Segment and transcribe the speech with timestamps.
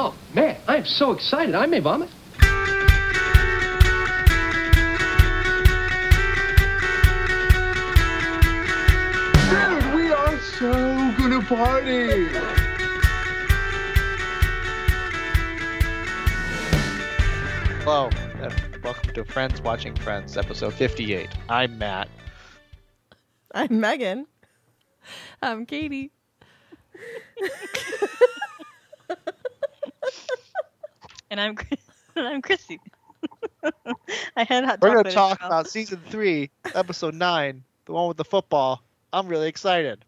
[0.00, 1.56] Oh, man, I am so excited.
[1.56, 2.08] I may vomit.
[9.50, 10.70] Dude, we are so
[11.18, 12.28] gonna party!
[17.82, 18.08] Hello,
[18.40, 21.28] and welcome to Friends Watching Friends, episode 58.
[21.48, 22.08] I'm Matt.
[23.52, 24.28] I'm Megan.
[25.42, 26.12] I'm Katie.
[31.30, 31.80] and I'm Chris-
[32.16, 32.80] and I'm Chrissy.
[34.36, 38.24] I had hot We're gonna talk about season 3, episode 9, the one with the
[38.24, 38.82] football.
[39.12, 40.04] I'm really excited.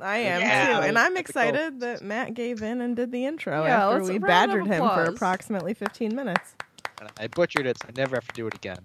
[0.00, 0.80] I am Yeah.
[0.80, 4.18] too, and I'm excited that Matt gave in and did the intro Yeah, after we
[4.18, 6.54] badgered him for approximately 15 minutes.
[7.00, 8.78] And I butchered it, so I never have to do it again.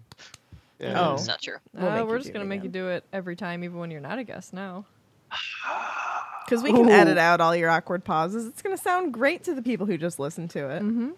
[0.80, 1.00] Yeah.
[1.00, 1.14] Oh.
[1.14, 1.58] It's not true.
[1.74, 4.02] We'll uh, we're just gonna it make you do it every time, even when you're
[4.02, 4.86] not a guest now.
[6.46, 8.46] Because we can edit out all your awkward pauses.
[8.48, 10.82] It's going to sound great to the people who just listen to it.
[10.82, 11.10] Mm-hmm.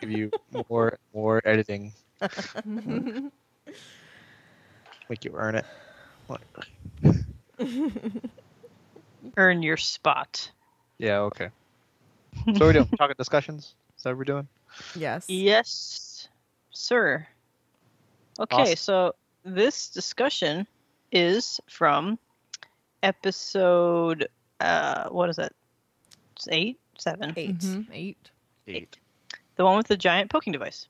[0.00, 0.30] Give you
[0.70, 1.92] more more editing.
[5.08, 5.66] Make you earn it.
[6.26, 6.40] What?
[9.36, 10.50] earn your spot.
[10.98, 11.48] Yeah, okay.
[12.36, 12.86] So what are we doing?
[12.98, 13.74] Talking discussions?
[13.96, 14.48] Is that what we're doing?
[14.94, 15.26] Yes.
[15.28, 16.28] Yes,
[16.70, 17.26] sir.
[18.40, 18.76] Okay, Awesome.
[18.76, 19.14] so
[19.44, 20.66] this discussion
[21.10, 22.18] is from
[23.02, 24.28] episode
[24.62, 25.54] uh what is it?
[26.36, 26.78] It's eight?
[26.98, 27.32] Seven.
[27.36, 27.56] 8
[27.92, 28.30] Eight.
[28.68, 28.96] Eight.
[29.56, 30.86] The one with the giant poking device.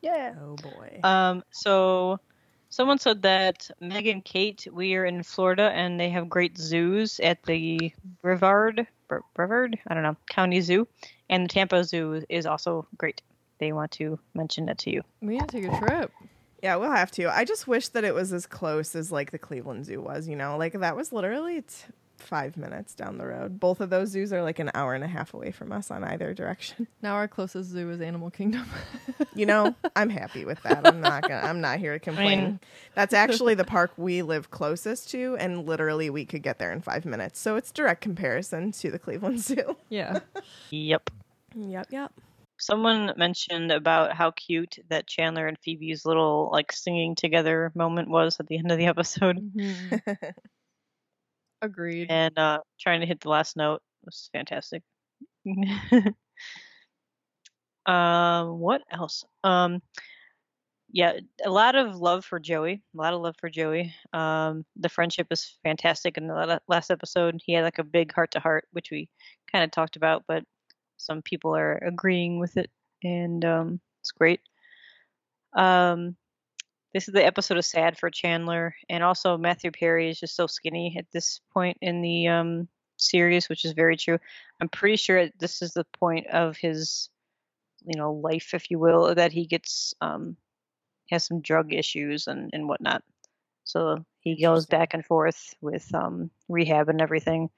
[0.00, 0.34] Yeah.
[0.40, 1.00] Oh boy.
[1.02, 2.18] Um so
[2.70, 7.20] someone said that Meg and Kate, we are in Florida and they have great zoos
[7.20, 7.92] at the
[8.22, 9.78] Brevard Bre- Brevard?
[9.88, 10.86] I don't know, County Zoo.
[11.28, 13.20] And the Tampa Zoo is also great.
[13.58, 15.02] They want to mention that to you.
[15.20, 16.10] We need to take a trip.
[16.62, 17.34] yeah, we'll have to.
[17.34, 20.36] I just wish that it was as close as like the Cleveland Zoo was, you
[20.36, 20.56] know?
[20.56, 21.68] Like that was literally t-
[22.22, 23.58] five minutes down the road.
[23.60, 26.04] Both of those zoos are like an hour and a half away from us on
[26.04, 26.86] either direction.
[27.02, 28.66] Now our closest zoo is Animal Kingdom.
[29.34, 30.86] You know, I'm happy with that.
[30.86, 31.40] I'm not gonna.
[31.46, 32.40] I'm not here to complain.
[32.44, 32.60] mean-
[32.94, 36.82] That's actually the park we live closest to, and literally we could get there in
[36.82, 37.40] five minutes.
[37.40, 39.76] So it's direct comparison to the Cleveland Zoo.
[39.88, 40.18] yeah.
[40.70, 41.10] Yep.
[41.54, 42.12] Yep, yep.
[42.58, 48.38] Someone mentioned about how cute that Chandler and Phoebe's little like singing together moment was
[48.38, 50.34] at the end of the episode, Mhm.
[51.62, 52.08] Agreed.
[52.10, 54.82] and uh, trying to hit the last note was fantastic.
[57.86, 59.24] um, what else?
[59.44, 59.80] Um,
[60.92, 61.14] yeah,
[61.44, 62.82] a lot of love for Joey.
[62.94, 63.94] A lot of love for Joey.
[64.12, 66.18] Um, the friendship is fantastic.
[66.18, 69.08] In the last episode, he had like a big heart to heart, which we
[69.50, 70.44] kind of talked about, but
[70.98, 72.70] some people are agreeing with it,
[73.02, 74.40] and um, it's great.
[75.54, 76.16] Um,
[76.92, 80.46] this is the episode of sad for Chandler, and also Matthew Perry is just so
[80.46, 84.18] skinny at this point in the um, series, which is very true.
[84.60, 87.08] I'm pretty sure this is the point of his,
[87.84, 90.36] you know, life, if you will, that he gets um,
[91.10, 93.02] has some drug issues and and whatnot.
[93.64, 97.48] So he goes back and forth with um, rehab and everything,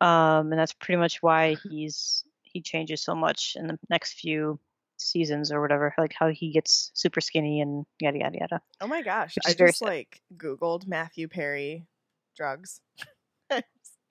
[0.00, 4.58] um, and that's pretty much why he's he changes so much in the next few
[4.96, 5.94] seasons or whatever.
[5.98, 8.60] Like how he gets super skinny and yada yada yada.
[8.80, 9.36] Oh my gosh.
[9.46, 9.86] I just sad.
[9.86, 11.86] like Googled Matthew Perry
[12.36, 12.80] drugs.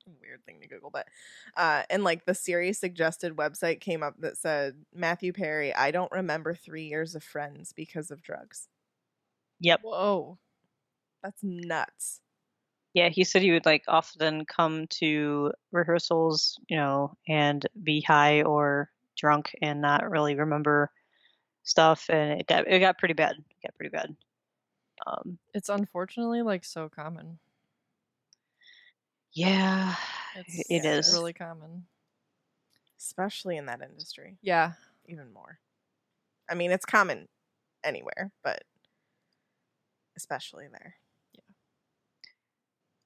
[0.06, 1.08] It's a weird thing to Google, but
[1.56, 6.12] uh and like the series suggested website came up that said Matthew Perry, I don't
[6.12, 8.68] remember three years of friends because of drugs.
[9.62, 9.80] Yep.
[9.84, 10.40] Whoa.
[11.24, 12.20] That's nuts.
[12.94, 18.44] Yeah, he said he would like often come to rehearsals, you know, and be high
[18.44, 18.90] or
[19.24, 20.92] drunk and not really remember
[21.64, 23.38] stuff, and it got it got pretty bad.
[23.38, 24.16] It got pretty bad.
[25.08, 27.40] Um, It's unfortunately like so common.
[29.32, 29.96] yeah,
[30.36, 31.14] It's it is.
[31.14, 31.86] really common.
[33.00, 34.38] Especially in that industry.
[34.42, 34.74] Yeah.
[35.08, 35.60] Even more.
[36.50, 37.28] I mean it's common
[37.84, 38.64] anywhere, but
[40.16, 40.96] especially there.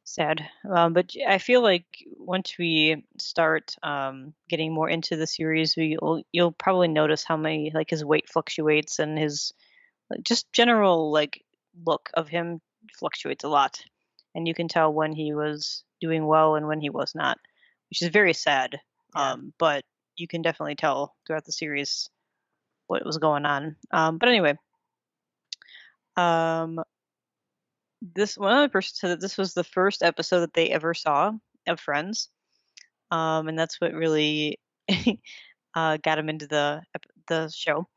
[0.08, 0.50] Sad.
[0.68, 1.86] Um, but I feel like
[2.18, 7.38] once we start um, getting more into the series, we will you'll probably notice how
[7.38, 9.52] many like his weight fluctuates and his
[10.10, 11.44] like, just general like
[11.86, 12.62] look of him
[12.98, 13.82] fluctuates a lot,
[14.34, 17.38] and you can tell when he was doing well and when he was not,
[17.90, 18.80] which is very sad.
[19.16, 19.32] Yeah.
[19.34, 19.84] Um, but
[20.16, 22.10] you can definitely tell throughout the series
[22.88, 23.76] what was going on.
[23.92, 24.56] Um, but anyway,
[26.16, 26.80] um,
[28.02, 31.32] this one other person said that this was the first episode that they ever saw
[31.68, 32.30] of Friends,
[33.12, 34.60] um, and that's what really
[35.76, 36.82] uh, got him into the
[37.28, 37.88] the show.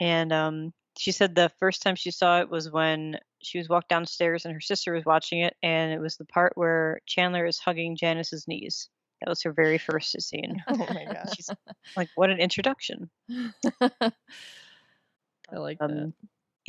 [0.00, 3.88] And um, she said the first time she saw it was when she was walked
[3.88, 7.58] downstairs and her sister was watching it, and it was the part where Chandler is
[7.58, 8.88] hugging Janice's knees.
[9.20, 10.62] That was her very first scene.
[10.68, 11.36] Oh my gosh.
[11.36, 11.50] She's
[11.96, 13.10] Like what an introduction.
[13.80, 14.12] I
[15.52, 16.12] like that.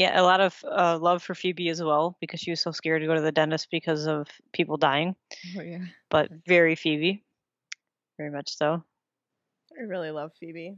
[0.02, 3.02] Yeah, a lot of uh, love for Phoebe as well because she was so scared
[3.04, 5.16] to go to the dentist because of people dying.
[5.56, 5.86] Oh yeah.
[6.10, 7.24] But very Phoebe,
[8.18, 8.84] very much so.
[9.80, 10.78] I really love Phoebe.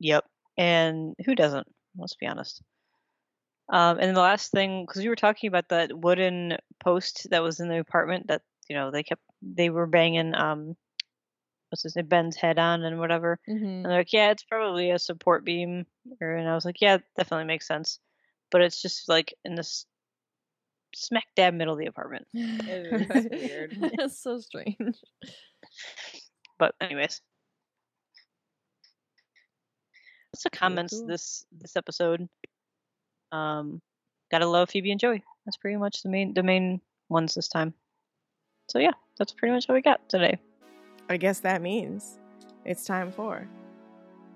[0.00, 0.24] Yep.
[0.56, 1.66] And who doesn't?
[1.98, 2.62] Let's be honest.
[3.68, 7.60] Um, and the last thing, because we were talking about that wooden post that was
[7.60, 8.40] in the apartment that
[8.70, 10.74] you know they kept they were banging um,
[11.68, 13.38] what's his name Ben's head on and whatever.
[13.46, 13.66] Mm-hmm.
[13.66, 15.84] And they're like, yeah, it's probably a support beam.
[16.18, 17.98] Or, and I was like, yeah, definitely makes sense.
[18.54, 19.84] But it's just like in this
[20.94, 22.28] smack dab middle of the apartment.
[22.34, 23.76] It is weird.
[23.98, 24.76] it's so strange.
[26.56, 27.20] But anyways,
[30.32, 31.08] that's the comments cool.
[31.08, 32.28] this this episode.
[33.32, 33.82] Um,
[34.30, 35.24] gotta love Phoebe and Joey.
[35.44, 37.74] That's pretty much the main the main ones this time.
[38.70, 40.38] So yeah, that's pretty much what we got today.
[41.08, 42.20] I guess that means
[42.64, 43.48] it's time for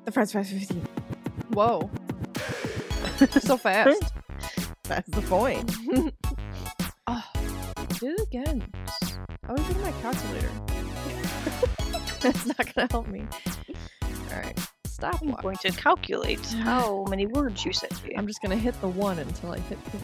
[0.06, 0.80] the Friends Fast 15.
[1.52, 1.88] Whoa.
[3.40, 4.12] so fast.
[4.84, 5.74] That's the point.
[7.08, 7.24] oh,
[7.98, 8.70] did it again.
[9.48, 10.50] I was using my calculator.
[12.20, 13.26] That's not gonna help me.
[14.02, 15.20] All right, stop.
[15.20, 17.90] I'm going to calculate how many words you said.
[17.90, 18.14] To me.
[18.16, 20.00] I'm just gonna hit the one until I hit 15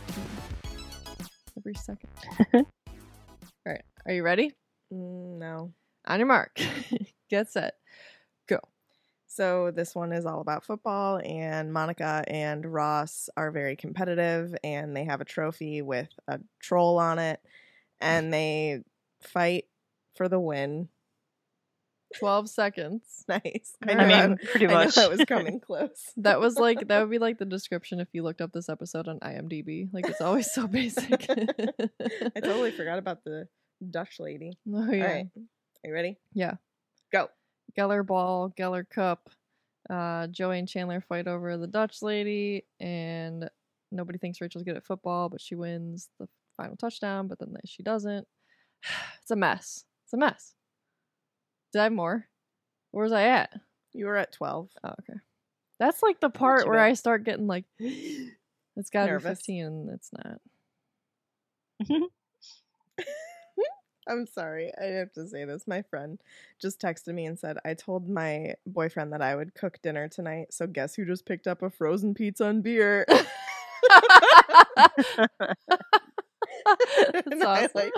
[1.56, 2.10] every second.
[2.52, 2.64] All
[3.64, 4.52] right, are you ready?
[4.92, 5.72] Mm, no.
[6.06, 6.60] On your mark,
[7.30, 7.74] get set.
[9.34, 14.96] So this one is all about football, and Monica and Ross are very competitive, and
[14.96, 17.40] they have a trophy with a troll on it,
[18.00, 18.82] and they
[19.22, 19.64] fight
[20.14, 20.88] for the win.
[22.16, 23.24] 12 seconds.
[23.28, 23.74] Nice.
[23.82, 24.94] I knew mean, pretty I knew much.
[24.94, 26.12] that was coming close.
[26.18, 29.08] That was like that would be like the description if you looked up this episode
[29.08, 29.88] on IMDb.
[29.92, 31.28] Like it's always so basic.
[31.28, 33.48] I totally forgot about the
[33.90, 34.58] Dutch lady.
[34.72, 35.02] Oh yeah.
[35.04, 36.18] All right, are you ready?
[36.34, 36.54] Yeah.
[37.10, 37.30] Go.
[37.78, 39.30] Geller Ball, Geller Cup.
[39.90, 43.50] Uh, Joey and Chandler fight over the Dutch lady, and
[43.92, 46.26] nobody thinks Rachel's good at football, but she wins the
[46.56, 48.26] final touchdown, but then she doesn't.
[49.20, 49.84] It's a mess.
[50.04, 50.54] It's a mess.
[51.72, 52.26] Did I have more?
[52.92, 53.52] Where was I at?
[53.92, 54.70] You were at 12.
[54.84, 55.18] Oh, okay.
[55.80, 56.84] That's like the part where bad.
[56.84, 59.40] I start getting like, it's gotta Nervous.
[59.40, 60.10] be 15, and it's
[61.90, 62.00] not.
[64.08, 64.70] I'm sorry.
[64.80, 65.66] I have to say this.
[65.66, 66.20] My friend
[66.60, 70.52] just texted me and said, I told my boyfriend that I would cook dinner tonight.
[70.52, 73.06] So guess who just picked up a frozen pizza and beer?
[77.12, 77.70] That's And I, awesome.
[77.74, 77.92] like,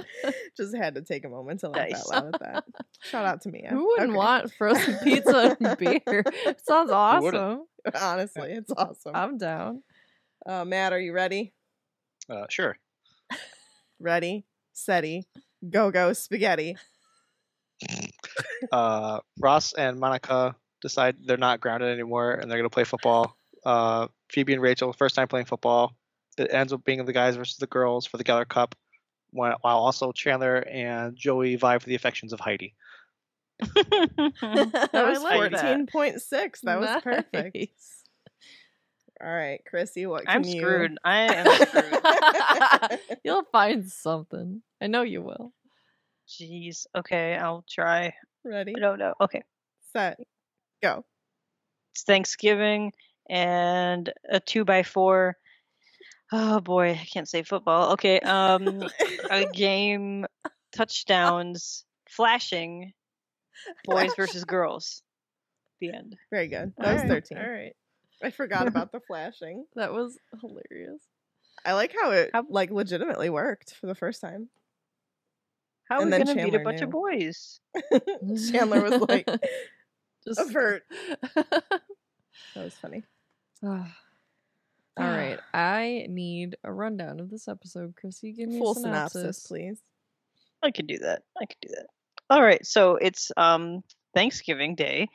[0.57, 2.01] just had to take a moment to laugh Nice.
[2.01, 2.65] out loud at that.
[3.03, 3.65] Shout out to me.
[3.69, 4.17] Who wouldn't Okay.
[4.17, 6.25] want frozen pizza and beer?
[6.65, 7.65] Sounds awesome.
[8.01, 9.13] Honestly, it's awesome.
[9.15, 9.83] I'm down.
[10.45, 11.53] Uh, Matt, are you ready?
[12.29, 12.77] Uh, sure.
[14.01, 15.27] Ready, steady,
[15.69, 16.77] go go spaghetti.
[18.73, 23.37] Uh, Ross and Monica decide they're not grounded anymore and they're going to play football.
[23.67, 25.95] Uh, Phoebe and Rachel, first time playing football.
[26.39, 28.75] It ends up being the guys versus the girls for the Geller Cup,
[29.31, 32.75] while while also Chandler and Joey vie for the affections of Heidi.
[34.41, 35.61] That was like that.
[35.61, 36.61] fourteen point six.
[36.63, 37.57] That was perfect.
[39.21, 39.29] Nice.
[39.29, 40.61] All right, Chrissy, what can I'm you?
[40.61, 40.99] screwed.
[41.05, 43.19] I am screwed.
[43.25, 44.63] You'll find something.
[44.81, 45.53] I know you will.
[46.29, 46.87] Jeez.
[46.97, 48.15] Okay, I'll try.
[48.45, 49.15] Ready, I don't know.
[49.21, 49.43] Okay.
[49.93, 50.19] set,
[50.83, 51.05] go.
[51.95, 52.93] It's Thanksgiving
[53.29, 55.37] and a two by four.
[56.33, 57.93] Oh boy, I can't say football.
[57.93, 58.21] Okay.
[58.21, 58.83] Um
[59.31, 60.27] a game
[60.75, 62.93] touchdowns flashing
[63.85, 65.03] boys versus girls.
[65.81, 66.17] The end.
[66.31, 66.73] Very good.
[66.79, 67.39] That was Alright, thirteen.
[67.39, 67.75] All right.
[68.23, 69.67] I forgot about the flashing.
[69.77, 71.01] That was hilarious.
[71.65, 74.49] I like how it How- like legitimately worked for the first time.
[75.89, 77.61] How are And we then gonna beat a bunch of boys?
[78.51, 79.29] Chandler was like,
[80.27, 80.83] just avert.
[81.35, 81.83] That
[82.57, 83.05] was funny.
[83.63, 83.87] All
[84.99, 85.39] right.
[85.55, 87.95] I need a rundown of this episode.
[87.97, 89.21] Chrissy, give me Full a synopsis.
[89.21, 89.81] synopsis, please.
[90.63, 91.23] I could do that.
[91.41, 91.87] I could do that.
[92.31, 92.65] All right.
[92.67, 93.83] So it's um
[94.15, 95.07] Thanksgiving Day,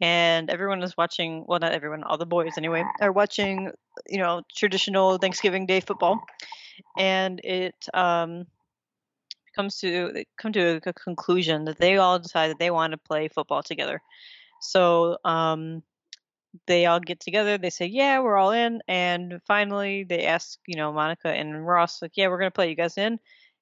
[0.00, 1.44] and everyone is watching.
[1.46, 2.02] Well, not everyone.
[2.04, 3.70] All the boys, anyway, are watching.
[4.08, 6.20] You know, traditional Thanksgiving Day football,
[6.98, 8.46] and it um
[9.54, 13.28] comes to come to a conclusion that they all decide that they want to play
[13.28, 14.00] football together.
[14.60, 15.82] So um
[16.66, 17.58] they all get together.
[17.58, 22.00] They say, "Yeah, we're all in." And finally, they ask, you know, Monica and Ross,
[22.02, 22.68] like, "Yeah, we're gonna play.
[22.70, 23.18] You guys in?"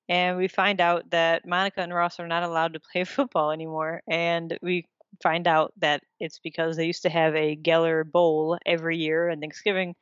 [0.08, 4.02] And we find out that Monica and Ross are not allowed to play football anymore.
[4.08, 4.86] And we
[5.22, 9.40] find out that it's because they used to have a Geller Bowl every year on
[9.40, 9.94] Thanksgiving,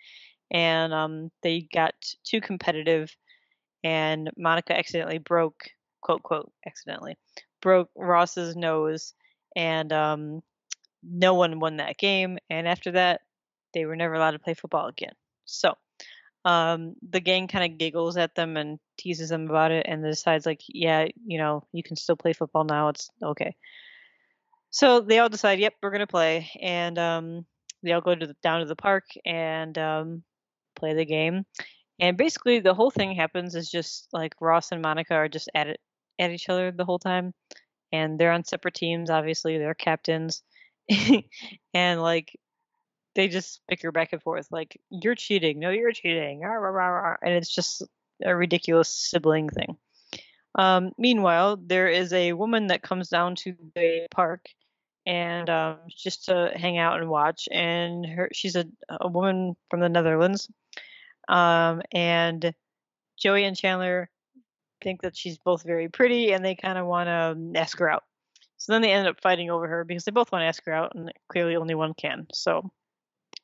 [0.51, 3.15] and um, they got too competitive,
[3.83, 5.69] and Monica accidentally broke,
[6.01, 7.17] quote quote, accidentally
[7.63, 9.15] broke Ross's nose,
[9.57, 10.43] and um,
[11.03, 13.21] no one won that game, and after that,
[13.75, 15.13] they were never allowed to play football again.
[15.45, 15.75] So,
[16.45, 20.47] um, the gang kind of giggles at them and teases them about it, and decides
[20.47, 22.89] like, yeah, you know, you can still play football now.
[22.89, 23.57] It's okay.
[24.71, 27.47] So they all decide, yep, we're gonna play, and um,
[27.83, 30.23] they all go to the, down to the park and um,
[30.77, 31.45] play the game.
[31.99, 35.67] And basically, the whole thing happens is just like Ross and Monica are just at
[35.69, 35.81] it
[36.19, 37.35] at each other the whole time,
[37.93, 39.11] and they're on separate teams.
[39.11, 40.43] Obviously, they're captains,
[41.75, 42.39] and like
[43.15, 46.89] they just bicker back and forth, like you're cheating, no, you're cheating, rah, rah, rah,
[46.89, 47.83] rah," and it's just
[48.25, 49.77] a ridiculous sibling thing.
[50.55, 54.47] Um, meanwhile, there is a woman that comes down to the park
[55.07, 57.49] and um, just to hang out and watch.
[57.51, 60.49] And her, she's a, a woman from the Netherlands.
[61.29, 62.55] Um, and
[63.19, 64.11] Joey and Chandler
[64.83, 68.05] think that she's both very pretty, and they kind of want to ask her out.
[68.57, 70.73] So then they end up fighting over her because they both want to ask her
[70.73, 72.27] out, and clearly only one can.
[72.33, 72.71] So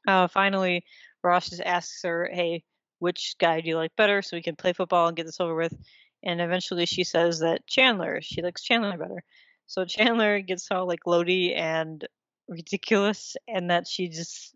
[0.06, 0.84] uh, finally,
[1.22, 2.64] Ross just asks her, "Hey,
[2.98, 5.54] which guy do you like better, so we can play football and get this over
[5.54, 5.74] with?"
[6.22, 8.20] And eventually, she says that Chandler.
[8.20, 9.22] She likes Chandler better.
[9.66, 12.06] So Chandler gets all like gloaty and
[12.48, 14.54] ridiculous, and that she just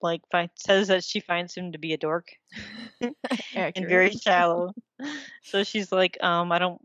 [0.00, 2.28] like find, says that she finds him to be a dork
[3.54, 4.74] and very shallow.
[5.42, 6.80] so she's like, um, I don't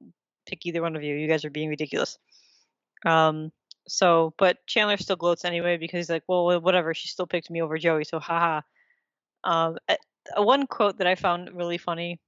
[0.46, 1.16] pick either one of you.
[1.16, 2.18] You guys are being ridiculous.
[3.06, 3.52] Um,
[3.88, 6.94] so, but Chandler still gloats anyway because he's like, well, whatever.
[6.94, 8.62] She still picked me over Joey, so haha.
[9.44, 9.78] Um,
[10.36, 12.20] a one quote that I found really funny,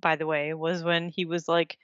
[0.00, 1.78] by the way, was when he was like,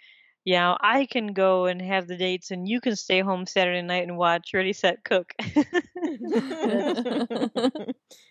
[0.44, 4.04] "Yeah, I can go and have the dates, and you can stay home Saturday night
[4.04, 5.32] and watch Ready Set Cook."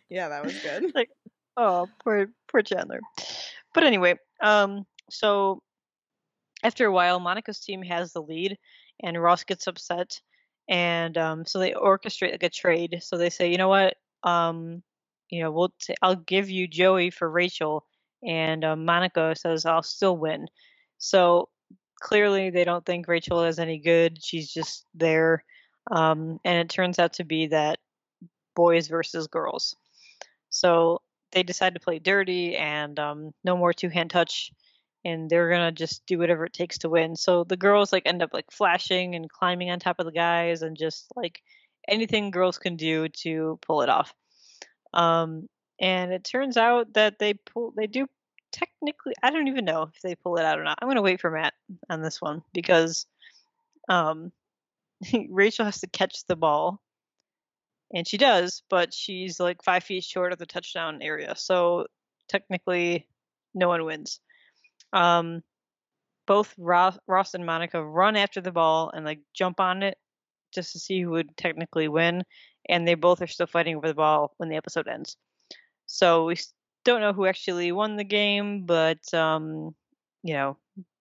[0.10, 0.92] yeah, that was good.
[0.96, 1.10] like,
[1.58, 3.00] oh, poor poor Chandler.
[3.74, 5.62] But anyway, um, so
[6.64, 8.58] after a while, Monica's team has the lead,
[9.02, 10.20] and Ross gets upset,
[10.68, 13.00] and um, so they orchestrate like a trade.
[13.02, 14.84] So they say, you know what, um,
[15.30, 17.86] you know, we'll t- I'll give you Joey for Rachel,
[18.26, 20.48] and um, Monica says I'll still win.
[20.98, 21.50] So
[22.00, 24.24] clearly, they don't think Rachel is any good.
[24.24, 25.44] She's just there,
[25.92, 27.80] um, and it turns out to be that
[28.56, 29.76] boys versus girls.
[30.50, 31.02] So
[31.32, 34.52] they decide to play dirty and um, no more two hand touch,
[35.06, 37.16] and they're gonna just do whatever it takes to win.
[37.16, 40.62] So the girls like end up like flashing and climbing on top of the guys
[40.62, 41.42] and just like
[41.88, 44.14] anything girls can do to pull it off.
[44.94, 45.48] Um,
[45.80, 48.08] and it turns out that they pull they do
[48.52, 50.80] technically I don't even know if they pull it out or not.
[50.82, 51.54] I'm gonna wait for Matt
[51.90, 53.06] on this one because
[53.88, 54.32] um
[55.30, 56.82] Rachel has to catch the ball
[57.94, 61.34] and she does, but she's like five feet short of the touchdown area.
[61.36, 61.88] So
[62.28, 63.08] technically,
[63.54, 64.20] no one wins.
[64.94, 65.42] Um,
[66.28, 69.98] both Ross, Ross and Monica run after the ball and like jump on it
[70.54, 72.24] just to see who would technically win,
[72.68, 75.18] and they both are still fighting over the ball when the episode ends.
[75.88, 76.36] So we
[76.84, 79.76] don't know who actually won the game, but um,
[80.24, 80.58] you know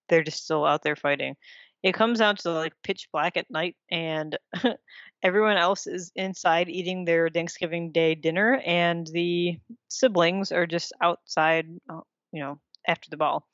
[0.09, 1.35] they're just still out there fighting.
[1.81, 4.37] It comes down to like pitch black at night, and
[5.23, 11.67] everyone else is inside eating their Thanksgiving Day dinner, and the siblings are just outside,
[11.89, 13.47] uh, you know, after the ball.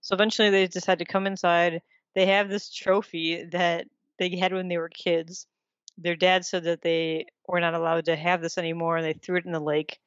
[0.00, 1.82] So eventually they decide to come inside.
[2.14, 3.86] They have this trophy that
[4.18, 5.46] they had when they were kids.
[5.98, 9.36] Their dad said that they were not allowed to have this anymore, and they threw
[9.36, 9.98] it in the lake.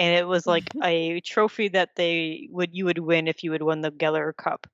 [0.00, 3.60] And it was like a trophy that they would you would win if you had
[3.60, 4.66] won the Geller Cup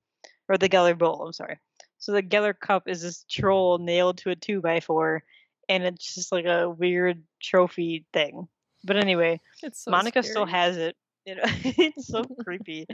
[0.49, 1.21] or the Geller Bowl.
[1.26, 1.59] I'm sorry.
[1.99, 5.25] So the Geller Cup is this troll nailed to a two by four,
[5.68, 8.47] and it's just like a weird trophy thing.
[8.85, 10.97] But anyway, It's so Monica still has it.
[11.25, 11.38] it
[11.76, 12.87] it's so creepy.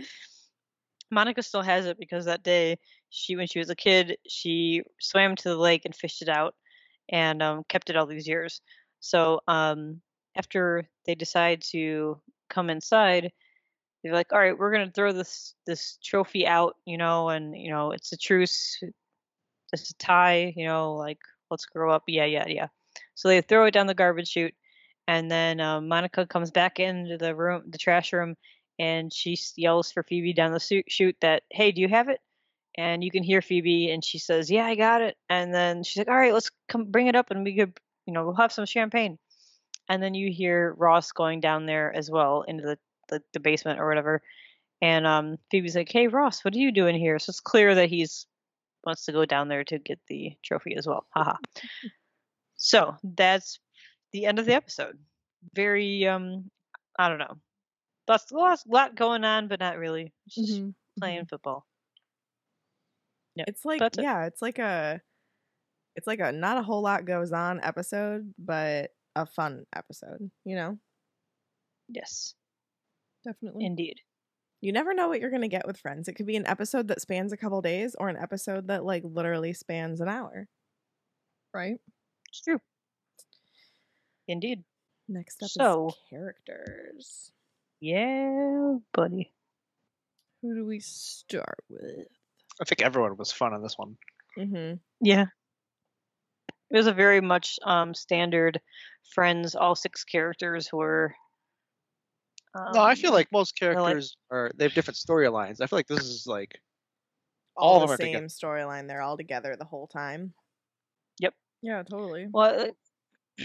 [1.11, 2.79] Monica still has it because that day
[3.11, 6.55] she, when she was a kid, she swam to the lake and fished it out,
[7.11, 8.62] and um, kept it all these years.
[9.01, 10.01] So um,
[10.37, 12.21] after they decide to
[12.51, 13.33] come inside,
[14.03, 17.71] they're like, "All right, we're gonna throw this this trophy out, you know, and you
[17.71, 18.81] know it's a truce,
[19.73, 21.19] it's a tie, you know, like
[21.51, 22.69] let's grow up, yeah, yeah, yeah."
[23.15, 24.55] So they throw it down the garbage chute,
[25.09, 28.37] and then um, Monica comes back into the room, the trash room,
[28.79, 32.21] and she yells for Phoebe down the chute that, "Hey, do you have it?"
[32.79, 35.99] And you can hear Phoebe, and she says, "Yeah, I got it." And then she's
[35.99, 38.53] like, "All right, let's come bring it up, and we could, you know, we'll have
[38.53, 39.19] some champagne."
[39.89, 43.79] And then you hear Ross going down there as well into the the, the basement
[43.81, 44.23] or whatever.
[44.81, 47.89] And um, Phoebe's like, "Hey, Ross, what are you doing here?" So it's clear that
[47.89, 48.27] he's
[48.85, 51.07] wants to go down there to get the trophy as well.
[51.15, 51.37] Haha.
[52.57, 53.59] so that's
[54.12, 54.99] the end of the episode.
[55.55, 56.51] Very um,
[56.99, 57.37] I don't know.
[58.09, 60.12] Lots, lots, lot going on, but not really.
[60.29, 61.67] Just Mhm, playing football.
[63.37, 64.03] Yeah, It's like that's it.
[64.03, 65.01] yeah, it's like a
[65.97, 70.57] it's like a not a whole lot goes on episode, but a fun episode, you
[70.57, 70.78] know?
[71.88, 72.35] Yes,
[73.25, 73.64] Definitely.
[73.66, 74.00] indeed.
[74.61, 76.07] You never know what you're going to get with friends.
[76.09, 79.02] It could be an episode that spans a couple days or an episode that like
[79.04, 80.47] literally spans an hour.
[81.52, 81.76] right?
[82.28, 82.61] It's true.
[84.28, 84.64] Indeed.
[85.09, 87.33] Next up So- is characters.
[87.81, 89.33] Yeah, buddy.
[90.40, 92.07] Who do we start with?
[92.61, 93.97] I think everyone was fun on this one.
[94.38, 94.75] Mm-hmm.
[95.00, 95.26] Yeah.
[96.73, 98.61] It was a very much um standard
[99.14, 101.14] friends, all six characters were
[102.55, 105.61] um, no, I feel like most like- characters are they have different storylines.
[105.61, 106.61] I feel like this is like
[107.57, 108.88] All, All of the them same storyline.
[108.88, 110.35] They're all together the whole time.
[111.21, 111.35] Yep.
[111.62, 112.29] Yeah, totally.
[112.31, 112.61] well
[113.38, 113.45] uh,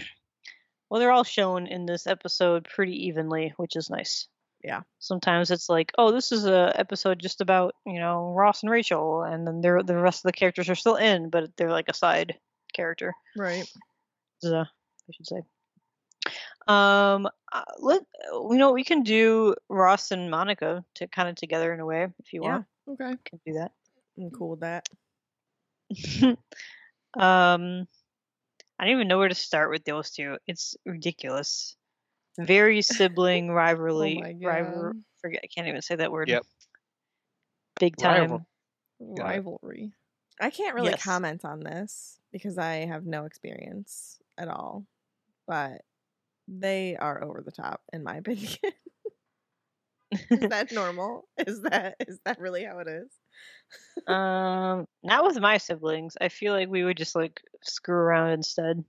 [0.90, 4.28] well they're all shown in this episode pretty evenly, which is nice.
[4.64, 4.82] Yeah.
[4.98, 9.22] Sometimes it's like, oh, this is a episode just about, you know, Ross and Rachel
[9.22, 11.94] and then they're, the rest of the characters are still in, but they're like a
[11.94, 12.36] side
[12.78, 13.12] character.
[13.36, 13.66] Right.
[14.44, 15.42] uh, I should say.
[16.68, 21.72] Um, uh, let you know we can do Ross and Monica to kind of together
[21.72, 22.48] in a way if you Yeah.
[22.50, 22.66] want.
[23.00, 23.16] Okay.
[23.24, 23.72] Can do that.
[24.18, 24.86] I'm cool with that.
[27.18, 27.88] um,
[28.78, 30.36] I don't even know where to start with those two.
[30.46, 31.74] It's ridiculous.
[32.38, 34.22] Very sibling rivalry.
[34.24, 35.40] Oh rival- forget.
[35.42, 36.28] I can't even say that word.
[36.28, 36.44] Yep.
[37.80, 38.20] Big time.
[38.22, 38.46] Rival.
[39.00, 39.92] Rivalry.
[40.40, 41.02] I can't really Yes.
[41.02, 44.84] comment on this because I have no experience at all.
[45.46, 45.82] But
[46.46, 48.56] they are over the top, in my opinion.
[50.10, 51.28] is that normal?
[51.46, 53.08] Is that is that really how it is?
[54.06, 56.16] um, not with my siblings.
[56.20, 58.84] I feel like we would just like screw around instead.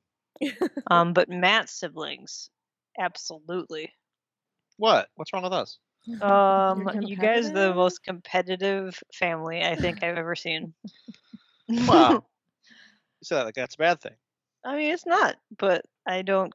[0.90, 2.50] Um, but Matt's siblings,
[2.98, 3.92] absolutely.
[4.78, 5.10] what?
[5.16, 5.78] What's wrong with us?
[6.22, 10.74] Um, You're guys are the most competitive family I think I've ever seen.
[11.68, 12.24] Wow.
[13.20, 14.16] You said that like that's a bad thing.
[14.66, 16.52] I mean, it's not, but I don't,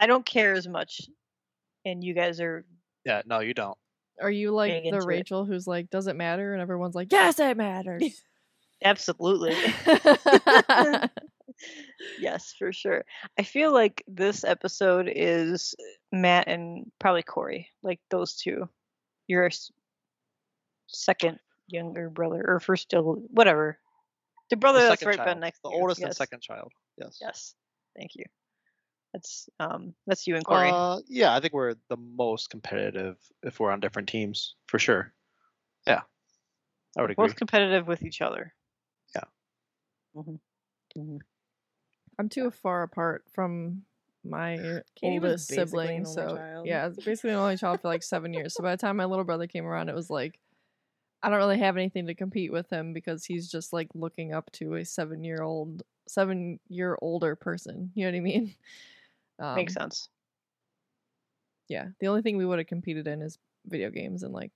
[0.00, 1.00] I don't care as much,
[1.84, 2.64] and you guys are.
[3.04, 3.76] Yeah, no, you don't.
[4.20, 5.06] Are you like the into it.
[5.06, 6.52] Rachel who's like, does it matter?
[6.52, 8.22] And everyone's like, yes, it matters.
[8.84, 9.56] Absolutely.
[12.20, 13.04] yes, for sure.
[13.38, 15.74] I feel like this episode is
[16.12, 18.68] Matt and probably Corey, like those two.
[19.26, 19.50] Your
[20.86, 23.78] second younger brother, or first, el- whatever.
[24.50, 25.40] The brother The that's second right child.
[25.40, 25.80] next the to you.
[25.82, 26.16] oldest and yes.
[26.16, 26.72] second child.
[26.96, 27.18] Yes.
[27.20, 27.54] Yes,
[27.96, 28.24] thank you.
[29.12, 30.70] That's um, that's you and Corey.
[30.70, 35.12] Uh, yeah, I think we're the most competitive if we're on different teams for sure.
[35.86, 36.02] Yeah,
[36.96, 37.26] I would agree.
[37.28, 38.52] Both competitive with each other.
[39.14, 39.24] Yeah.
[40.94, 41.18] hmm
[42.18, 43.82] I'm too far apart from
[44.24, 44.56] my
[44.96, 46.66] Katie oldest sibling, so child.
[46.66, 48.54] yeah, I was basically an only child for like seven years.
[48.54, 50.38] So by the time my little brother came around, it was like
[51.22, 54.50] I don't really have anything to compete with him because he's just like looking up
[54.52, 57.90] to a seven year old, seven year older person.
[57.94, 58.54] You know what I mean?
[59.40, 60.08] Um, Makes sense.
[61.68, 64.50] Yeah, the only thing we would have competed in is video games, and like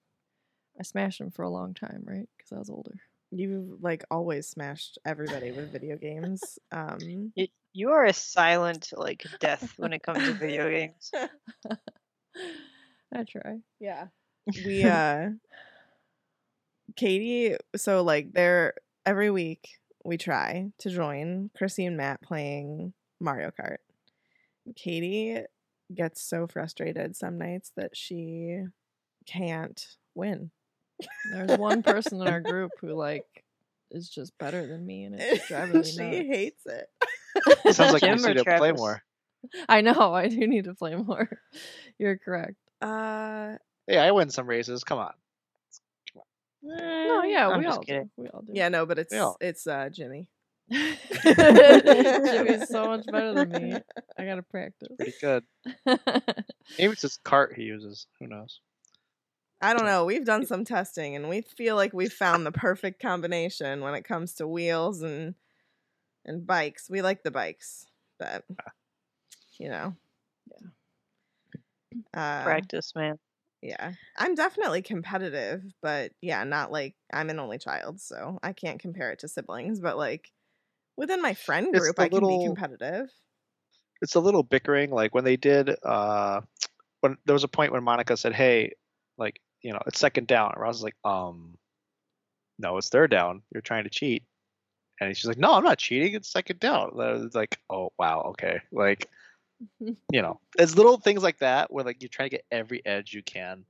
[0.79, 2.29] I smashed him for a long time, right?
[2.37, 2.95] Because I was older.
[3.31, 6.59] You've like always smashed everybody with video games.
[6.73, 11.11] Um, Y- You are a silent like death when it comes to video games.
[13.15, 13.59] I try.
[13.81, 14.07] yeah.
[14.65, 15.31] We uh
[16.97, 18.75] Katie, so like they're
[19.07, 19.69] every week
[20.05, 23.79] we try to join Chrissy and Matt playing Mario Kart.
[24.77, 25.41] Katie
[25.95, 28.63] gets so frustrated some nights that she
[29.27, 30.51] can't win.
[31.33, 33.45] There's one person in our group who like
[33.91, 36.29] is just better than me, and it's driving me she nuts.
[36.29, 36.87] hates it.
[37.65, 39.03] It sounds like you Jim just or need to play more.
[39.69, 40.15] I know.
[40.15, 41.29] I do need to play more.
[41.99, 42.57] You're correct.
[42.81, 44.85] Uh Hey, I win some races.
[44.85, 45.13] Come on.
[46.63, 48.05] No, yeah, I'm we all kidding.
[48.17, 48.23] do.
[48.23, 48.53] We all do.
[48.55, 49.33] yeah, no, but it's Yeah.
[49.41, 50.29] it's uh Jimmy.
[50.71, 53.75] Jimmy's so much better than me.
[54.19, 54.89] I gotta practice.
[54.97, 55.45] Pretty good.
[55.87, 58.07] Maybe it's his cart he uses.
[58.21, 58.61] Who knows?
[59.61, 60.05] I don't know.
[60.05, 64.05] We've done some testing and we feel like we've found the perfect combination when it
[64.05, 65.35] comes to wheels and
[66.25, 66.89] and bikes.
[66.89, 67.87] We like the bikes,
[68.19, 68.45] but
[69.59, 69.95] you know.
[70.51, 70.69] Yeah.
[72.15, 73.19] Uh, Practice, man.
[73.63, 73.93] Yeah.
[74.17, 79.11] I'm definitely competitive, but yeah, not like I'm an only child, so I can't compare
[79.13, 80.31] it to siblings, but like
[80.97, 83.11] within my friend group I can be little- competitive.
[84.03, 84.91] It's a little bickering.
[84.91, 86.41] Like when they did, uh,
[87.01, 88.73] when there was a point when Monica said, "Hey,
[89.19, 91.59] like you know, it's second down," and Ross was like, "Um,
[92.59, 93.43] no, it's third down.
[93.53, 94.25] You're trying to cheat."
[95.01, 96.15] And she's like, "No, I'm not cheating.
[96.15, 99.09] It's second down." And It's like, "Oh wow, okay." Like,
[99.81, 103.13] you know, it's little things like that where like you're trying to get every edge
[103.15, 103.65] you can,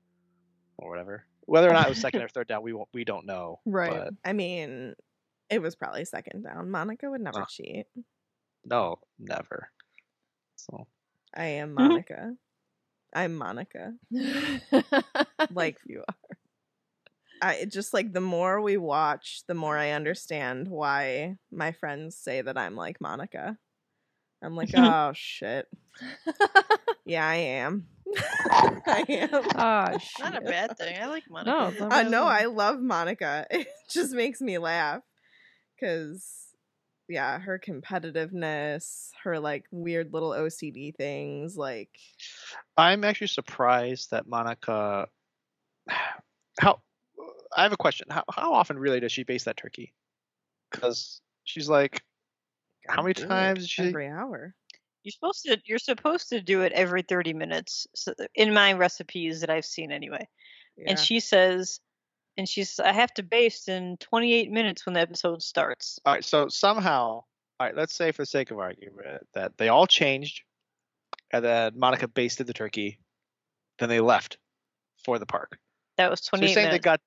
[0.78, 1.24] or whatever.
[1.46, 3.60] Whether or not it was second or third down, we won't, we don't know.
[3.66, 3.90] Right.
[3.90, 4.94] But I mean,
[5.50, 6.70] it was probably second down.
[6.70, 7.46] Monica would never Oh.
[7.48, 7.86] cheat.
[8.64, 9.70] no, never.
[10.56, 10.86] So
[11.34, 11.88] I am mm-hmm.
[11.88, 12.34] Monica.
[13.14, 13.94] I'm Monica.
[15.50, 16.14] Like- you are.
[17.44, 22.40] I just like the more we watch, the more I understand why my friends say
[22.40, 23.58] that I'm like Monica.
[24.42, 25.68] I'm like, oh shit.
[27.04, 27.88] Yeah, I am.
[28.16, 29.42] I am.
[29.56, 30.96] Ah, It's not a bad thing.
[31.02, 31.50] I like Monica.
[31.50, 32.24] No, it's not Uh, no.
[32.24, 33.44] I love Monica.
[33.50, 35.02] It just makes me laugh
[35.74, 36.32] because,
[37.08, 41.90] yeah, her competitiveness, her like weird little OCD things, like
[42.76, 45.08] I'm actually surprised that Monica.
[46.60, 46.80] How?
[47.56, 48.06] I have a question.
[48.10, 49.92] How how often really does she base that turkey?
[50.70, 52.00] Because she's like,
[52.88, 53.82] how many times did she?
[53.84, 54.54] every hour.
[55.02, 58.72] You're supposed to you're supposed to do it every 30 minutes so, uh, in my
[58.72, 60.28] recipes that I've seen anyway.
[60.76, 60.90] Yeah.
[60.90, 61.80] And she says
[62.36, 65.98] and she's I have to baste in 28 minutes when the episode starts.
[66.04, 66.24] All right.
[66.24, 67.26] So somehow, all
[67.60, 67.76] right.
[67.76, 70.42] Let's say, for the sake of argument, that they all changed,
[71.30, 72.98] and then Monica basted the turkey,
[73.78, 74.38] then they left
[75.04, 75.58] for the park.
[75.98, 76.82] That was So 28 you're saying minutes.
[76.82, 77.00] they got?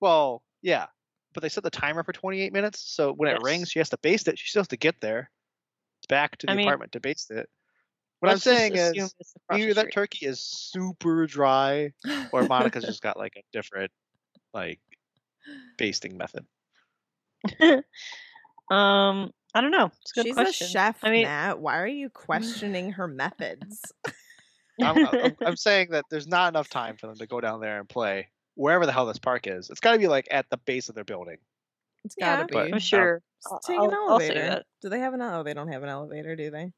[0.00, 0.86] Well, yeah,
[1.34, 2.80] but they set the timer for 28 minutes.
[2.80, 4.38] So when it rings, she has to baste it.
[4.38, 5.30] She still has to get there,
[6.08, 7.48] back to the I mean, apartment to baste it.
[8.20, 11.92] What I'm saying is, it's across either that turkey is super dry,
[12.32, 13.90] or Monica's just got like a different,
[14.52, 14.78] like,
[15.78, 16.44] basting method.
[18.70, 19.90] um I don't know.
[20.02, 20.66] It's a good She's question.
[20.66, 21.58] a chef, I mean, Matt.
[21.58, 23.92] Why are you questioning her methods?
[24.82, 27.80] I'm, I'm, I'm saying that there's not enough time for them to go down there
[27.80, 29.70] and play wherever the hell this park is.
[29.70, 31.38] It's got to be like at the base of their building.
[32.04, 32.46] It's gotta Yeah.
[32.46, 32.52] be.
[32.54, 33.22] But- I'm sure.
[33.42, 34.62] Just I'll- take I'll- an I'll elevator.
[34.82, 35.22] Do they have an?
[35.22, 36.72] Oh, they don't have an elevator, do they?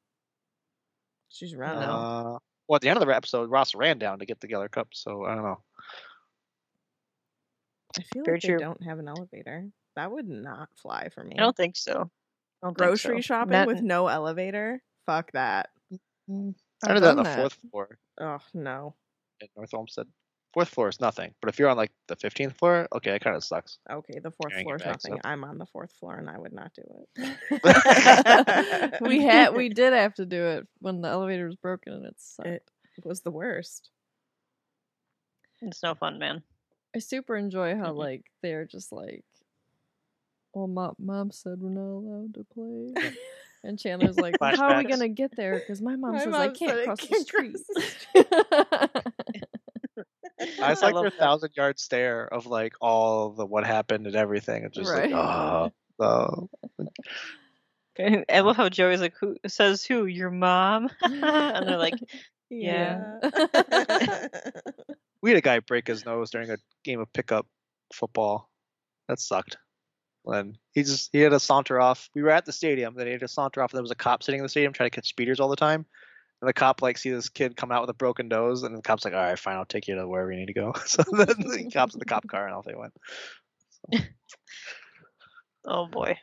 [1.29, 1.83] She's running.
[1.89, 4.71] Uh, well, at the end of the episode, Ross ran down to get the Geller
[4.71, 5.61] Cup, so I don't know.
[7.99, 9.69] I feel Very like they don't have an elevator.
[9.97, 11.37] That would not fly for me.
[11.37, 12.11] I don't think so.
[12.63, 13.21] Don't think Grocery so.
[13.27, 14.83] shopping Not- with no elevator?
[15.07, 15.71] Fuck that.
[15.91, 17.39] I did that on the that.
[17.39, 18.95] fourth floor Oh no.
[19.41, 20.07] in North Olmsted.
[20.53, 23.35] Fourth floor is nothing, but if you're on like the 15th floor, okay, it kind
[23.37, 23.79] of sucks.
[23.91, 25.15] Okay, the fourth floor is nothing.
[25.15, 25.21] up.
[25.25, 26.83] I'm on the fourth floor and I would not do
[27.17, 29.01] it.
[29.01, 32.17] we had we did have to do it when the elevator was broken and it
[32.19, 32.71] sucked.
[32.99, 33.89] It was the worst.
[35.63, 36.43] It's no fun, man.
[36.95, 37.97] I super enjoy how Mm-mm.
[37.97, 39.25] like they're just like,
[40.53, 43.13] well, mom, mom said we're not allowed to play,
[43.65, 45.59] and Chandler's like, well, how are we gonna get there?
[45.59, 47.57] Because my mom My says I can't said I cross the can't street.
[47.57, 49.12] cross I it's
[50.63, 51.15] I like that.
[51.19, 54.65] thousand yard stare of like all the what happened and everything.
[54.65, 55.11] It's just Right.
[55.13, 56.49] like, oh, oh.
[58.31, 60.07] I love how Joey's like, "Who says who?
[60.07, 61.95] Your mom?" and they're like,
[62.49, 63.19] Yeah.
[65.23, 67.47] We had a guy break his nose during a game of pickup
[67.95, 68.51] football.
[69.09, 69.57] That sucked.
[70.25, 72.09] When he just he had to saunter off.
[72.15, 73.97] We were at the stadium, then he had to saunter off, and there was a
[73.97, 75.85] cop sitting in the stadium trying to catch speeders all the time.
[76.43, 78.83] And the cop like see this kid come out with a broken nose, and the
[78.83, 81.05] cop's like, "All right, fine, I'll take you to wherever you need to go." So
[81.13, 82.93] then the cops in the cop car, and off they went.
[85.65, 86.19] "Oh boy."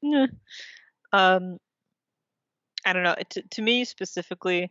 [0.00, 0.26] Yeah.
[1.12, 1.58] Um,
[2.86, 3.16] I don't know.
[3.30, 4.70] To to me specifically,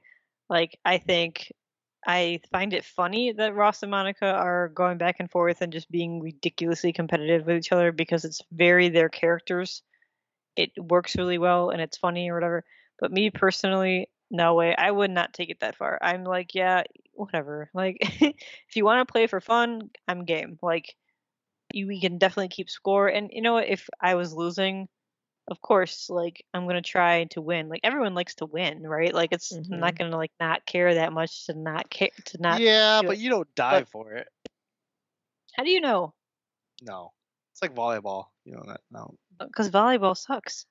[0.49, 1.51] like I think
[2.05, 5.91] I find it funny that Ross and Monica are going back and forth and just
[5.91, 9.83] being ridiculously competitive with each other because it's very their characters.
[10.55, 12.63] It works really well and it's funny or whatever.
[12.99, 14.75] But me personally, no way.
[14.75, 15.97] I would not take it that far.
[16.01, 16.83] I'm like, yeah,
[17.13, 17.69] whatever.
[17.73, 20.57] Like, if you want to play for fun, I'm game.
[20.61, 20.95] Like,
[21.73, 23.07] you, we can definitely keep score.
[23.07, 23.67] And you know what?
[23.67, 24.87] If I was losing,
[25.49, 27.69] of course, like I'm gonna try to win.
[27.69, 29.13] Like everyone likes to win, right?
[29.13, 30.03] Like it's I'm not mm-hmm.
[30.03, 32.59] gonna like not care that much to not care to not.
[32.59, 33.19] yeah, but it.
[33.19, 34.27] you don't dive for it.
[35.55, 36.13] How do you know?
[36.81, 37.13] No,
[37.53, 38.25] it's like volleyball.
[38.45, 38.81] You know that?
[38.91, 40.65] No, uh, Because volleyball sucks.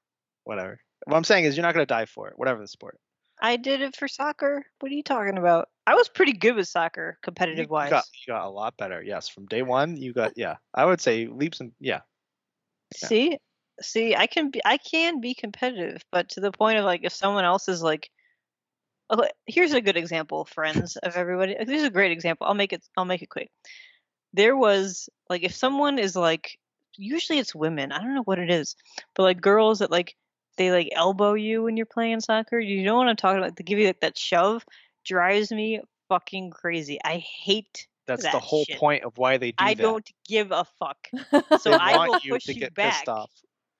[0.45, 0.79] whatever.
[1.07, 2.99] What I'm saying is, you're not gonna die for it, whatever the sport.
[3.40, 4.64] I did it for soccer.
[4.81, 5.69] What are you talking about?
[5.87, 7.90] I was pretty good with soccer, You, competitive you wise.
[7.90, 9.03] got you got a lot better.
[9.03, 10.57] Yes, from day one, you got yeah.
[10.75, 12.01] I would say leaps and yeah.
[13.01, 13.09] yeah.
[13.09, 13.38] See,
[13.81, 17.12] see, I can be, I can be competitive, but to the point of like, if
[17.12, 18.11] someone else is like,
[19.11, 21.55] uh, okay, here's a good example, friends of everybody.
[21.59, 22.47] This is a great example.
[22.47, 23.51] I'll make it, I'll make it quick.
[24.33, 26.59] There was like, if someone is like,
[26.97, 27.92] usually it's women.
[27.92, 28.75] I don't know what it is,
[29.14, 30.16] but like girls that like
[30.57, 32.59] they like elbow you when you're playing soccer.
[32.59, 33.57] You know what I'm talking about?
[33.57, 34.64] They give you like that shove.
[35.05, 36.99] Drives me fucking crazy.
[37.05, 37.87] I hate.
[38.07, 38.79] That's the whole shit.
[38.79, 39.83] point of why they do I that.
[39.83, 41.09] don't give a fuck.
[41.61, 42.92] So I want will you push to you get back.
[42.92, 43.31] pissed off.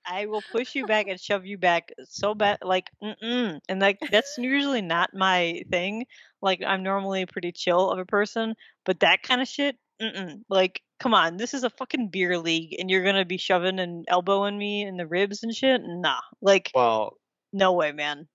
[0.05, 3.61] I will push you back and shove you back so bad, like, mm-mm.
[3.69, 6.07] and like that's usually not my thing.
[6.41, 10.43] Like, I'm normally pretty chill of a person, but that kind of shit, mm-mm.
[10.49, 14.05] Like, come on, this is a fucking beer league, and you're gonna be shoving and
[14.09, 15.81] elbowing me in the ribs and shit?
[15.85, 17.17] Nah, like, Well,
[17.53, 18.29] no way, man.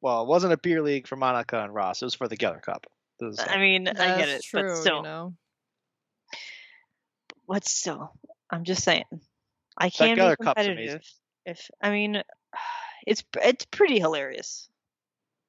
[0.00, 2.02] well, it wasn't a beer league for Monica and Ross.
[2.02, 2.86] It was for the Geller Cup.
[3.20, 5.34] This is I mean, I get it, true, but still, you know.
[7.46, 8.12] but still,
[8.50, 9.04] I'm just saying,
[9.76, 10.76] I can't Geller be Cup's amazing.
[10.76, 11.12] competitive.
[11.44, 12.22] If I mean,
[13.06, 14.68] it's it's pretty hilarious.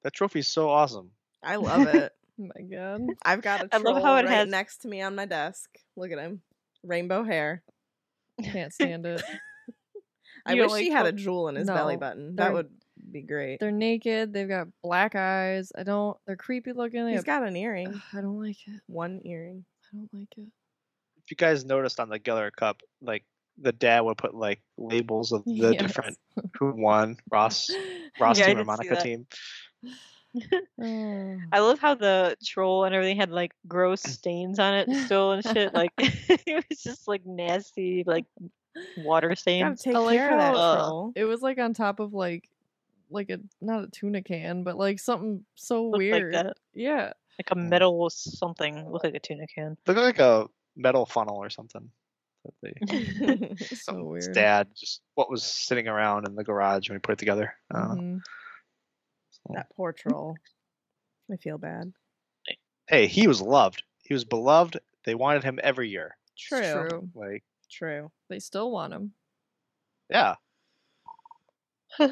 [0.03, 1.11] that trophy's so awesome.
[1.43, 2.11] I love it.
[2.39, 3.01] Oh my god.
[3.25, 5.69] I've got a troll love how it right has- next to me on my desk.
[5.95, 6.41] Look at him,
[6.83, 7.63] rainbow hair.
[8.43, 9.23] Can't stand it.
[10.45, 12.35] I You don't wish he had a jewel in his belly button.
[12.35, 12.69] That would
[13.11, 13.59] be great.
[13.59, 14.33] They're naked.
[14.33, 15.71] They've got black eyes.
[15.77, 16.17] I don't.
[16.27, 17.05] They're creepy looking.
[17.05, 18.81] They He's have, got an earring, Ugh, I don't like it.
[18.87, 19.63] one earring.
[19.93, 20.47] I don't like it.
[21.23, 23.23] If you guys noticed on the Geller Cup, like
[23.61, 25.75] the dad would put like labels of the Yes.
[25.81, 26.17] different
[26.59, 27.69] who won Ross
[28.19, 29.27] Ross Yeah, team or Monica team.
[30.81, 31.37] Oh.
[31.51, 35.43] I love how the troll and everything had like gross stains on it still and
[35.43, 35.73] shit.
[35.73, 38.25] Like it was just like nasty, like
[38.97, 39.81] water stains.
[39.81, 41.13] take I like care of that how- troll.
[41.15, 42.49] It was like on top of like,
[43.11, 46.33] like a not a tuna can, but like something so Looked like weird.
[46.33, 46.57] that.
[46.73, 47.13] Yeah.
[47.39, 48.89] Like a metal something.
[48.91, 49.77] Looked like a tuna can.
[49.87, 51.89] Looked like a metal funnel or something.
[52.43, 52.53] That
[52.89, 54.33] they, So weird.
[54.33, 57.53] dad just what was sitting around in the garage when we put it together.
[57.71, 58.01] I don't know.
[58.01, 58.19] Mhm.
[59.49, 60.35] That poor troll.
[61.31, 61.93] I feel bad.
[62.87, 63.83] Hey, he was loved.
[64.03, 64.79] He was beloved.
[65.05, 66.17] They wanted him every year.
[66.37, 66.87] True.
[66.89, 67.09] True.
[67.15, 68.11] Like, True.
[68.29, 69.13] They still want him.
[70.09, 70.35] yeah.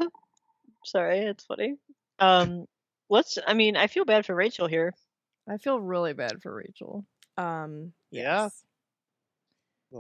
[0.86, 1.76] Sorry, it's funny.
[2.20, 2.66] Um,
[3.10, 3.38] let's.
[3.46, 4.94] I mean, I feel bad for Rachel here.
[5.48, 7.06] I feel really bad for Rachel.
[7.38, 7.94] Um.
[8.12, 8.44] Yeah?
[8.44, 8.64] Yes.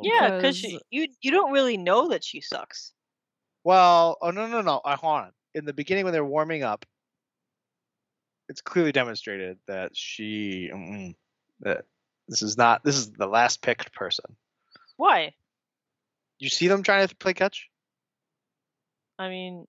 [0.03, 2.93] Yeah, because Because- you you don't really know that she sucks.
[3.63, 4.81] Well, oh no no no.
[4.85, 5.31] I hold on.
[5.53, 6.85] In the beginning when they're warming up,
[8.51, 11.15] it's clearly demonstrated that she mm,
[11.61, 11.85] that
[12.27, 14.25] this is not this is the last picked person.
[14.97, 15.33] Why?
[16.37, 17.69] You see them trying to play catch?
[19.17, 19.67] I mean,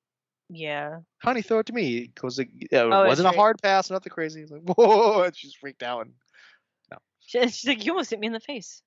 [0.49, 1.01] yeah.
[1.23, 1.85] Honey, throw it to me.
[1.85, 3.37] He goes, like, yeah, it Oh, wasn't a right.
[3.39, 4.41] hard pass, nothing crazy.
[4.41, 6.07] He's like, whoa, and she's freaked out.
[6.07, 6.15] And,
[7.25, 8.83] She- She's like, you almost hit me in the face.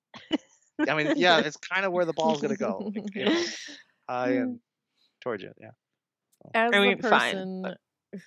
[0.88, 2.91] I mean, yeah, it's kind of where the ball's gonna go.
[2.93, 3.43] Like, you know,
[4.10, 4.60] I am
[5.21, 5.51] towards you.
[5.60, 5.71] Yeah.
[6.53, 7.75] As I mean, the fine, person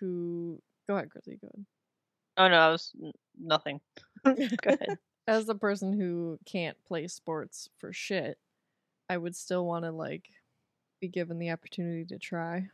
[0.01, 1.67] who go ahead, Chrissy, go ahead.
[2.39, 3.81] Oh no, I was n- nothing.
[4.25, 4.35] Go
[4.71, 4.99] ahead.
[5.27, 8.39] As the person who can't play sports for shit,
[9.11, 10.29] I would still want to like
[11.01, 12.69] be given the opportunity to try.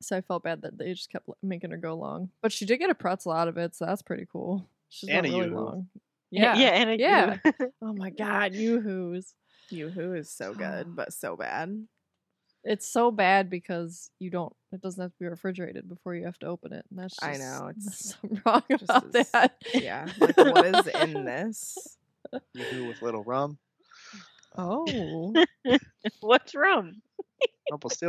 [0.00, 2.78] So I felt bad that they just kept making her go long, but she did
[2.78, 4.66] get a pretzel out of it, so that's pretty cool.
[4.88, 5.54] She's not And a really yoo-hoo.
[5.56, 5.88] long.
[6.30, 7.36] Yeah, Yeah, yeah, and I yeah.
[7.82, 9.34] Oh my god, yoo-hoos.
[9.70, 11.86] Yoo-hoo is so good, but so bad.
[12.64, 14.52] It's so bad because you don't.
[14.72, 16.84] It doesn't have to be refrigerated before you have to open it.
[16.90, 19.54] And that's just, I know, it's that's something wrong just about as- that.
[19.74, 20.06] Yeah.
[20.20, 21.98] Like, what is in this?
[22.54, 23.58] You do with little rum,
[24.56, 25.32] Oh,
[26.20, 26.94] What's wrong?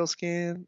[0.05, 0.67] skin.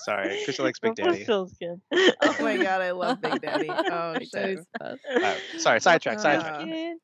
[0.00, 1.08] Sorry, Krista likes Big Daddy.
[1.10, 1.80] Rumpelstiltskin.
[1.92, 3.68] Oh my god, I love Big Daddy.
[3.70, 4.32] Oh Big shit.
[4.32, 5.00] Daddy's best.
[5.12, 6.60] Alright, sorry, sidetrack, sidetrack.
[6.62, 6.94] Uh,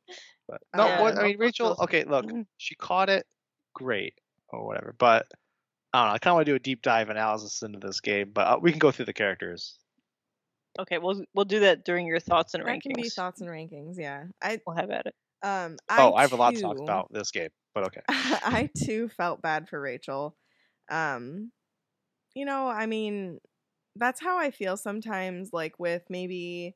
[0.49, 1.77] But no, Yeah, what, I mean, Rachel.
[1.81, 2.47] Okay, look, Mhm.
[2.57, 3.27] she caught it,
[3.73, 4.15] great,
[4.51, 4.95] or whatever.
[4.97, 5.27] But
[5.95, 6.15] I don't know.
[6.15, 8.59] I kind of want to do a deep dive analysis into this game, but uh,
[8.61, 9.79] we can go through the characters.
[10.81, 13.15] Okay, we'll we'll do that during your thoughts and That can be rankings.
[13.15, 13.95] thoughts and rankings.
[13.97, 14.25] Yeah.
[14.43, 15.15] I We'll have at it.
[15.45, 15.77] um.
[15.89, 18.01] oh, I have a lot to talk about this game, but okay.
[18.09, 20.37] I too felt bad for Rachel.
[20.91, 21.53] Um,
[22.35, 23.39] you know, I mean,
[23.95, 25.51] that's how I feel sometimes.
[25.53, 26.75] Like with maybe,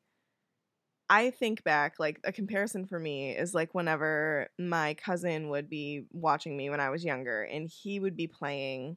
[1.11, 1.95] I think back.
[1.99, 6.79] Like a comparison for me is like whenever my cousin would be watching me when
[6.81, 8.97] I was younger, and he would be playing,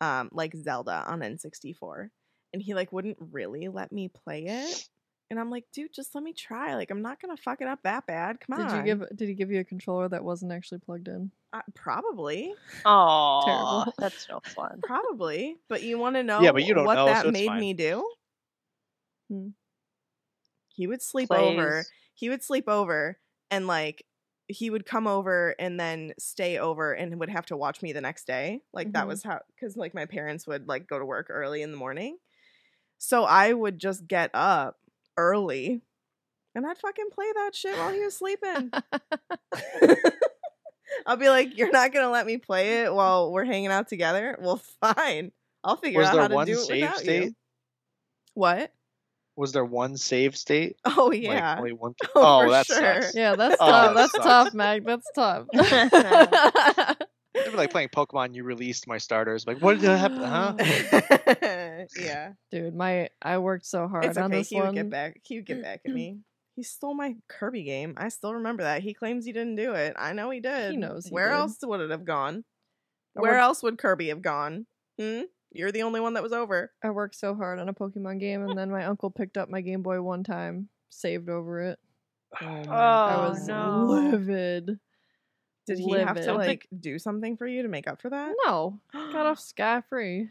[0.00, 2.10] um, like Zelda on N sixty four,
[2.52, 4.88] and he like wouldn't really let me play it.
[5.30, 6.74] And I'm like, dude, just let me try.
[6.74, 8.38] Like, I'm not gonna fuck it up that bad.
[8.40, 8.66] Come on.
[8.66, 9.16] Did you give?
[9.16, 11.30] Did he give you a controller that wasn't actually plugged in?
[11.52, 12.54] Uh, probably.
[12.86, 13.94] Oh, Terrible.
[13.98, 14.80] that's no fun.
[14.82, 17.32] Probably, but you want to know Yeah, but you don't what know, so that it's
[17.32, 17.60] made fine.
[17.60, 18.10] me do?
[19.30, 19.48] Hmm.
[20.68, 21.84] He would sleep over.
[22.14, 23.18] He would sleep over
[23.50, 24.04] and like
[24.48, 28.00] he would come over and then stay over and would have to watch me the
[28.00, 28.60] next day.
[28.72, 29.08] Like that Mhm.
[29.08, 32.18] was how cuz like my parents would like go to work early in the morning.
[32.98, 34.78] So I would just get up
[35.16, 35.82] early
[36.54, 38.70] and I'd fucking play that shit while he was sleeping.
[41.06, 44.36] I'll be like, "You're not gonna let me play it while we're hanging out together."
[44.40, 45.32] Well, fine.
[45.64, 47.22] I'll figure Was out how to do it without state?
[47.28, 47.34] you.
[48.34, 48.72] What?
[49.38, 50.76] Was there one save state?
[50.84, 51.56] Oh Like, yeah.
[51.58, 51.94] only one.
[52.16, 52.76] Oh, Oh, for that sure.
[53.02, 53.14] sucks.
[53.14, 53.86] yeah, that's Oh, tough.
[53.86, 54.24] that That's sucks.
[54.26, 54.84] tough, Mag.
[54.84, 55.46] That's tough.
[57.34, 58.34] It'd be like playing Pokemon.
[58.34, 59.46] You released my starters.
[59.46, 60.18] Like, what did happen?
[60.24, 60.54] Huh?
[61.96, 62.32] yeah.
[62.50, 64.38] Dude, my I worked so hard It's on okay.
[64.38, 64.74] this He would one.
[64.74, 65.20] get back.
[65.24, 66.18] He would get back at me.
[66.56, 67.94] He stole my Kirby game.
[67.96, 68.82] I still remember that.
[68.82, 69.94] He claims he didn't do it.
[69.96, 70.72] I know he did.
[70.72, 71.34] He knows he Where did.
[71.36, 72.42] else would it have gone?
[73.14, 74.66] Where else would Kirby have gone?
[74.98, 75.20] Hmm?
[75.50, 76.70] You're the only one that was over.
[76.82, 79.60] I worked so hard on a Pokemon game, and then my uncle picked up my
[79.62, 81.78] Game Boy one time, saved over it.
[82.42, 83.86] Um, oh, I Oh, was no.
[83.88, 84.78] livid.
[85.66, 88.34] Did he have to like do something for you to make up for that?
[88.46, 90.28] No, got off scot free.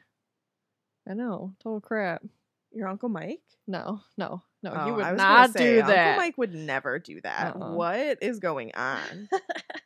[1.10, 2.22] I know, total crap.
[2.72, 3.42] Your uncle Mike?
[3.68, 4.72] No, no, no.
[4.76, 6.08] Oh, he would I not say, do that.
[6.10, 6.24] Uncle.
[6.26, 7.56] Mike would never do that.
[7.56, 7.74] Uh-uh.
[7.74, 9.30] What is going on?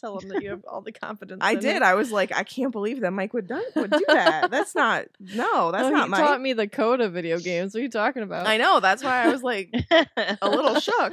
[0.00, 1.40] Tell him that you have all the confidence.
[1.42, 1.76] I in did.
[1.76, 1.82] him.
[1.82, 4.50] I was like, I can't believe that Mike would, done, would do that.
[4.50, 5.06] That's not.
[5.20, 6.20] No, that's oh, no, not he Mike.
[6.20, 7.72] taught me the code of video games.
[7.74, 8.46] What are you talking about?
[8.46, 8.80] I know.
[8.80, 11.12] That's why I was like a little shook.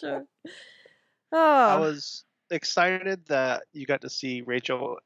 [0.00, 0.24] Sure.
[1.32, 1.74] Ah.
[1.74, 4.98] I Oh, was excited that you got to see Rachel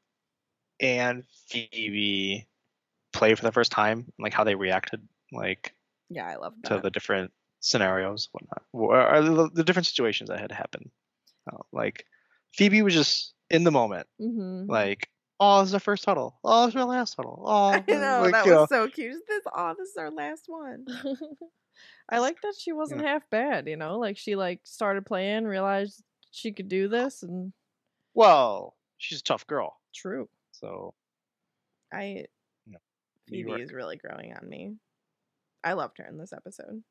[0.79, 2.47] and Phoebe
[3.13, 5.75] play for the first time, like how they reacted, like
[6.09, 10.39] yeah, I love to the different scenarios, whatnot, or, or the, the different situations that
[10.39, 10.89] had happened.
[11.71, 12.05] Like
[12.53, 16.39] Phoebe was just in the moment, hmm like, oh, this is our first huddle.
[16.43, 17.43] Oh, this is our last huddle.
[17.45, 19.21] Oh, I know like, that was know, so cute.
[19.27, 20.85] This, oh, this is our last one.
[22.09, 23.67] I like that she wasn't half bad.
[23.67, 27.51] You know, like she like started playing, realized she could do this, and
[28.13, 30.29] well, she's a tough girl, true.
[30.51, 30.93] so
[31.93, 32.25] I
[33.27, 34.75] Phoebe is really growing on me.
[35.63, 36.83] I loved her in this episode.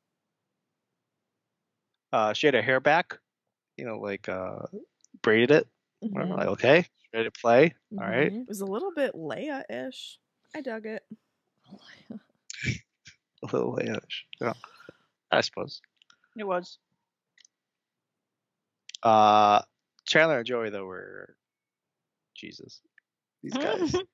[2.11, 3.17] uh, she had her hair back,
[3.77, 4.59] you know, like uh,
[5.21, 5.67] braided it.
[6.01, 6.37] Whatever, Mhm.
[6.37, 7.73] Like, okay, ready to play.
[7.97, 8.31] All right.
[8.31, 8.41] Mhm.
[8.41, 10.19] It was a little bit Leia-ish.
[10.55, 11.03] I dug it.
[13.43, 14.25] a little Leia ish.
[14.41, 14.53] Yeah,
[15.31, 15.81] I suppose.
[16.37, 16.77] it was.
[19.03, 19.61] Uh,
[20.05, 21.35] Chandler and Joey though were
[22.35, 22.81] Jesus.
[23.43, 23.95] These guys.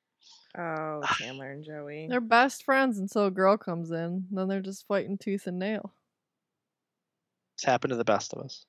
[0.57, 2.07] Oh, Chandler and Joey.
[2.09, 4.27] They're best friends until a girl comes in.
[4.31, 5.93] Then they're just fighting tooth and nail.
[7.55, 8.65] it's happened to the best of us.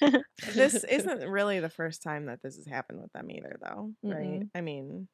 [0.54, 4.40] this isn't really the first time that this has happened with them either, though, right?
[4.40, 4.48] Mm-mm.
[4.54, 5.08] I mean,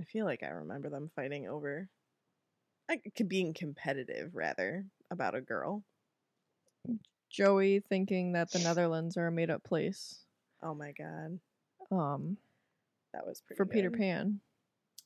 [0.00, 1.88] I feel like I remember them fighting over,
[2.88, 5.82] like, c- being competitive rather about a girl.
[7.30, 10.20] Joey thinking that the Netherlands are a made up place.
[10.62, 11.38] Oh my god,
[11.90, 12.36] Um,
[13.14, 13.90] that was pretty for Peter.
[13.90, 14.40] Pan.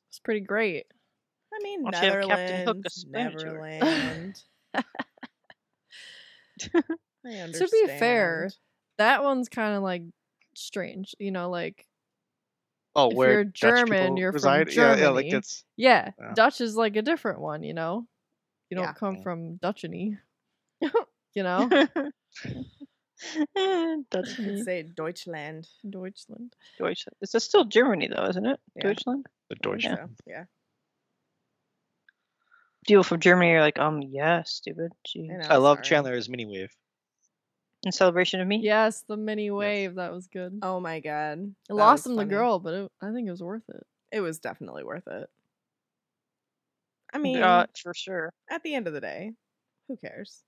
[0.09, 0.87] It's pretty great.
[1.55, 3.53] I mean, Why don't Captain Hook Netherlands, explain it to her?
[3.53, 4.43] Neverland.
[7.25, 7.53] I understand.
[7.55, 8.51] To be fair,
[8.99, 10.03] That one's kind of like
[10.55, 11.87] strange, you know, like
[12.99, 14.73] Oh, If where you're German, you're from reside?
[14.73, 15.39] Yeah, yeah, like Germany.
[15.39, 16.33] it's yeah, Yeah.
[16.35, 18.07] Dutch is like a different one, you know.
[18.71, 18.93] You don't Yeah.
[18.95, 19.23] come Mm.
[19.23, 20.19] from Dutchany,
[21.35, 21.69] you know.
[24.11, 24.63] That's you could me.
[24.63, 25.69] say Deutschland.
[25.89, 26.55] Deutschland.
[26.79, 27.17] Deutschland.
[27.21, 28.61] It's still Germany though, isn't it?
[28.75, 28.83] Yeah.
[28.83, 29.27] Deutschland.
[29.51, 29.85] the Deutsch.
[29.85, 30.07] Yeah.
[30.27, 30.45] Yeah.
[32.87, 34.93] People from Germany are like, um, yeah, stupid.
[35.07, 35.31] Jeez.
[35.33, 35.47] I know.
[35.51, 35.85] I love sorry.
[35.87, 36.73] Chandler as Mini Wave.
[37.87, 38.59] In celebration of me.
[38.65, 40.59] Yes, the mini wave that was good.
[40.61, 41.39] Oh my god.
[41.39, 43.87] it that lost was him the girl, but it, I think it was worth it.
[44.11, 45.31] It was definitely worth it.
[47.15, 48.33] I mean, uh, for sure.
[48.51, 49.35] at the end of the day,
[49.87, 50.43] who cares?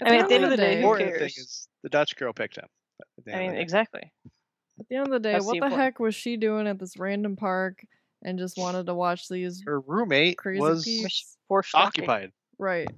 [0.00, 2.14] I mean, at the end of the day, The who important thing is the Dutch
[2.14, 2.66] girl picked him.
[3.32, 4.12] I mean, exactly.
[4.78, 6.78] At the end of the day, That's what the the, heck was she doing at
[6.78, 7.84] this random park
[8.22, 11.02] and just wanted to watch these Her roommate crazy was peeps?
[11.02, 12.04] Which for shocking.
[12.04, 12.88] occupied, Right.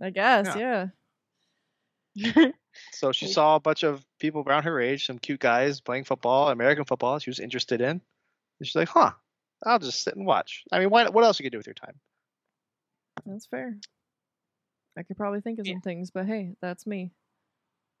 [0.00, 0.58] I guess, Yeah.
[0.58, 0.86] yeah.
[2.92, 6.48] So she saw a bunch of people around her age, some cute guys playing football,
[6.48, 7.18] American football.
[7.18, 7.90] She was interested in.
[8.60, 9.12] And she's like, "Huh,
[9.64, 11.74] I'll just sit and watch." I mean, why, what else you could do with your
[11.74, 11.94] time?
[13.26, 13.76] That's fair.
[14.96, 15.74] I could probably think of Yeah.
[15.74, 17.12] some things, but hey, that's me.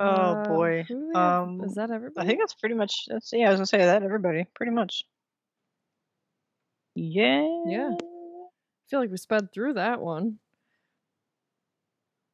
[0.00, 0.84] Oh, Uh, boy.
[0.88, 1.42] who do we have?
[1.44, 2.24] Um, Is that everybody?
[2.24, 3.04] I think that's pretty much.
[3.06, 3.46] That's yeah.
[3.46, 5.04] I was gonna say that everybody, pretty much.
[6.96, 7.46] Yeah.
[7.66, 7.92] Yeah.
[8.94, 10.38] I feel like we sped through that one.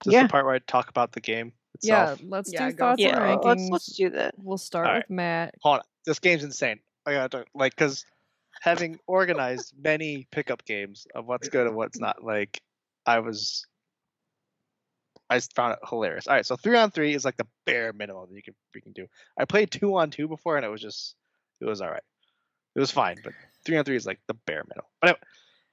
[0.04, 0.24] This Yeah.
[0.24, 2.20] the part where I talk about the game itself.
[2.20, 3.44] Yeah, let's Yeah, do thoughts for and rankings.
[3.44, 4.34] Let's let's do that.
[4.36, 5.08] We'll start All with.
[5.08, 5.54] Matt.
[5.62, 6.80] Hold on, this game's insane.
[7.06, 8.04] I gotta like because
[8.60, 12.60] having organized many pickup games of what's good and what's not, like
[13.06, 13.66] I was,
[15.30, 16.26] I found it hilarious.
[16.26, 18.92] All right, so three on three is like the bare minimum that you can freaking
[18.92, 19.06] do.
[19.38, 21.16] I played two on two before and it was just,
[21.58, 22.02] it was all right.
[22.76, 23.32] It was fine, but
[23.64, 24.90] three on three is like the bare minimum.
[25.00, 25.20] But anyway,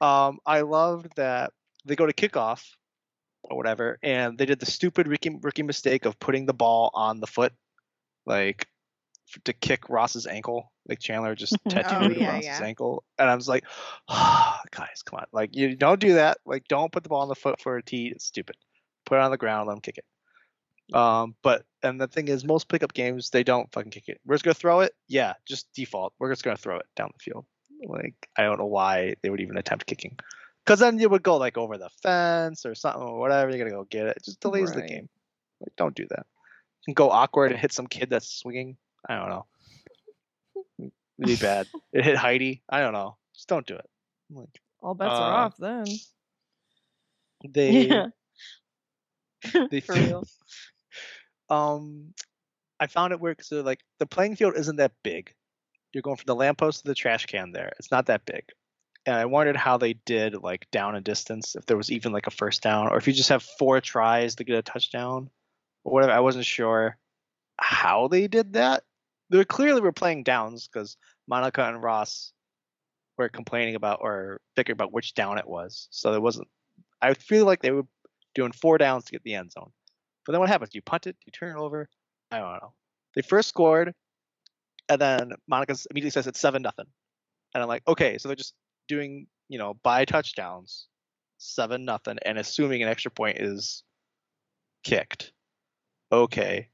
[0.02, 1.54] um, I loved that
[1.86, 2.64] they go to kickoff
[3.44, 7.20] or whatever, and they did the stupid rookie rookie mistake of putting the ball on
[7.20, 7.54] the foot,
[8.26, 8.68] like
[9.46, 10.72] to kick Ross's ankle.
[10.88, 12.64] Like Chandler just tattooed Oh, yeah, Ross's yeah.
[12.64, 13.64] ankle, and I was like,
[14.10, 16.38] guys, come on, like you don't do that.
[16.46, 18.08] Like don't put the ball on the foot for a tee.
[18.08, 18.56] It's stupid.
[19.06, 20.06] Put it on the ground, let them kick it.
[20.94, 24.20] Um, but and the thing is, most pickup games they don't fucking kick it.
[24.26, 24.94] We're just gonna throw it.
[25.08, 26.14] Yeah, just default.
[26.20, 27.46] We're just gonna throw it down the field.
[27.86, 30.18] Like I don't know why they would even attempt kicking,
[30.66, 33.50] because then you would go like over the fence or something or whatever.
[33.50, 34.18] You're gonna go get it.
[34.18, 35.10] It just delays the game.
[35.62, 36.26] Like don't do that.
[36.88, 38.78] and go awkward and hit some kid that's swinging.
[39.08, 39.46] I don't know.
[41.20, 41.68] Really bad.
[41.94, 42.62] It hit Heidi.
[42.70, 43.18] I don't know.
[43.34, 43.90] Just don't do it.
[44.30, 45.86] Like All bets Uh, are off then.
[47.48, 48.08] they Yeah.
[49.72, 50.24] they For real.
[51.50, 52.14] um
[52.80, 55.34] I found it weird because like the playing field isn't that big.
[55.94, 57.72] You're going from the lamppost to the trash can there.
[57.80, 58.44] It's not that big.
[59.06, 62.28] And I wondered how they did like down and distance, if there was even like
[62.28, 65.30] a first down, or if you just have four tries to get a touchdown
[65.84, 66.12] or whatever.
[66.12, 66.98] I wasn't sure
[67.58, 68.84] how they did that.
[69.30, 72.34] They clearly were playing downs because Monica and Ross
[73.18, 75.88] were complaining about or bickering about which down it was.
[75.92, 76.48] So it wasn't
[77.02, 77.86] I feel like they were
[78.36, 79.72] doing four downs to get the end zone.
[80.26, 80.74] But then what happens?
[80.74, 81.90] You punt it, you turn it over.
[82.32, 82.74] I don't know.
[83.16, 83.94] They first scored,
[84.90, 86.86] and then Monica immediately says it's seven nothing,
[87.54, 88.54] and I'm like, okay, so they're just
[88.88, 90.88] doing you know by touchdowns,
[91.38, 93.84] seven nothing, and assuming an extra point is
[94.84, 95.32] kicked.
[96.12, 96.70] Okay,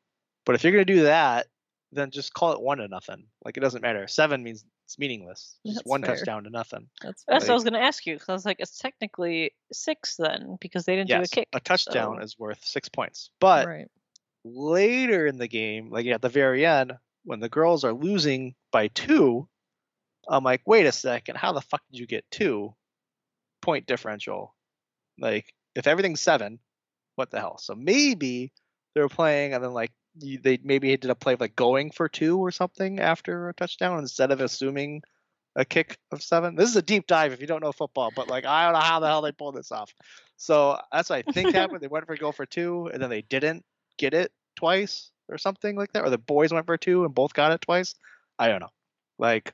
[0.46, 1.48] but if you're gonna do that,
[1.92, 3.26] then just call it one to nothing.
[3.44, 4.08] Like it doesn't matter.
[4.08, 5.58] Seven means it's meaningless.
[5.66, 6.16] Just That's one fair.
[6.16, 6.88] touchdown to nothing.
[7.02, 9.52] That's That's what I was going to ask you because I was like, it's technically
[9.72, 11.48] six then because they didn't do a kick.
[11.54, 13.30] a touchdown so- is worth six points.
[13.40, 13.88] But right.
[14.44, 16.94] later in the game, like at the very end,
[17.24, 19.48] when the girls are losing by two,
[20.28, 22.74] I'm like, wait a second, how the fuck did you get two
[23.62, 24.56] point differential?
[25.20, 26.60] Like, if everything's seven,
[27.16, 27.58] what the hell?
[27.58, 28.52] So maybe
[28.94, 32.08] they were playing, and then like they maybe did a play of like going for
[32.08, 35.02] two or something after a touchdown instead of assuming
[35.56, 36.56] a kick of seven.
[36.56, 38.80] This is a deep dive if you don't know football, but like I don't know
[38.80, 39.94] how the hell they pulled this off.
[40.38, 41.82] So that's what I think happened.
[41.82, 43.64] They went for go for two, and then they didn't
[43.98, 47.34] get it twice or something like that, or the boys went for two and both
[47.34, 47.96] got it twice.
[48.38, 48.72] I don't know.
[49.18, 49.54] Like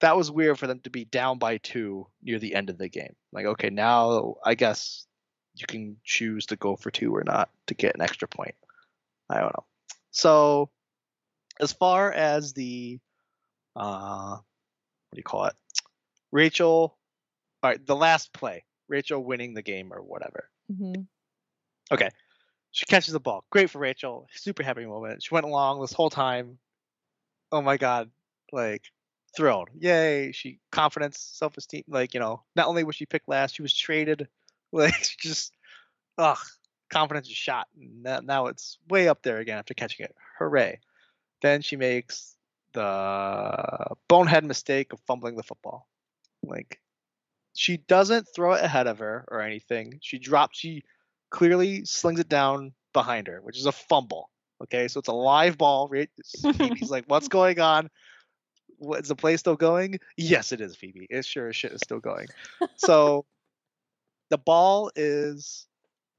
[0.00, 2.88] that was weird for them to be down by two near the end of the
[2.88, 3.14] game.
[3.32, 5.06] Like, okay, now I guess
[5.54, 8.54] you can choose to go for two or not to get an extra point.
[9.28, 9.64] I don't know.
[10.10, 10.70] So
[11.60, 12.98] as far as the
[13.76, 15.54] uh what do you call it?
[16.32, 16.96] Rachel
[17.62, 18.64] all right, the last play.
[18.88, 20.48] Rachel winning the game or whatever.
[20.74, 21.02] hmm
[21.90, 22.10] Okay.
[22.70, 23.44] She catches the ball.
[23.50, 24.28] Great for Rachel.
[24.32, 25.22] Super happy moment.
[25.22, 26.58] She went along this whole time.
[27.50, 28.10] Oh my god.
[28.52, 28.82] Like
[29.36, 29.68] thrilled.
[29.78, 30.32] Yay.
[30.32, 31.84] She confidence, self esteem.
[31.88, 34.28] Like, you know, not only was she picked last, she was traded.
[34.70, 35.54] Like just
[36.18, 36.36] ugh.
[36.90, 37.68] Confidence is shot.
[37.74, 40.14] Now, now it's way up there again after catching it.
[40.38, 40.80] Hooray.
[41.40, 42.36] Then she makes
[42.74, 45.88] the bonehead mistake of fumbling the football.
[46.42, 46.82] Like
[47.54, 49.98] she doesn't throw it ahead of her or anything.
[50.02, 50.82] She drops she
[51.30, 54.30] clearly slings it down behind her, which is a fumble.
[54.62, 55.88] Okay, so it's a live ball.
[55.88, 56.10] Right?
[56.56, 57.90] Phoebe's like, "What's going on?
[58.78, 61.06] What, is the play still going?" Yes, it is, Phoebe.
[61.10, 62.28] It sure as shit is still going.
[62.76, 63.24] So
[64.30, 65.66] the ball is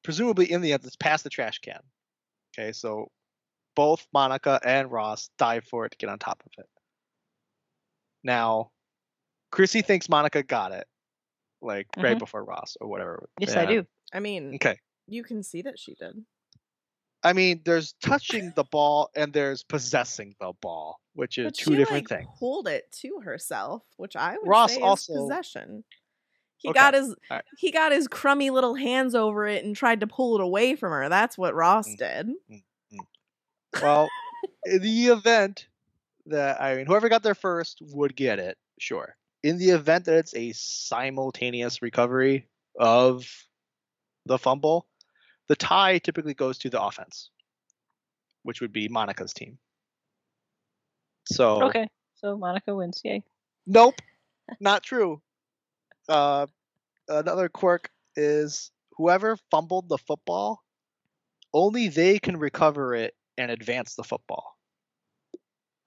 [0.04, 0.84] presumably in the end.
[0.86, 1.82] It's past the trash can.
[2.58, 3.12] Okay, so
[3.76, 6.70] both Monica and Ross dive for it to get on top of it.
[8.24, 8.72] Now,
[9.52, 10.88] Chrissy thinks Monica got it,
[11.62, 12.20] like right Mhm.
[12.20, 13.30] before Ross or whatever.
[13.40, 13.88] Yes, I do.
[14.12, 14.80] I mean, Okay.
[15.12, 16.24] You can see that she did.
[17.24, 21.72] I mean, there's touching the ball and there's possessing the ball, which is But two
[21.72, 22.30] she different like things.
[22.40, 25.84] Hold it to herself, which I would Ross say also- is possession.
[26.58, 27.46] He Okay, got his alright.
[27.58, 30.92] he got his crummy little hands over it and tried to pull it away from
[30.92, 31.08] her.
[31.10, 31.98] That's what Ross Mm.
[31.98, 32.30] did.
[33.82, 34.10] Well,
[34.66, 35.68] in the event
[36.26, 39.16] that I mean, whoever got there first would get it, sure.
[39.44, 42.48] In the event that it's a simultaneous recovery
[42.78, 43.26] of
[44.26, 44.86] the fumble,
[45.50, 47.32] the tie typically goes to the offense,
[48.44, 49.58] which would be Monica's team.
[51.26, 53.02] So Okay, so Monica wins.
[53.04, 53.24] Yay.
[53.68, 53.96] Nope,
[54.62, 55.22] not true.
[56.08, 56.48] Uh,
[57.08, 60.64] another quirk is whoever fumbled the football,
[61.54, 64.56] only they can recover it and advance the football.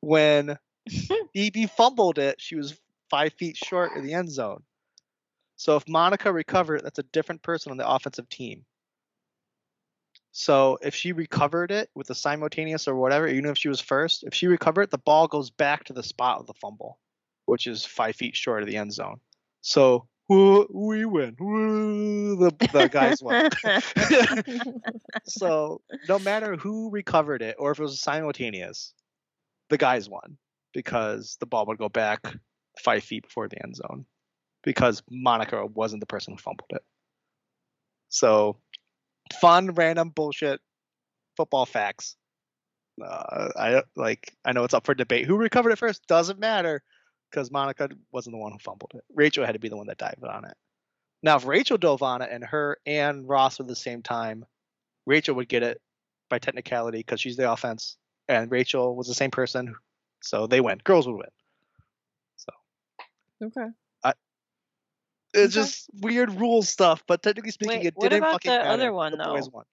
[0.00, 0.58] When
[1.32, 2.78] Phoebe fumbled it, she was
[3.10, 4.62] five feet short of the end zone.
[5.56, 8.64] So if Monica recovered that's a different person on the offensive team.
[10.32, 14.24] So if she recovered it with a simultaneous or whatever, even if she was first,
[14.24, 16.98] if she recovered it, the ball goes back to the spot of the fumble
[17.46, 19.20] which is five feet short of the end zone.
[19.60, 21.36] So we win.
[21.38, 23.50] The, the guys won.
[25.26, 28.94] so no matter who recovered it or if it was simultaneous,
[29.68, 30.38] the guys won
[30.72, 32.34] because the ball would go back
[32.82, 34.06] five feet before the end zone
[34.62, 36.82] because Monica wasn't the person who fumbled it.
[38.08, 38.56] So
[39.32, 40.60] fun, random bullshit
[41.36, 42.16] football facts.
[43.02, 44.36] Uh, I like.
[44.44, 45.26] I know it's up for debate.
[45.26, 46.82] Who recovered it first doesn't matter
[47.30, 49.02] because Monica wasn't the one who fumbled it.
[49.14, 50.54] Rachel had to be the one that dived on it.
[51.22, 54.44] Now, if Rachel dove on it and her and Ross were the same time,
[55.06, 55.80] Rachel would get it
[56.28, 57.96] by technicality because she's the offense,
[58.28, 59.74] and Rachel was the same person,
[60.22, 60.80] so they win.
[60.84, 61.28] Girls would win.
[62.36, 62.52] So.
[63.46, 63.68] Okay.
[65.34, 65.64] It's Okay.
[65.64, 68.92] just weird rule stuff, but technically speaking, Wait, it didn't What about fucking the other
[68.92, 69.48] one, the though?
[69.52, 69.64] won.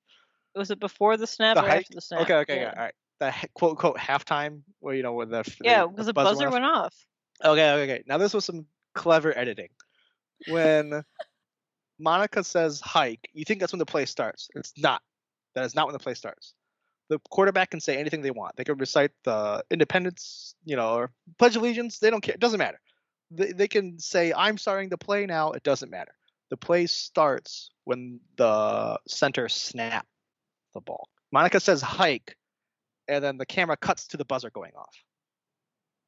[0.56, 1.82] Was it before the snap The or hike?
[1.82, 2.22] after the snap?
[2.22, 2.62] Okay, okay, yeah.
[2.64, 2.94] yeah, all right.
[3.20, 6.96] The quote unquote halftime, where you know when the Yeah, because the buzzer went off.
[7.44, 8.04] Okay, okay, okay.
[8.08, 9.70] Now this was some clever editing.
[10.48, 11.04] When
[12.00, 14.50] Monica says hike, you think that's when the play starts.
[14.56, 15.02] It's not.
[15.56, 16.54] That is not when the play starts.
[17.10, 18.56] The quarterback can say anything they want.
[18.56, 22.00] They can recite the independence, you know, or pledge allegiance.
[22.00, 22.36] They don't care.
[22.36, 22.80] It doesn't matter.
[23.32, 25.52] They, they can say, I'm starting the play now.
[25.52, 26.14] It doesn't matter.
[26.50, 30.08] The play starts when the center snap
[30.74, 31.10] the ball.
[31.32, 32.36] Monica says hike,
[33.08, 34.96] and then the camera cuts to the buzzer going off.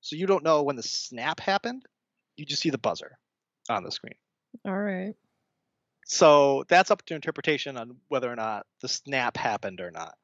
[0.01, 1.85] So you don't know when the snap happened.
[2.37, 3.17] You just see the buzzer
[3.69, 4.15] on the screen.
[4.65, 5.13] All right.
[6.05, 10.15] So that's up to interpretation on whether or not the snap happened or not.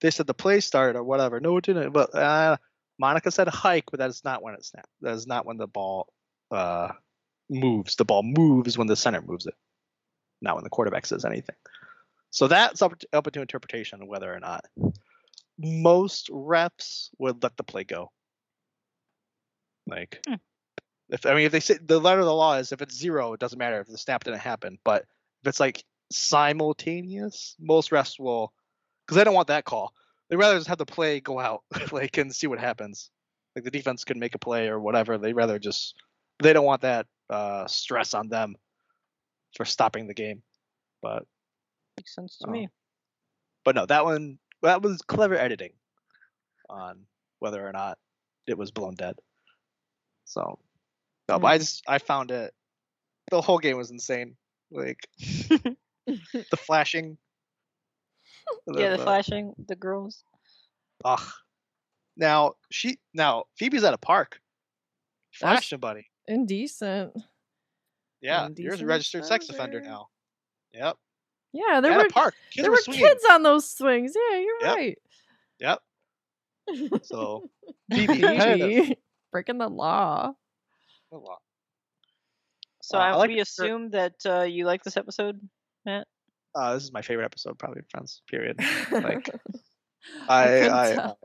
[0.00, 1.40] They said the play started or whatever.
[1.40, 1.92] No, it didn't.
[1.92, 2.56] But uh,
[2.98, 4.88] Monica said hike, but that is not when it snapped.
[5.02, 6.12] That is not when the ball
[6.50, 6.92] uh,
[7.48, 7.96] moves.
[7.96, 9.54] The ball moves when the center moves it,
[10.40, 11.56] not when the quarterback says anything.
[12.30, 14.64] So that's up to, up to interpretation whether or not
[15.58, 18.10] most refs would let the play go.
[19.86, 20.34] Like, Hmm.
[21.08, 23.32] if I mean, if they say the letter of the law is if it's zero,
[23.32, 24.78] it doesn't matter if the snap didn't happen.
[24.84, 25.02] But
[25.42, 28.52] if it's like simultaneous, most refs will,
[29.06, 29.92] because they don't want that call.
[30.28, 33.10] They'd rather just have the play go out, like and see what happens.
[33.56, 35.18] Like the defense could make a play or whatever.
[35.18, 35.96] They'd rather just
[36.42, 38.56] they don't want that uh, stress on them
[39.56, 40.42] for stopping the game.
[41.02, 41.24] But
[41.98, 42.50] Makes sense to Oh.
[42.50, 42.68] me.
[43.64, 45.72] but no, that one that was clever editing
[46.68, 47.06] on
[47.40, 47.98] whether or not
[48.46, 49.16] it was blown dead.
[50.24, 50.58] So
[51.28, 52.52] no, but I just I found it
[53.30, 54.36] the whole game was insane.
[54.70, 57.16] Like the flashing.
[58.66, 60.22] yeah, the the- flashing, the girls.
[61.04, 61.20] Ugh.
[62.16, 64.40] Now she now Phoebe's at a park.
[65.32, 66.09] Flashing buddy.
[66.30, 67.12] Indecent.
[68.20, 70.08] Yeah, you're a Indecent registered sex offender now.
[70.72, 70.96] Yep.
[71.52, 72.34] Yeah, there at were park.
[72.52, 73.04] Kids there were were swinging.
[73.06, 74.12] kids on those swings.
[74.14, 74.76] Yeah, you're Yep.
[74.76, 74.98] right.
[75.58, 75.78] Yep.
[77.02, 77.50] So
[77.92, 78.96] Phoebe,
[79.32, 80.32] breaking the law.
[81.12, 81.40] A lot.
[82.82, 85.40] So Uh, I I, like we the- assume that uh, you like this episode.
[85.84, 86.06] Matt.
[86.54, 88.22] Uh, this is my favorite episode, probably Friends.
[88.28, 88.58] Period.
[88.92, 89.28] Like
[90.28, 90.46] I I
[90.88, 91.16] couldn't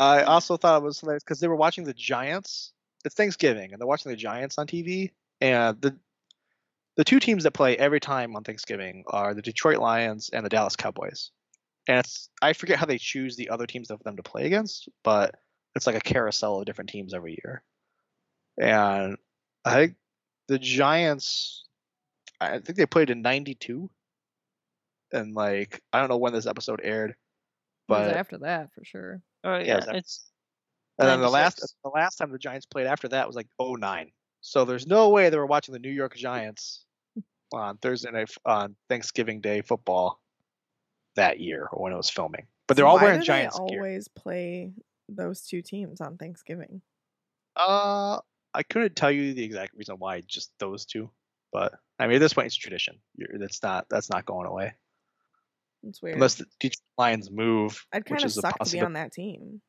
[0.00, 0.20] I.
[0.20, 2.72] I also thought it was hilarious because they were watching the Giants.
[3.04, 5.10] It's Thanksgiving, and they're watching the Giants on TV.
[5.40, 5.96] And the
[6.96, 10.50] the two teams that play every time on Thanksgiving are the Detroit Lions and the
[10.50, 11.30] Dallas Cowboys.
[11.88, 14.88] And it's I forget how they choose the other teams for them to play against,
[15.02, 15.34] but
[15.74, 17.62] it's like a carousel of different teams every year.
[18.60, 19.16] And
[19.64, 19.94] I think
[20.48, 21.64] the Giants,
[22.40, 23.88] I think they played in '92,
[25.12, 27.16] and like I don't know when this episode aired, It
[27.88, 29.22] was but after that for sure.
[29.44, 30.29] Oh Yeah, yeah, is that- it's
[31.00, 34.10] And then the last the last time the Giants played after that was like 09.
[34.42, 36.84] So there's no way they were watching the New York Giants
[37.52, 40.20] on Thursday night on Thanksgiving Day football
[41.16, 42.46] that year or when it was filming.
[42.68, 43.78] But they're So all why wearing do Giants they gear.
[43.80, 44.72] always play
[45.08, 46.82] those two teams on Thanksgiving.
[47.56, 48.20] Uh
[48.54, 51.10] I couldn't tell you the exact reason why just those two,
[51.52, 52.98] but I mean at this point it's tradition.
[53.16, 54.74] You're, that's not that's not going away
[55.84, 56.14] It's weird.
[56.16, 59.12] unless the Detroit Lions move, I'd which kind of is suck to be on that
[59.12, 59.60] team.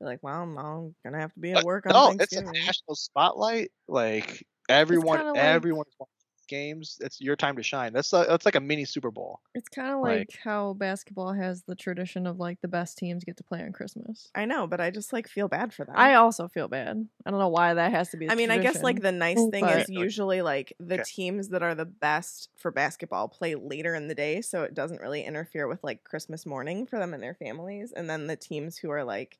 [0.00, 2.42] Like, well, I'm, I'm gonna have to be Uh, at work on no, it's a
[2.42, 3.70] national spotlight.
[3.88, 6.12] Like everyone, like- everyone watching
[6.48, 6.96] games.
[7.02, 7.92] It's your time to shine.
[7.92, 9.40] That's a, that's like a mini Super Bowl.
[9.54, 13.22] It's kind of Like- like how basketball has the tradition of like the best teams
[13.22, 14.30] get to play on Christmas.
[14.34, 15.94] I know, but I just like feel bad for them.
[15.98, 17.06] I also feel bad.
[17.26, 18.30] I don't know why that has to be.
[18.30, 21.02] I mean, I guess like the nice thing But- is usually like the Okay.
[21.06, 25.02] teams that are the best for basketball play later in the day, so it doesn't
[25.02, 27.92] really interfere with like Christmas morning for them and their families.
[27.92, 29.38] And then the teams who are like,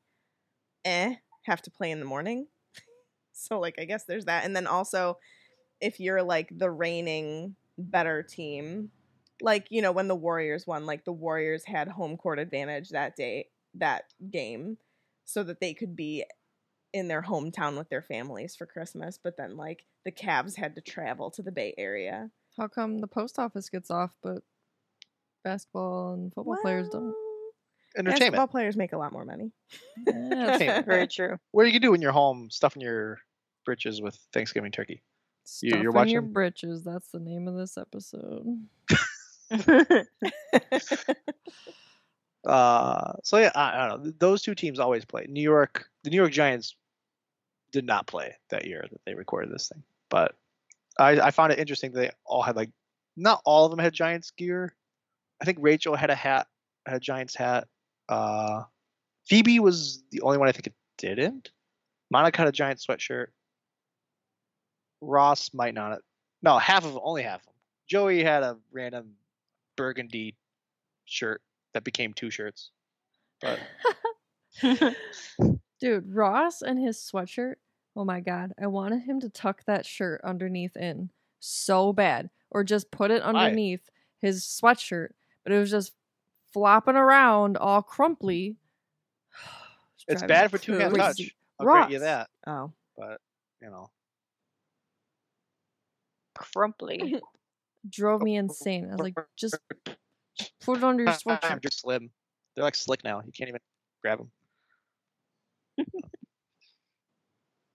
[0.89, 1.15] eh,
[1.45, 2.47] have to play in the morning.
[3.33, 4.45] so like, I guess there's that.
[4.45, 5.19] And then also,
[5.81, 8.91] if you're like the reigning better team,
[9.41, 13.15] like you know when the Warriors won, like the Warriors had home court advantage that
[13.17, 14.79] day, that game,
[15.25, 16.25] so that they could be
[16.93, 20.81] in their hometown with their families for Christmas, but then like the Cavs had to
[20.81, 22.31] travel to the Bay Area.
[22.57, 24.43] how come the post office gets off, but
[25.45, 27.15] basketball and football players don't?
[27.99, 28.21] Well, Entertainment.
[28.33, 29.51] Basketball players make a lot more money.
[30.07, 31.37] Yeah, that's very true.
[31.51, 33.19] What do you do in your home, stuffing your
[33.65, 35.03] britches with Thanksgiving turkey?
[35.63, 36.85] You- you're Stuffing your britches.
[36.85, 38.47] That's the name of this episode.
[42.47, 44.13] Uh, so yeah, I, I don't know.
[44.19, 45.27] Those two teams always play.
[45.29, 46.77] New York, the New York Giants
[47.73, 50.35] did not play that year that they recorded this thing, but
[50.99, 51.93] I, I found it interesting.
[51.93, 52.71] They all had like,
[53.17, 54.75] not all of them had Giants gear.
[55.43, 56.47] I think Rachel had a hat.
[56.87, 57.67] had a Giants hat.
[58.09, 58.63] Uh,
[59.27, 61.51] Phoebe was the only one I think it didn't.
[62.11, 63.27] Monica had a Giant sweatshirt.
[65.01, 65.91] Ross might not.
[65.93, 66.01] Have,
[66.43, 67.55] no, half of them, only half of them.
[67.89, 69.13] Joey had a random
[69.77, 70.37] burgundy
[71.05, 71.43] shirt
[71.75, 72.71] that became two shirts.
[73.41, 73.61] But
[75.81, 77.55] Dude, Ross and his sweatshirt.
[77.97, 82.65] Oh my god, I wanted him to tuck that shirt underneath in so bad, or
[82.65, 83.89] just put it underneath
[84.21, 85.11] his sweatshirt.
[85.45, 85.93] But it was just
[86.53, 88.57] flopping around, all crumply.
[90.09, 91.17] it's driving bad for two hand touch.
[91.17, 91.33] crazy.
[91.61, 92.29] I'll grant you that.
[92.47, 92.73] Oh.
[92.97, 93.21] But
[93.61, 93.91] you know,
[96.39, 97.21] Crumply.
[97.91, 98.87] Drove me insane.
[98.87, 99.57] I was like, just
[100.65, 101.63] put it under your I'm sweatshirt.
[101.63, 102.11] just slim.
[102.55, 103.21] They're like slick now.
[103.25, 103.61] You can't even
[104.03, 104.31] grab them.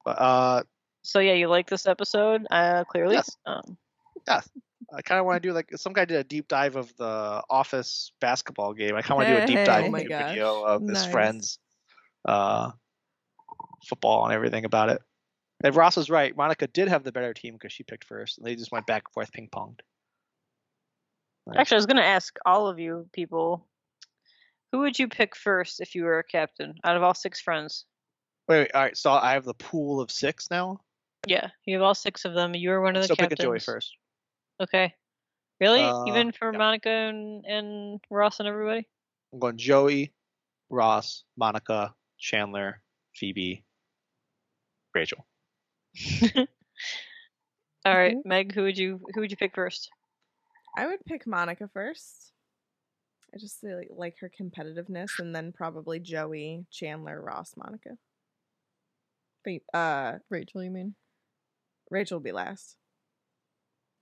[0.06, 0.64] but uh,
[1.04, 2.46] So yeah, you like this episode?
[2.52, 3.16] Uh, clearly.
[3.16, 3.36] Yes.
[3.46, 3.78] Um,
[4.28, 7.44] I kind of want to do like some guy did a deep dive of the
[7.50, 8.96] Office basketball game.
[8.96, 9.88] I kind of want to do a deep dive Hey.
[9.88, 10.28] Oh my into gosh.
[10.30, 11.12] video of his Nice.
[11.12, 11.60] friends,
[12.26, 12.72] uh,
[13.88, 15.02] football and everything about it.
[15.64, 16.36] And Ross was right.
[16.36, 19.04] Monica did have the better team because she picked first, and they just went back
[19.08, 19.80] and forth ping ponged.
[21.48, 21.58] Nice.
[21.58, 23.66] actually, I was gonna ask all of you people,
[24.72, 27.86] who would you pick first if you were a captain out of all six friends?
[28.48, 28.98] Wait, wait, all right.
[28.98, 30.82] So I have the pool of six now.
[31.26, 32.54] Yeah, you have all six of them.
[32.54, 33.38] You were one of the So captains.
[33.40, 33.96] picking Joey first.
[34.64, 34.94] Okay.
[35.60, 35.82] Really?
[35.82, 36.58] Uh, Even for yeah.
[36.58, 38.88] Monica and, and Ross and everybody?
[39.32, 40.14] I'm going Joey,
[40.70, 42.82] Ross, Monica, Chandler,
[43.16, 43.64] Phoebe,
[44.96, 45.26] Rachel.
[47.86, 48.26] All right, Mhm.
[48.26, 49.90] Meg, who would you who would you pick first?
[50.76, 52.32] I would pick Monica first.
[53.34, 57.98] I just really like her competitiveness, and then probably Joey, Chandler, Ross, Monica.
[59.46, 60.96] Wait, uh, Rachel, you mean?
[61.92, 62.78] Rachel will be last.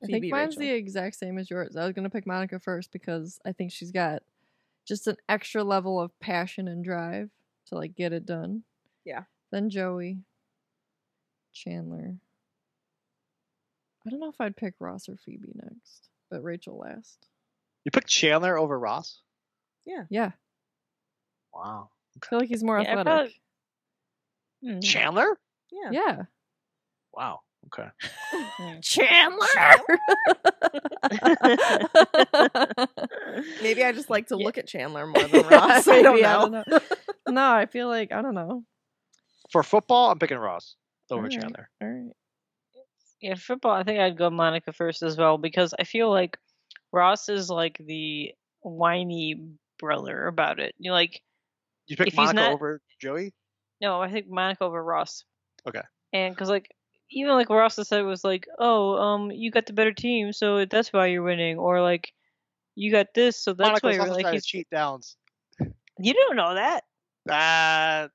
[0.03, 0.71] I Phoebe, think mine's Rachel.
[0.71, 1.75] the exact same as yours.
[1.75, 4.23] I was gonna pick Monica first because I think she's got
[4.87, 7.29] just an extra level of passion and drive
[7.67, 8.63] to like get it done.
[9.05, 9.23] Yeah.
[9.51, 10.19] Then Joey,
[11.53, 12.15] Chandler.
[14.05, 17.27] I don't know if I'd pick Ross or Phoebe next, but Rachel last.
[17.83, 19.19] You picked Chandler over Ross?
[19.85, 20.31] Yeah, Yeah.
[21.53, 21.89] Wow.
[22.21, 23.05] I feel like he's more Yeah, athletic.
[24.63, 24.79] probably- Hmm.
[24.79, 25.39] Chandler?
[25.71, 25.89] Yeah.
[25.91, 26.21] Yeah,
[27.13, 27.41] Wow.
[27.67, 27.87] Okay.
[28.59, 28.79] Mm-hmm.
[28.81, 29.47] Chandler.
[33.61, 34.45] Maybe I just like to Yeah.
[34.45, 35.87] look at Chandler more than Ross.
[35.87, 36.63] I don't Maybe, know.
[37.29, 38.63] no, I feel like I don't know.
[39.51, 40.75] For football, I'm picking Ross
[41.09, 41.31] over Alright.
[41.39, 41.69] Chandler.
[41.81, 42.11] All right.
[43.21, 43.71] Yeah, football.
[43.73, 46.37] I think I'd go Monica first as well because I feel like
[46.91, 48.31] Ross is like the
[48.61, 49.35] whiny
[49.79, 50.73] brother about it.
[50.79, 51.21] You like
[51.87, 53.33] You pick If he's Monica not- over Joey?
[53.79, 55.23] no, I think Monica over Ross.
[55.67, 55.81] Okay.
[56.13, 56.69] And because like
[57.11, 60.65] even like Ross has said was like, oh, um, you got the better team, so
[60.65, 62.13] that's why you're winning, or like
[62.75, 64.45] you got this, so that's why you're like he's.
[64.45, 65.17] cheat downs.
[65.99, 66.85] You don't know that.
[67.29, 68.07] Ah,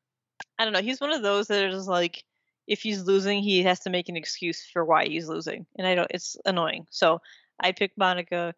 [0.58, 0.80] I don't know.
[0.80, 2.24] He's one of those that is like,
[2.66, 5.94] if he's losing, he has to make an excuse for why he's losing, and I
[5.94, 6.10] don't.
[6.10, 6.86] It's annoying.
[6.90, 7.20] So
[7.60, 8.54] I picked Monica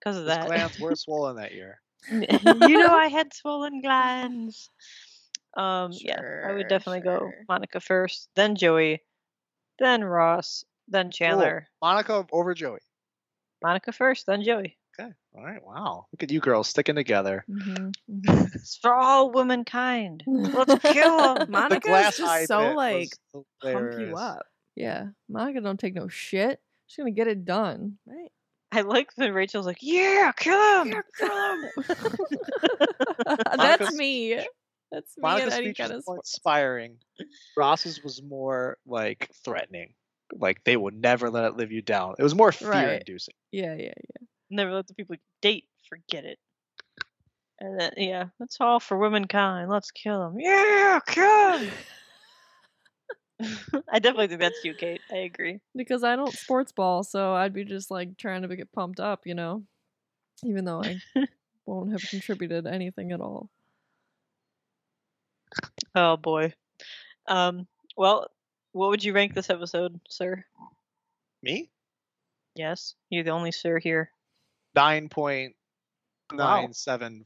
[0.00, 0.46] because of that.
[0.46, 1.80] glands were swollen that year.
[2.10, 4.70] you know, I had swollen glands.
[5.56, 7.30] Um, yeah, I would Sure, definitely go.
[7.48, 9.02] Monica first, then Joey,
[9.78, 11.68] then Ross, then Chandler.
[11.82, 12.80] Monica over Joey.
[13.62, 14.76] Monica first, then Joey.
[15.00, 15.10] Okay.
[15.36, 15.64] All right.
[15.64, 16.06] Wow.
[16.12, 17.44] Look at you girls sticking together.
[17.50, 17.88] Mm-hmm,
[18.54, 20.22] It's for all womankind.
[20.26, 21.46] Let's kill 'em.
[21.50, 23.10] Monica is glass eye just so like
[23.62, 24.46] pump you up.
[24.76, 26.60] Yeah, Monica don't take no shit.
[26.86, 27.98] She's gonna get it done.
[28.06, 28.30] Right.
[28.72, 30.94] I like when Rachel's like, "Yeah, kill him."
[33.26, 34.34] That's Monica's- me.
[34.34, 34.46] That's me
[35.20, 36.96] Monica's at any speech kind was of more inspiring.
[37.56, 39.94] Ross's was more like threatening.
[40.32, 42.14] Like they will never let it live you down.
[42.18, 42.98] It was more fear Right.
[43.00, 43.34] inducing.
[43.52, 44.26] Yeah, yeah, yeah.
[44.50, 46.38] Never let the people date forget it.
[47.60, 49.70] And then, yeah, that's all for womankind.
[49.70, 50.40] Let's kill them.
[50.40, 51.70] Yeah, kill him.
[53.90, 55.00] I definitely think that's you, Kate.
[55.10, 55.58] I agree.
[55.74, 59.22] Because I don't sports ball, so I'd be just like trying to get pumped up,
[59.24, 59.64] you know.
[60.44, 60.96] Even though I
[61.66, 63.50] won't have contributed anything at all.
[65.94, 66.52] Oh boy.
[67.28, 67.66] Um.
[67.96, 68.28] Well,
[68.72, 70.44] what would you rank this episode, sir?
[71.42, 71.70] Me?
[72.54, 74.10] Yes, you're the only sir here.
[74.74, 75.54] Nine point
[76.32, 77.24] nine seven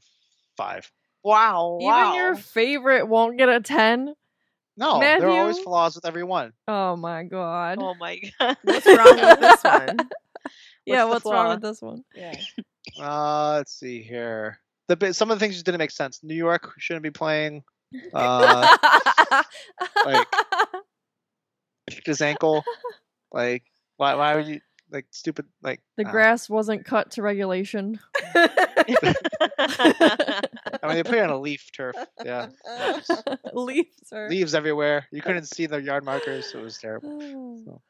[0.57, 0.91] five.
[1.23, 1.77] Wow.
[1.81, 2.01] nine seven five.
[2.03, 2.09] Wow.
[2.09, 4.13] Even your favorite won't get a ten.
[4.77, 6.53] No, there are always flaws with every one.
[6.67, 7.79] Oh my god.
[7.81, 8.57] Oh my god.
[8.63, 9.97] What's wrong with this one?
[10.85, 12.03] yeah, what's what's the wrong with this one?
[12.15, 12.35] Yeah.
[12.97, 14.59] Uh, let's see here.
[14.87, 16.21] The some of the things just didn't make sense.
[16.23, 17.63] New York shouldn't be playing.
[18.13, 18.77] Uh,
[20.05, 20.27] like-
[21.89, 22.63] kicked his ankle.
[23.31, 23.63] Like,
[23.97, 24.15] why?
[24.15, 24.61] Why would you?
[24.91, 27.99] like stupid like The uh, grass wasn't cut to regulation.
[28.35, 28.47] I
[30.83, 31.95] mean, they play on a leaf turf.
[32.23, 32.47] Yeah,
[33.53, 34.29] Leaves are.
[34.29, 35.07] leaves everywhere.
[35.11, 36.51] You couldn't see the yard markers.
[36.53, 37.59] It was terrible.
[37.65, 37.81] So.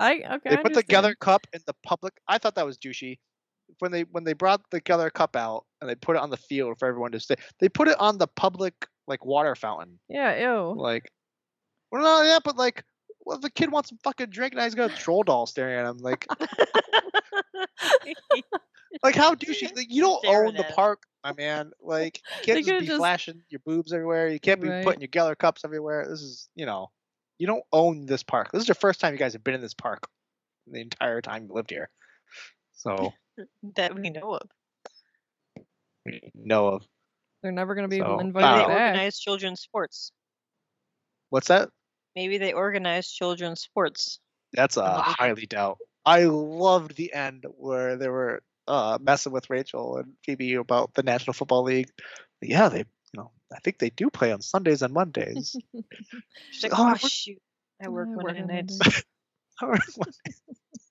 [0.00, 0.48] I okay.
[0.48, 1.14] They I put the Geller.
[1.18, 2.14] Cup in the public.
[2.26, 3.18] I thought that was douchey.
[3.78, 6.36] When they when they brought the Geller Cup out and they put it on the
[6.36, 8.74] field for everyone to stay, they put it on the public
[9.06, 9.98] like water fountain.
[10.08, 10.74] Yeah, ew.
[10.76, 11.10] Like,
[11.90, 12.84] well, no, yeah, but like,
[13.24, 15.78] well, if the kid wants some fucking drink and he's got a troll doll staring
[15.78, 16.26] at him, like,
[19.02, 19.74] like how douchey?
[19.76, 21.70] Like, you don't Staring own the park, my man.
[21.80, 24.28] Like, you can't just be just- flashing your boobs everywhere.
[24.28, 24.84] You can't be Right.
[24.84, 26.06] putting your Geller cups everywhere.
[26.08, 26.90] This is, you know,
[27.38, 28.50] you don't own this park.
[28.52, 30.08] This is your first time you guys have been in this park
[30.66, 31.88] the entire time you lived here.
[32.74, 33.12] So
[33.76, 34.48] that we know of.
[36.06, 36.82] we know of
[37.42, 38.88] They're never gonna be able So, to I invite don't They back.
[38.88, 40.12] organize children's sports.
[41.30, 41.70] what's that?
[42.16, 44.18] Maybe they organize children's sports.
[44.52, 45.78] That's a Another highly doubt.
[46.04, 51.02] I loved the end where they were uh, messing with Rachel and Phoebe about the
[51.04, 51.90] National Football League.
[52.42, 52.84] Yeah, they, you
[53.14, 55.54] know, I think they do play on Sundays and Mondays.
[56.50, 57.38] She's like, Oh, I oh, work- shoot,
[57.82, 58.78] I work I Monday on nights.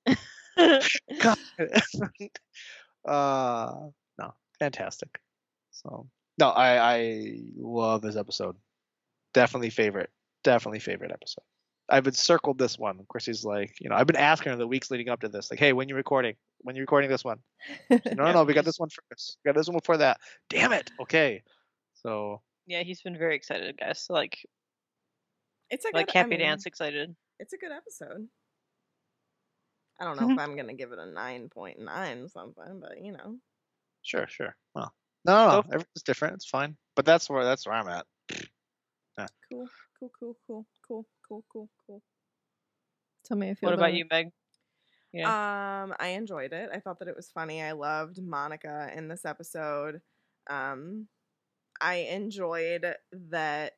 [1.20, 1.38] God.
[3.08, 3.74] uh,
[4.18, 5.20] no, fantastic.
[5.72, 6.08] So
[6.38, 8.56] no, I I love this episode.
[9.34, 10.10] Definitely favorite.
[10.44, 11.44] Definitely favorite episode.
[11.90, 13.00] I've been circled this one.
[13.10, 15.60] Chrissy's like, you know, I've been asking her the weeks leading up to this, like,
[15.60, 16.36] hey, when you recording?
[16.60, 17.40] When you recording this one?
[17.90, 19.38] No, no, no, we got this one first.
[19.44, 20.20] We got this one before that.
[20.50, 20.92] Damn it.
[21.02, 21.42] Okay.
[21.96, 24.06] So yeah, he's been very excited, guys.
[24.10, 24.38] Like,
[25.72, 27.16] It's a like good, I happy mean, dance excited.
[27.40, 28.28] It's a good episode.
[30.00, 33.12] I don't know if I'm gonna give it a nine point nine something, but you
[33.12, 33.38] know.
[34.04, 34.56] sure, sure.
[34.74, 34.94] Well,
[35.26, 35.62] no, no, no.
[35.64, 36.36] for- Everything's different.
[36.36, 36.78] It's fine.
[36.96, 38.06] But that's where that's where I'm at.
[39.52, 39.68] Cool,
[40.00, 42.02] cool, cool, cool, cool, cool, cool, cool.
[43.26, 44.32] Tell me if you What about you, Meg?
[45.12, 45.84] Yeah.
[45.84, 46.70] Um, I enjoyed it.
[46.74, 47.62] I thought that it was funny.
[47.62, 50.02] I loved Monica in this episode.
[50.50, 51.08] Um,
[51.82, 52.94] I enjoyed
[53.30, 53.74] that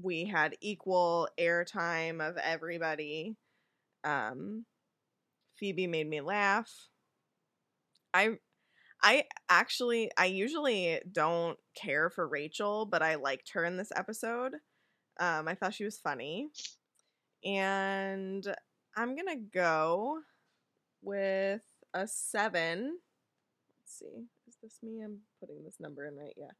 [0.00, 3.36] we had equal airtime of everybody.
[4.04, 4.64] Um,
[5.60, 6.88] Phoebe made me laugh.
[8.12, 8.38] I
[9.02, 14.54] I actually I usually don't care for Rachel, but I liked her in this episode.
[15.20, 16.48] Um, I thought she was funny.
[17.44, 18.44] And
[18.96, 20.20] I'm gonna go
[21.02, 21.60] with
[21.94, 22.98] a seven.
[23.78, 24.24] Let's see.
[24.48, 25.02] Is this me?
[25.02, 26.34] I'm putting this number in right.
[26.36, 26.52] Yeah.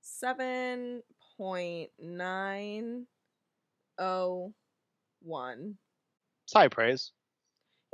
[0.00, 1.02] Seven
[1.36, 3.06] point nine
[3.98, 4.52] oh
[5.22, 5.76] one.
[6.52, 7.12] High praise.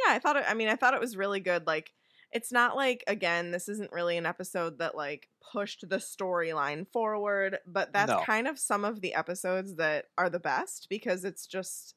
[0.04, 1.66] Yeah, I thought it I mean, I thought it was really good.
[1.66, 1.92] Like
[2.32, 7.58] it's not like again, this isn't really an episode that like pushed the storyline forward,
[7.66, 8.20] but that's No.
[8.24, 11.94] kind of some of the episodes that are the best because it's just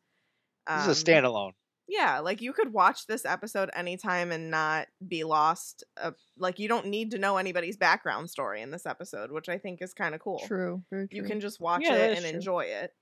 [0.68, 1.54] This um, is a standalone.
[1.88, 5.84] yeah, like you could watch this episode anytime and not be lost.
[5.98, 9.58] Uh, like you don't need to know anybody's background story in this episode, which I
[9.58, 10.40] think is kind of cool.
[10.46, 10.84] True.
[10.92, 11.18] Very true.
[11.18, 12.36] You can just watch Yeah, that it is and true.
[12.38, 12.94] enjoy it.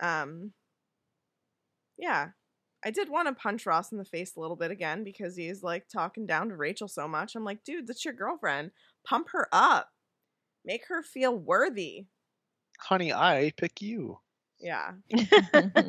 [0.00, 0.52] Um,
[1.98, 2.28] yeah,
[2.84, 5.62] I did want to punch Ross in the face a little bit again because he's
[5.62, 7.34] like talking down to Rachel so much.
[7.34, 8.70] I'm like, dude, that's your girlfriend.
[9.06, 9.88] Pump her up,
[10.64, 12.06] make her feel worthy.
[12.78, 14.18] Honey, I pick you.
[14.60, 14.92] Yeah,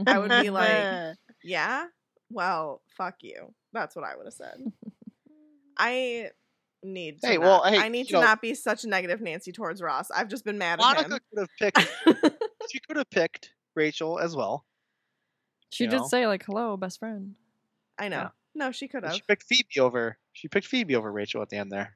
[0.07, 1.85] I would be like, yeah,
[2.31, 3.53] well, fuck you.
[3.73, 4.57] That's what I would have said.
[5.77, 6.29] I
[6.83, 9.21] need to Hey, not, well, hey, I need to know- not be such a negative
[9.21, 10.09] Nancy towards Ross.
[10.11, 11.19] I've just been mad at Monica him.
[11.33, 12.31] could have picked.
[12.71, 14.65] she could have picked Rachel as well.
[15.69, 16.07] She did know?
[16.07, 17.35] say like, "Hello, best friend."
[17.97, 18.17] I know.
[18.17, 18.29] Yeah.
[18.55, 19.15] No, she could but have.
[19.15, 20.17] She picked Phoebe over.
[20.33, 21.95] She picked Phoebe over Rachel at the end there.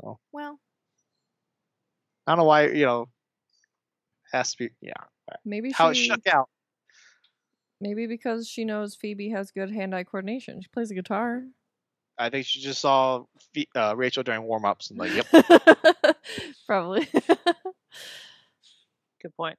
[0.00, 0.20] Well,
[2.26, 2.68] I don't know why.
[2.68, 3.08] You know,
[4.32, 4.70] has to be.
[4.80, 4.92] Yeah,
[5.44, 6.06] Maybe how it she.
[6.08, 6.48] shook out.
[7.80, 10.62] Maybe because she knows Phoebe has good hand-eye coordination.
[10.62, 11.42] She plays the guitar.
[12.18, 13.24] I think she just saw
[13.74, 15.26] uh, Rachel during warm ups and like, yep.
[16.66, 17.06] Probably.
[19.22, 19.58] Good point.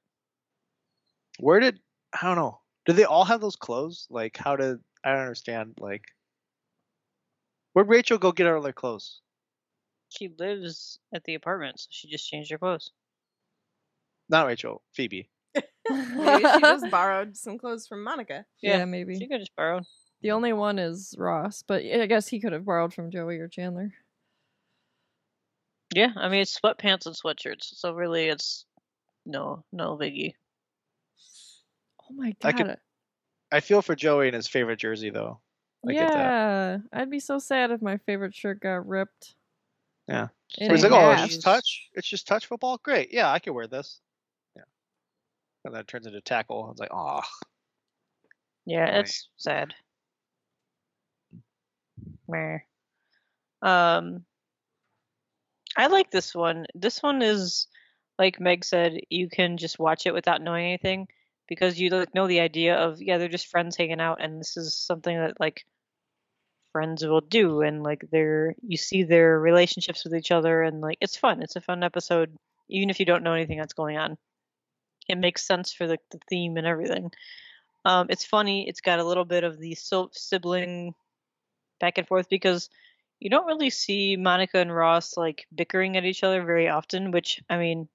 [1.40, 1.80] Where did
[2.20, 2.60] I don't know?
[2.88, 4.08] Did they all have those clothes?
[4.10, 5.76] Like, how did I don't understand?
[5.78, 6.06] Like,
[7.74, 9.20] where'd Rachel go get her other clothes?
[10.10, 12.92] She lives at the apartment, so she just changed her clothes.
[14.30, 15.30] Not Rachel, Phoebe.
[15.90, 18.46] maybe she just borrowed some clothes from Monica.
[18.62, 19.18] yeah, Yeah, maybe.
[19.18, 19.82] She could just borrow.
[20.22, 23.50] The only one is Ross, but I guess he could have borrowed from Joey or
[23.50, 23.94] Chandler.
[25.94, 28.66] Yeah, I mean it's sweatpants and sweatshirts, so really it's
[29.26, 30.36] no no biggie.
[32.10, 32.58] Oh my I god.
[32.58, 32.78] could-
[33.52, 35.40] I feel for Joey in his favorite jersey though.
[35.88, 36.18] I get that.
[36.18, 39.36] yeah, I'd be so sad if my favorite shirt got ripped.
[40.10, 40.28] Yeah.
[40.58, 40.92] in he's half.
[40.92, 41.90] like, oh, it's just touch.
[41.94, 42.78] It's just touch football.
[42.84, 43.14] Great.
[43.14, 44.02] Yeah, I can wear this.
[44.56, 44.64] Yeah.
[45.64, 46.66] And then it turns into tackle.
[46.66, 47.22] I was like, oh,
[48.66, 48.96] Yeah, Right.
[48.96, 49.74] it's sad.
[52.28, 52.58] meh.
[53.62, 54.26] Um,
[55.78, 56.66] I like this one.
[56.76, 57.68] This one is
[58.20, 61.08] like Meg said, you can just watch it without knowing anything
[61.48, 64.58] because you like know the idea of yeah, they're just friends hanging out, and this
[64.58, 65.66] is something that like
[66.72, 70.98] friends will do, and like they're you see their relationships with each other, and like
[71.02, 71.42] it's fun.
[71.42, 72.36] It's a fun episode,
[72.70, 74.18] even if you don't know anything that's going on.
[75.10, 77.12] It makes sense for the, the theme and everything.
[77.86, 78.68] Um, it's funny.
[78.68, 80.96] It's got a little bit of the sibling
[81.80, 82.70] back and forth because
[83.20, 87.12] you don't really see Monica and Ross like bickering at each other very often.
[87.12, 87.90] Which I mean,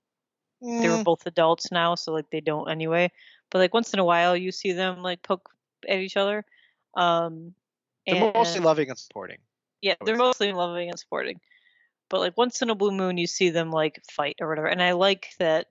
[0.80, 3.10] they were Mm, both adults now, so like they don't anyway.
[3.52, 5.50] But like once in a while, you see them like poke
[5.86, 6.44] at each other.
[6.96, 7.54] Um,
[8.06, 9.38] they're mostly loving and supporting.
[9.82, 11.38] yeah, they're mostly loving and supporting.
[12.08, 14.82] But like once in a blue moon, you see them like fight or whatever, and
[14.82, 15.66] I like that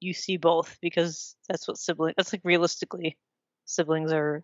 [0.00, 2.14] you see both because that's what sibling.
[2.16, 3.16] That's like realistically,
[3.64, 4.42] siblings are.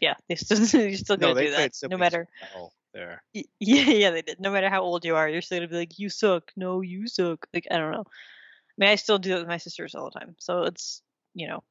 [0.00, 2.28] Yeah, they still you're still gonna they do that no matter.
[2.54, 3.22] well there.
[3.34, 4.40] Yeah, yeah, they did.
[4.40, 7.06] No matter how old you are, you're still gonna be like, "You suck." No, you
[7.08, 7.46] suck.
[7.52, 8.04] Like I don't know.
[8.06, 11.02] I mean, I still do that with my sisters all the time, so it's
[11.34, 11.62] you know,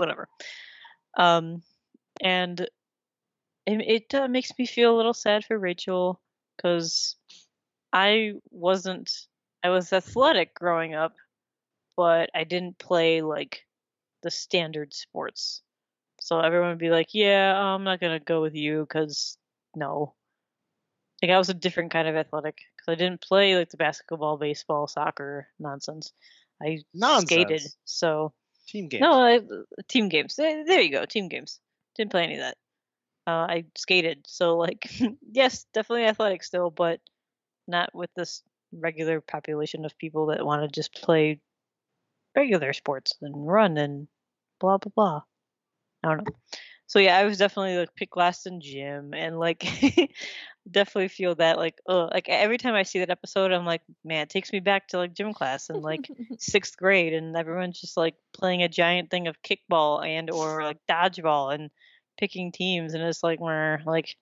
[0.00, 0.28] whatever.
[1.16, 1.62] Um,
[2.20, 2.60] and
[3.66, 6.20] it, it uh, makes me feel a little sad for Rachel
[6.56, 7.16] because
[7.92, 9.10] I wasn't.
[9.62, 11.14] I was athletic growing up,
[11.96, 13.66] but I didn't play like
[14.22, 15.62] the standard sports.
[16.20, 19.38] So everyone would be like, "Yeah, I'm not gonna go with you because
[19.74, 20.14] no."
[21.22, 24.38] Like I was a different kind of athletic because I didn't play like the basketball,
[24.38, 26.12] baseball, soccer nonsense.
[26.62, 26.78] I
[27.20, 28.32] skated, so
[28.70, 29.00] Team game.
[29.00, 29.40] no, I,
[29.88, 30.36] team games.
[30.36, 31.58] There there you go, team games.
[31.96, 32.56] Didn't play any of that.
[33.26, 34.88] Uh, I skated, so like,
[35.32, 37.00] yes, definitely athletic still, but
[37.66, 41.40] not with this regular population of people that want to just play
[42.36, 44.06] regular sports and run and
[44.60, 45.22] blah blah blah.
[46.04, 46.36] I don't know.
[46.86, 49.64] So yeah, I was definitely like pick last in gym and like
[50.70, 54.22] definitely feel that like oh like every time I see that episode I'm like man
[54.22, 56.08] it takes me back to like gym class and like
[56.38, 60.78] sixth grade and everyone's just like playing a giant thing of kickball and or like
[60.88, 61.70] dodgeball and
[62.18, 64.16] picking teams and it's like where like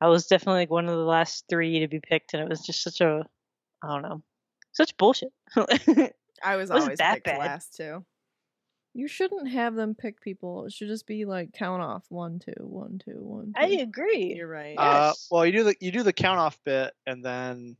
[0.00, 2.64] I was definitely like one of the last three to be picked and it was
[2.64, 3.26] just such a
[3.82, 4.22] I don't know
[4.72, 5.32] such bullshit.
[6.42, 7.38] I was always that picked bad.
[7.38, 8.04] last too.
[8.92, 10.66] You shouldn't have them pick people.
[10.66, 13.56] It should just be like count off one, two, one, two, one.
[13.56, 14.34] I agree.
[14.34, 14.76] You're right.
[14.76, 15.28] Uh, Yes.
[15.30, 17.76] well, you do the you do the count off bit, and then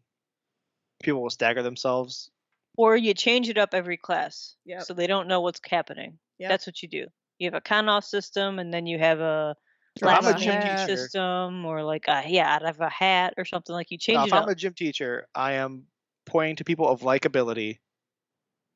[1.03, 2.31] people will stagger themselves.
[2.77, 4.85] Or you change it up every class Yep.
[4.85, 6.19] so they don't know what's happening.
[6.39, 6.49] Yep.
[6.49, 7.09] That's what you do.
[7.39, 9.57] You have a count off system and then you have a
[9.97, 12.89] If I'm a last gym name teacher, system or like a yeah out of a
[12.89, 14.45] hat or something like you change now, it if up.
[14.45, 15.87] I'm a gym teacher, I am
[16.27, 17.79] pointing to people of likability,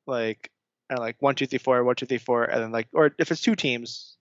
[0.05, 0.51] like
[0.93, 3.31] and like one two three four one two three four, and then like or if
[3.31, 4.15] it's two teams,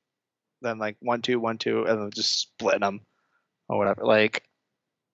[0.62, 3.00] then like one two one two, and then just splitting them
[3.68, 4.04] or whatever.
[4.04, 4.42] Like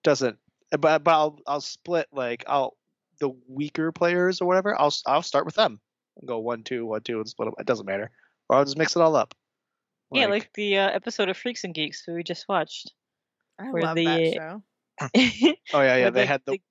[0.03, 0.37] doesn't,
[0.71, 2.75] but but I'll I'll split like I'll
[3.19, 4.79] the weaker players or whatever.
[4.79, 5.79] I'll s- I'll start with them
[6.17, 7.55] and go one two one two and split them.
[7.59, 8.09] It doesn't matter,
[8.47, 9.35] or I'll just mix it all up.
[10.11, 12.91] yeah, like the uh, episode of Freaks and Geeks that we just watched.
[13.59, 14.63] I where love the- that show.
[15.73, 16.61] oh yeah yeah where they had the the-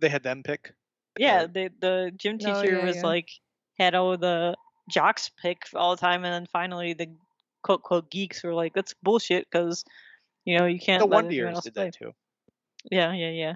[0.00, 0.72] they had them pick.
[1.18, 3.02] yeah, Or- the the gym teacher yeah, was yeah.
[3.06, 3.28] like
[3.80, 4.56] had all the
[4.90, 7.08] jocks pick all the time, and then finally the
[7.62, 9.84] quote quote geeks were like, "That's bullshit," because
[10.44, 11.00] you know you can't.
[11.00, 11.86] The everyone Years did play.
[11.86, 12.12] that too.
[12.90, 13.54] Yeah, yeah, yeah.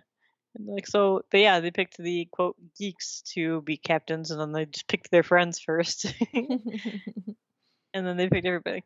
[0.56, 4.52] And, Like so, but yeah, they picked the quote geeks to be captains, and then
[4.52, 8.82] they just picked their friends first, and then they picked everybody.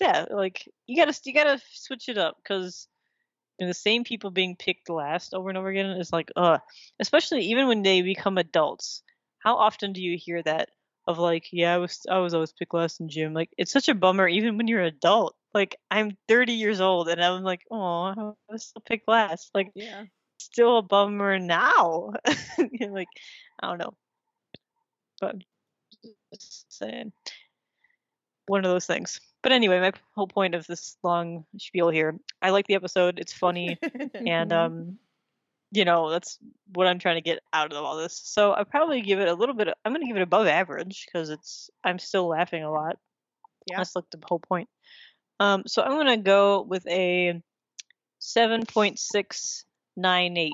[0.00, 2.88] Yeah, like you gotta you gotta switch it up because
[3.58, 6.58] the same people being picked last over and over again is like, uh,
[7.00, 9.02] especially even when they become adults.
[9.38, 10.70] How often do you hear that
[11.06, 13.34] of like, yeah, I was I was always picked last in gym.
[13.34, 15.36] Like it's such a bummer even when you're an adult.
[15.54, 19.50] Like I'm 30 years old and I'm like, oh, I was still picked last.
[19.54, 20.04] Like Yeah.
[20.38, 22.12] still a bummer now.
[22.80, 23.08] Like,
[23.62, 23.94] I don't know.
[25.20, 25.36] But
[26.34, 27.12] just saying.
[28.46, 29.20] One of those things.
[29.42, 33.18] But anyway, my whole point of this long spiel here, I like the episode.
[33.18, 33.78] It's funny
[34.26, 34.98] and um
[35.72, 36.38] you know, that's
[36.74, 38.20] what I'm trying to get out of all this.
[38.24, 40.46] So I probably give it a little bit of, I'm going to give it above
[40.46, 42.98] average because it's I'm still laughing a lot.
[43.68, 43.78] Yeah.
[43.78, 44.68] That's like the whole point.
[45.40, 47.42] Um so I'm going to go with a
[48.20, 50.50] 7.698.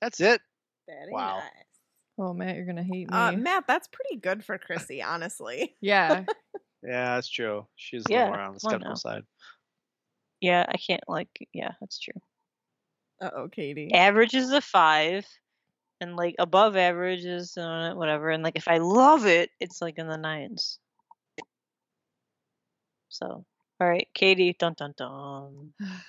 [0.00, 0.40] That's it.
[0.86, 1.38] Very Wow.
[1.38, 1.50] nice.
[2.18, 3.16] oh, Matt, you're gonna hate me.
[3.16, 5.76] Uh, Matt, that's pretty good for Chrissy, honestly.
[5.80, 6.24] yeah,
[6.82, 7.66] Yeah, that's true.
[7.76, 9.24] She's a Yeah, more on the come skeptical side.
[10.40, 12.20] Yeah, I can't like yeah, that's true.
[13.20, 13.92] Uh oh, Katie.
[13.92, 15.26] average is a five
[16.00, 19.98] and like above average is uh, whatever and like if i love it it's like
[19.98, 20.78] in the nines
[23.08, 23.44] so
[23.80, 25.72] all right katie dun dun dun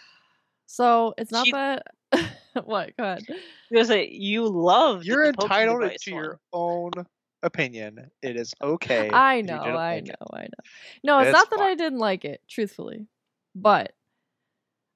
[0.70, 1.84] So it's not She- that
[2.64, 2.96] what?
[2.96, 3.26] Go ahead.
[3.70, 5.04] Because like, you love.
[5.04, 6.24] You're the entitled to one.
[6.24, 6.92] your own
[7.42, 8.12] opinion.
[8.22, 9.10] It is okay.
[9.12, 10.28] I know, I like know, it.
[10.32, 10.48] I know.
[11.04, 13.08] No, it's It's not that I didn't like it, truthfully,
[13.56, 13.94] but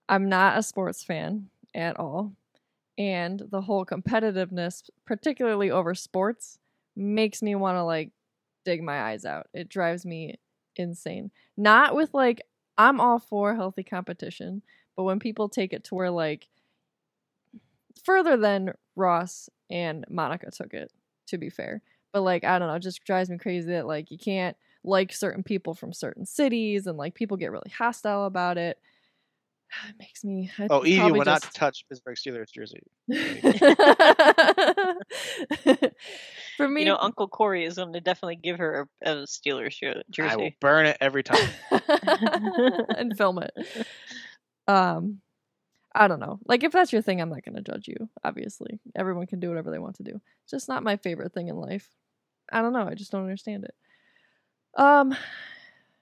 [0.07, 2.33] I'm not a sports fan at all,
[2.97, 6.59] and the whole competitiveness, particularly over sports,
[6.95, 8.11] makes me want to like
[8.65, 9.47] dig my eyes out.
[9.53, 10.35] It drives me
[10.75, 11.31] insane.
[11.57, 12.41] Not with like
[12.77, 14.61] I'm all for healthy competition,
[14.95, 16.47] but when people take it to where like
[18.03, 20.91] further than Ross and Monica took it,
[21.27, 21.81] to be fair.
[22.11, 25.13] But like I don't know, it just drives me crazy that like you can't like
[25.13, 28.79] certain people from certain cities and like people get really hostile about it.
[29.89, 30.49] It makes me.
[30.59, 32.81] I Oh, Evie probably will not touch Pittsburgh Steelers jersey.
[36.57, 39.77] For me, You know, Uncle Corey is going to definitely give her a, a Steelers
[39.79, 40.57] jer- I will jersey.
[40.59, 41.49] burn it every time.
[42.97, 43.51] and film it.
[44.67, 45.19] Um,
[45.95, 46.39] I don't know.
[46.45, 48.09] Like, if that's your thing, I'm not going to judge you.
[48.23, 50.21] Obviously, everyone can do whatever they want to do.
[50.43, 51.89] It's just not my favorite thing in life.
[52.51, 52.87] I don't know.
[52.87, 53.73] I just don't understand it.
[54.79, 55.15] Um,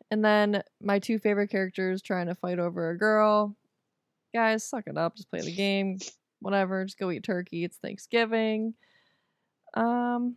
[0.10, 3.56] and then my two favorite characters trying to fight over a girl
[4.34, 5.16] guys, suck it up.
[5.16, 6.00] Just play the game.
[6.40, 6.84] Whatever.
[6.86, 7.64] Just go eat turkey.
[7.64, 8.74] It's Thanksgiving.
[9.74, 10.36] Um,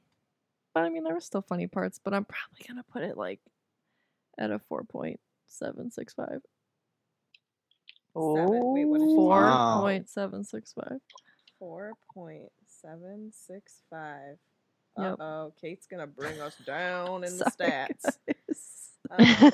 [0.75, 3.41] but I mean, there were still funny parts, but I'm probably gonna put it like
[4.39, 6.41] at a 4.765.
[8.17, 8.75] Oh, Seven.
[8.75, 11.01] Wait, what is 4.765.
[11.61, 11.93] Wow.
[12.17, 14.37] 4.765.
[14.99, 15.17] Yep.
[15.19, 18.17] Uh oh, Kate's gonna bring us down in the stats.
[19.11, 19.19] Um,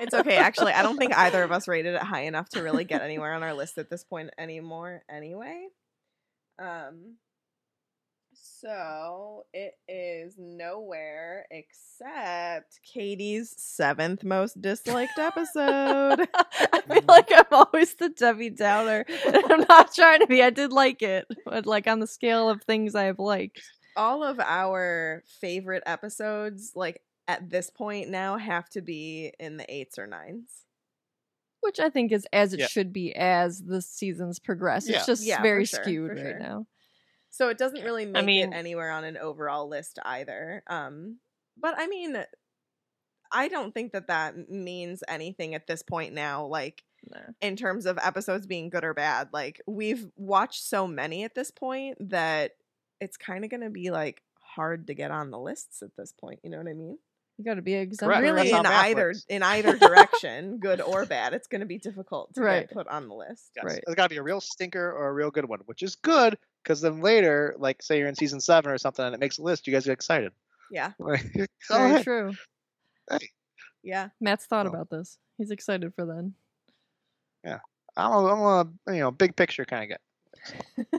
[0.00, 0.36] it's okay.
[0.36, 3.32] Actually, I don't think either of us rated it high enough to really get anywhere
[3.32, 5.02] on our list at this point anymore.
[5.08, 5.68] Anyway,
[6.58, 7.16] um,
[8.34, 16.28] so it is nowhere except Katie's seventh most disliked episode.
[16.72, 19.04] I feel like I'm always the Debbie Downer.
[19.26, 20.42] I'm not trying to be.
[20.42, 23.62] I did like it, but like on the scale of things I've liked.
[23.96, 29.72] All of our favorite episodes, like at this point now, have to be in the
[29.72, 30.64] eights or nines.
[31.60, 32.66] Which I think is as it Yeah.
[32.68, 34.88] should be as the seasons progress.
[34.88, 34.98] Yeah.
[34.98, 36.38] It's just Yeah, very sure, skewed right sure.
[36.38, 36.66] now.
[37.30, 40.62] So it doesn't really make mean- it anywhere on an overall list either.
[40.68, 41.18] Um,
[41.56, 42.24] but I mean,
[43.32, 46.44] I don't think that that means anything at this point now.
[46.46, 47.20] Like Nah.
[47.40, 51.50] in terms of episodes being good or bad, like we've watched so many at this
[51.50, 52.52] point that
[53.00, 56.40] it's kind of gonna be like hard to get on the lists at this point.
[56.42, 56.98] You know what I mean?
[57.38, 57.92] You got to be Correct.
[57.92, 58.22] exemplary.
[58.32, 62.66] Really, in either in either direction, good or bad, it's gonna be difficult to Right.
[62.66, 63.50] get put on the list.
[63.56, 63.64] Yes.
[63.66, 63.84] Right.
[63.86, 66.38] It's got to be a real stinker or a real good one, which is good
[66.62, 69.42] because then later, like say you're in season seven or something, and it makes a
[69.42, 70.32] list, you guys get excited.
[70.70, 71.26] Yeah, Like,
[71.68, 72.04] Very ahead.
[72.04, 72.32] true.
[73.82, 74.08] yeah.
[74.20, 74.70] Matt's thought Oh.
[74.70, 75.18] about this.
[75.36, 76.32] He's excited for then.
[77.44, 77.58] Yeah,
[77.98, 80.98] I'm a, I'm a you know big picture kind of guy.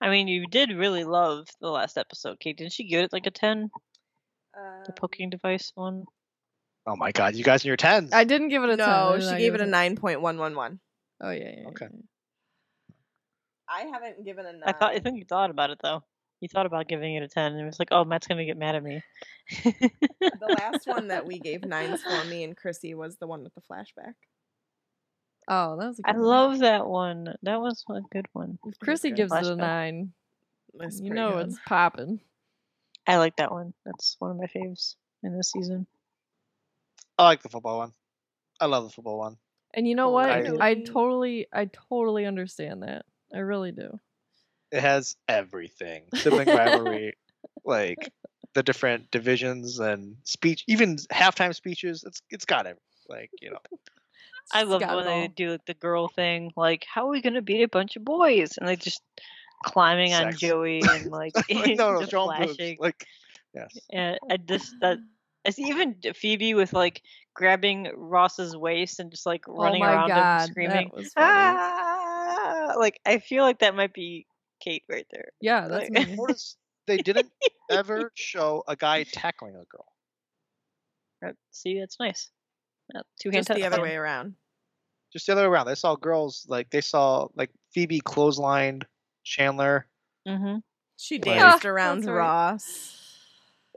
[0.00, 2.56] I mean, you did really love the last episode, Kate.
[2.56, 3.70] Didn't she give it like a 10?
[4.54, 6.04] The Um, poking device one?
[6.86, 8.12] Oh my god, you guys in your tens.
[8.12, 8.88] I didn't give it a 10.
[8.88, 9.70] I no, she gave it a a 10.
[9.70, 10.80] nine point one one one.
[11.20, 11.68] Oh, yeah, yeah.
[11.68, 11.86] Okay.
[11.90, 12.94] yeah.
[13.68, 14.62] I haven't given a nine.
[14.64, 16.02] I thought I think you thought about it though.
[16.40, 18.44] You thought about giving it a 10 and it was like, "Oh, Matt's going to
[18.44, 19.02] get mad at me."
[19.64, 23.54] the last one that we gave nines for me and Chrissy was the one with
[23.54, 24.14] the flashback.
[25.48, 26.26] Oh, that was a I good one.
[26.26, 27.34] I love that one.
[27.42, 28.58] That was a good one.
[28.66, 29.16] If Chrissy good.
[29.16, 30.12] gives it a 9,
[30.74, 31.46] That's you know good.
[31.46, 32.20] it's popping.
[33.06, 33.72] I like that one.
[33.86, 35.86] That's one of my faves in this season.
[37.18, 37.92] I like the football one.
[38.60, 39.38] I love the football one.
[39.74, 40.30] And you know what?
[40.30, 43.06] I- I totally, I totally understand that.
[43.34, 43.98] I really do.
[44.70, 47.16] It has everything: sibling rivalry,
[47.64, 48.12] like
[48.54, 52.04] the different divisions and speech, even halftime speeches.
[52.04, 52.78] It's it's got it.
[53.08, 53.58] Like you know,
[54.52, 57.62] I love when they do like the girl thing, like how are we gonna beat
[57.62, 59.02] a bunch of boys, and like just
[59.64, 62.58] climbing on Joey and like, like, no, no, just show 'em boobs.
[62.78, 63.06] Like
[63.54, 64.98] yes, And I just that
[65.44, 67.02] it's even Phoebe with like
[67.34, 70.88] grabbing Ross's waist and just like running oh around god, him screaming.
[70.88, 71.28] That was funny.
[71.28, 72.74] Ah!
[72.76, 74.26] Like I feel like that might be
[74.60, 75.30] Kate right there.
[75.40, 77.30] Yeah, that's like- Notice they didn't
[77.70, 79.86] ever show a guy tackling a girl.
[81.50, 82.30] See, that's nice.
[83.20, 84.34] Two hand Just the other way around.
[85.12, 85.66] Just the other way around.
[85.66, 88.84] They saw girls like they saw like Phoebe clotheslined
[89.24, 89.86] Chandler.
[90.26, 90.62] Mhm.
[90.96, 92.16] She danced Ah, around that's right.
[92.16, 92.94] Ross.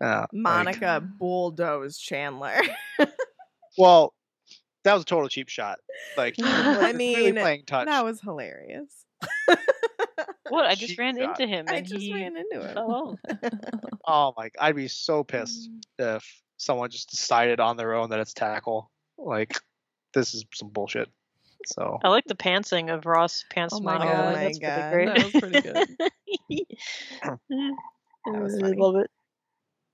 [0.02, 2.60] Uh, like- Monica bulldozed Chandler.
[3.78, 4.14] well,
[4.84, 5.80] that was a total cheap shot.
[6.18, 7.86] Like I really mean, playing touch.
[7.88, 9.06] that was hilarious.
[10.50, 10.66] What?
[10.66, 11.40] I just Cheap ran shot.
[11.40, 12.74] into him I and just he ran into him.
[12.74, 13.20] fell.
[14.08, 14.50] Oh my!
[14.60, 16.18] I'd be so pissed Mm.
[16.18, 18.90] if someone just decided on their own that it's tackle.
[19.24, 19.60] Like
[20.14, 21.10] this is some bullshit.
[21.68, 24.16] So I like the pantsing of Ross pants Oh my monologue.
[24.16, 24.30] God.
[24.30, 24.74] Oh my That's God.
[24.74, 25.06] pretty great.
[25.08, 27.38] That was pretty good.
[28.26, 28.78] That was I funny.
[28.78, 29.10] love it.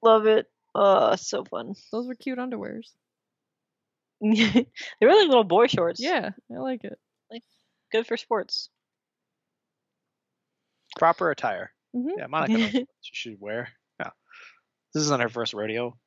[0.03, 0.47] Love it.
[0.75, 1.75] Oh, so fun.
[1.93, 2.89] Those were cute underwears.
[4.21, 4.65] they
[5.01, 6.01] were like little boy shorts.
[6.01, 6.99] Yeah, I like it.
[7.31, 7.43] Like,
[7.91, 8.69] Good for sports.
[10.97, 11.71] proper attire.
[11.95, 12.17] Mhm.
[12.17, 13.69] Yeah, Monica knows what she should wear.
[13.99, 14.09] Yeah.
[14.93, 15.97] This isn't her first rodeo.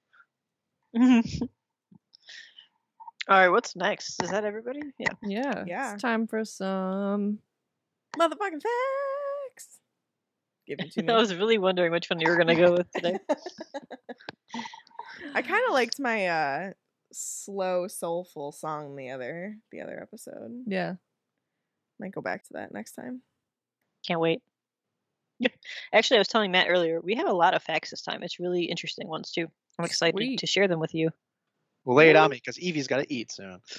[3.31, 4.21] All right, what's next?
[4.25, 4.81] Is that everybody?
[4.99, 5.13] Yeah.
[5.23, 5.65] Yeah.
[5.65, 5.93] Yeah.
[5.93, 7.39] It's time for some.
[8.19, 9.79] Motherfucking facts.
[10.67, 11.09] Give it to me.
[11.13, 13.21] I was really wondering which one you were gonna go with today.
[15.35, 16.71] I kind of liked my uh
[17.13, 20.65] slow soulful song the other the other episode.
[20.67, 20.95] Yeah.
[22.01, 23.23] Might go back to that next time.
[24.05, 24.43] Can't wait.
[25.93, 28.25] Actually, I was telling Matt earlier, we have a lot of facts this time.
[28.25, 29.47] It's really interesting ones too.
[29.79, 30.41] I'm excited Sweet.
[30.41, 31.11] to share them with you.
[31.85, 33.61] Well, lay it on me because Evie's got to eat soon.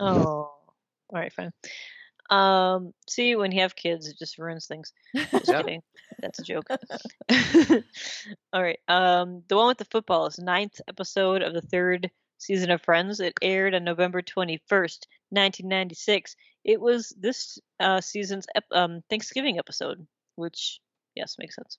[0.00, 0.58] Oh, all
[1.12, 1.52] right, fine.
[2.30, 4.92] Um, see, when you have kids, it just ruins things.
[5.14, 5.60] Just Yeah.
[5.60, 5.82] kidding.
[6.20, 6.64] That's a joke.
[8.52, 8.78] all right.
[8.88, 13.20] Um, the one with the football is ninth episode of the third season of Friends.
[13.20, 16.34] It aired on November twenty first, nineteen ninety six.
[16.64, 20.80] It was this uh, season's ep- um, Thanksgiving episode, which
[21.14, 21.76] yes makes sense.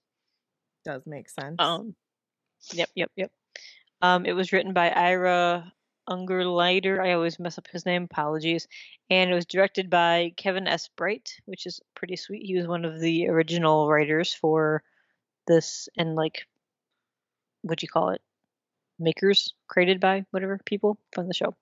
[0.85, 1.55] Does make sense.
[1.59, 1.95] Um,
[2.73, 3.31] yep, yep, yep.
[4.03, 5.71] Um, it was written by Ira
[6.09, 6.99] Ungerleider.
[6.99, 8.03] I always mess up his name.
[8.03, 8.67] Apologies.
[9.09, 10.89] And it was directed by Kevin S.
[10.97, 12.45] Bright, which is pretty sweet.
[12.45, 14.83] He was one of the original writers for
[15.47, 16.45] this, and like,
[17.61, 18.21] what do you call it?
[18.99, 21.55] Makers created by whatever people from the show.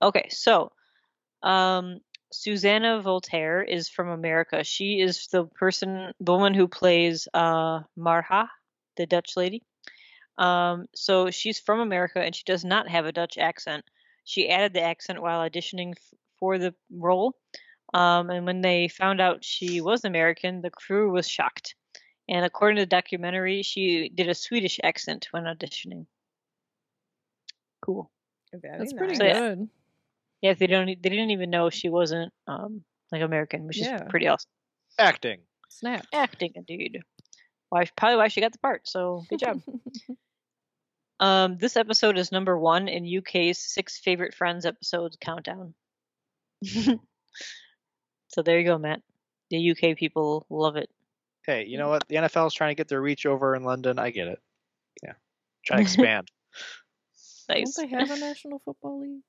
[0.00, 0.72] Okay, so
[1.42, 2.00] um,
[2.32, 4.64] Susanna Voltaire is from America.
[4.64, 8.50] She is the person, the woman who plays uh, Marha,
[8.96, 9.62] the Dutch lady.
[10.38, 13.84] Um, so she's from America and she does not have a Dutch accent.
[14.24, 17.34] She added the accent while auditioning f- for the role.
[17.94, 21.74] Um, and when they found out she was American, the crew was shocked.
[22.28, 26.06] And according to the documentary, she did a Swedish accent when auditioning.
[27.80, 28.10] Cool.
[28.52, 29.38] Very That's pretty So, yeah.
[29.54, 29.68] good.
[30.42, 30.88] Yeah, they don't.
[30.88, 32.82] e, They didn't even know she wasn't um
[33.12, 33.96] like American, which Yeah.
[33.96, 34.50] is pretty awesome.
[34.98, 35.40] Acting.
[35.68, 36.04] Snap.
[36.12, 37.00] Acting, indeed.
[37.68, 37.84] Why?
[37.96, 38.88] Probably why she got the part.
[38.88, 39.62] So good job.
[41.18, 45.74] Um, this episode is number one in UK's six favorite Friends episodes countdown.
[46.64, 49.02] so there you go, Matt.
[49.50, 50.90] The UK people love it.
[51.46, 52.06] Hey, you know what?
[52.08, 53.98] The NFL is trying to get their reach over in London.
[53.98, 54.40] I get it.
[55.02, 55.12] Yeah.
[55.64, 56.30] Try to expand.
[57.48, 57.74] Nice.
[57.74, 59.22] Don't they have a National Football League?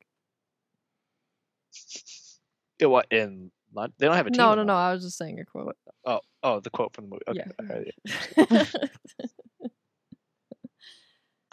[2.79, 3.93] Yeah, what in London?
[3.99, 4.39] They don't have a team.
[4.39, 4.75] No, no, no.
[4.75, 5.77] I was just saying a quote.
[6.05, 7.23] Oh, oh, the quote from the movie.
[7.27, 7.91] Okay.
[8.37, 8.65] Yeah.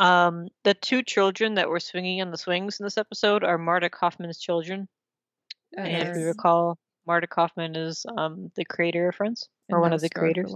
[0.04, 3.88] Um, the two children that were swinging on the swings in this episode are Marta
[3.88, 4.86] Kauffman's children.
[5.74, 9.92] And if you recall, Marta Kauffman is um the creator of Friends, or And one
[9.94, 10.54] of the creators.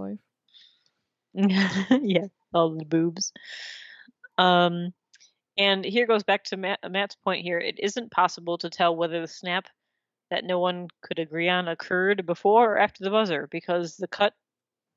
[2.01, 3.33] Yeah, all the boobs.
[4.37, 4.93] Um,
[5.57, 7.57] and here goes back to Matt, Matt's point here.
[7.57, 9.65] It isn't possible to tell whether the snap
[10.29, 14.33] that no one could agree on occurred before or after the buzzer because the cut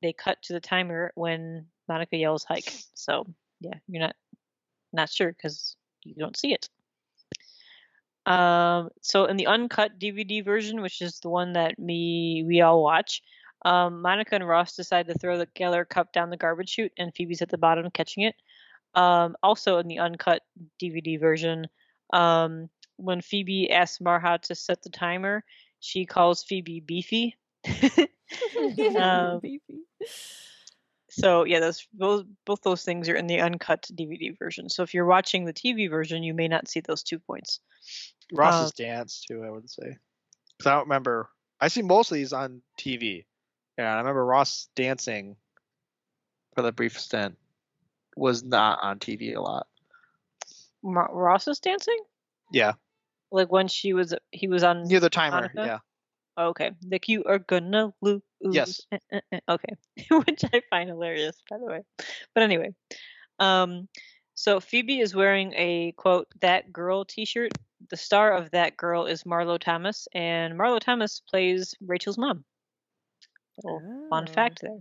[0.03, 2.71] they cut to the timer when Monica yells hike.
[2.93, 3.25] So
[3.59, 4.15] yeah, you're not
[4.93, 6.69] not sure because you don't see it.
[8.25, 12.81] Um, so in the uncut DVD version, which is the one that me we all
[12.81, 13.21] watch,
[13.65, 17.13] um, Monica and Ross decide to throw the Geller cup down the garbage chute, and
[17.13, 18.35] Phoebe's at the bottom catching it.
[18.95, 20.41] Um, also in the uncut
[20.81, 21.67] DVD version,
[22.11, 25.43] um, when Phoebe asks Marha to set the timer,
[25.79, 27.35] she calls Phoebe beefy.
[28.97, 29.81] Um, Beefy.
[31.15, 34.67] So yeah, those both both those things are in the uncut DVD version.
[34.69, 37.59] So if you're watching the TV version, you may not see those two points.
[38.31, 39.43] Ross's Uh, dance too.
[39.43, 39.97] I would say.
[40.57, 41.29] Because I don't remember.
[41.61, 43.25] I see most of these on TV.
[43.77, 45.35] Yeah, I remember Ross dancing
[46.55, 47.37] for the brief stint
[48.17, 49.67] was not on TV a lot.
[50.83, 51.97] Ma- Ross dancing,
[52.51, 52.73] Yeah,
[53.31, 54.83] like when she was he was on.
[54.87, 55.37] near the timer.
[55.37, 55.63] Monica?
[55.65, 55.79] Yeah.
[56.37, 58.21] Okay, like you are gonna lose.
[58.41, 58.81] Yes.
[58.91, 59.75] Eh, eh, eh, Okay,
[60.11, 61.81] which I find hilarious, by the way.
[62.33, 62.73] But anyway,
[63.39, 63.87] um,
[64.35, 67.51] so Phoebe is wearing a quote that girl T-shirt.
[67.89, 72.43] The star of that girl is Marlo Thomas, and Marlo Thomas plays Rachel's mom.
[73.63, 74.31] Little fun Oh.
[74.31, 74.79] fact there.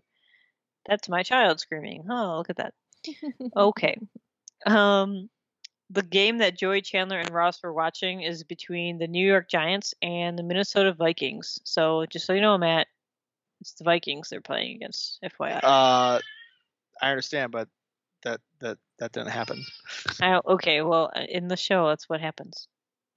[0.88, 2.06] That's my child screaming.
[2.10, 2.74] Oh, look at that.
[3.56, 3.98] Okay.
[4.64, 5.28] Um,
[5.92, 9.94] the game that Joey Chandler and Ross were watching is between the New York Giants
[10.00, 11.58] and the Minnesota Vikings.
[11.64, 12.86] So just so you know, Matt,
[13.60, 15.18] it's the Vikings they're playing against.
[15.22, 15.60] FYI.
[15.62, 16.18] Uh,
[17.00, 17.68] I understand, but
[18.22, 19.64] that that that didn't happen.
[20.20, 22.68] I- okay, well, uh, in the show, that's what happens.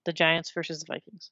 [0.06, 1.31] The Giants versus the Vikings.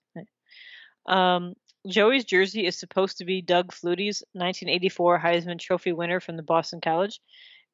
[1.06, 1.54] Um,
[1.88, 6.80] Joey's jersey is supposed to be Doug Flutie's 1984 Heisman Trophy winner from the Boston
[6.80, 7.20] College.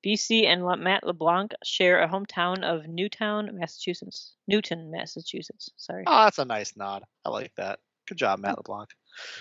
[0.06, 4.34] BC and Matt LeBlanc share a hometown of Newtown, Massachusetts.
[4.48, 5.70] Newton, Massachusetts.
[5.78, 6.04] Sorry.
[6.08, 7.04] Oh, that's a nice nod.
[7.26, 7.80] I like that.
[8.08, 8.90] Good job, Matt LeBlanc.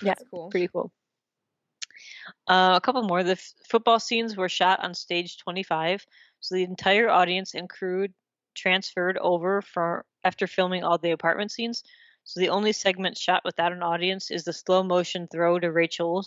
[0.02, 0.50] Yeah, That's cool.
[0.50, 0.90] pretty cool.
[2.46, 3.22] Uh, a couple more.
[3.24, 6.04] The f- football scenes were shot on stage 25,
[6.40, 8.08] so the entire audience and crew
[8.54, 11.82] transferred over for after filming all the apartment scenes.
[12.24, 16.26] So the only segment shot without an audience is the slow motion throw to Rachel,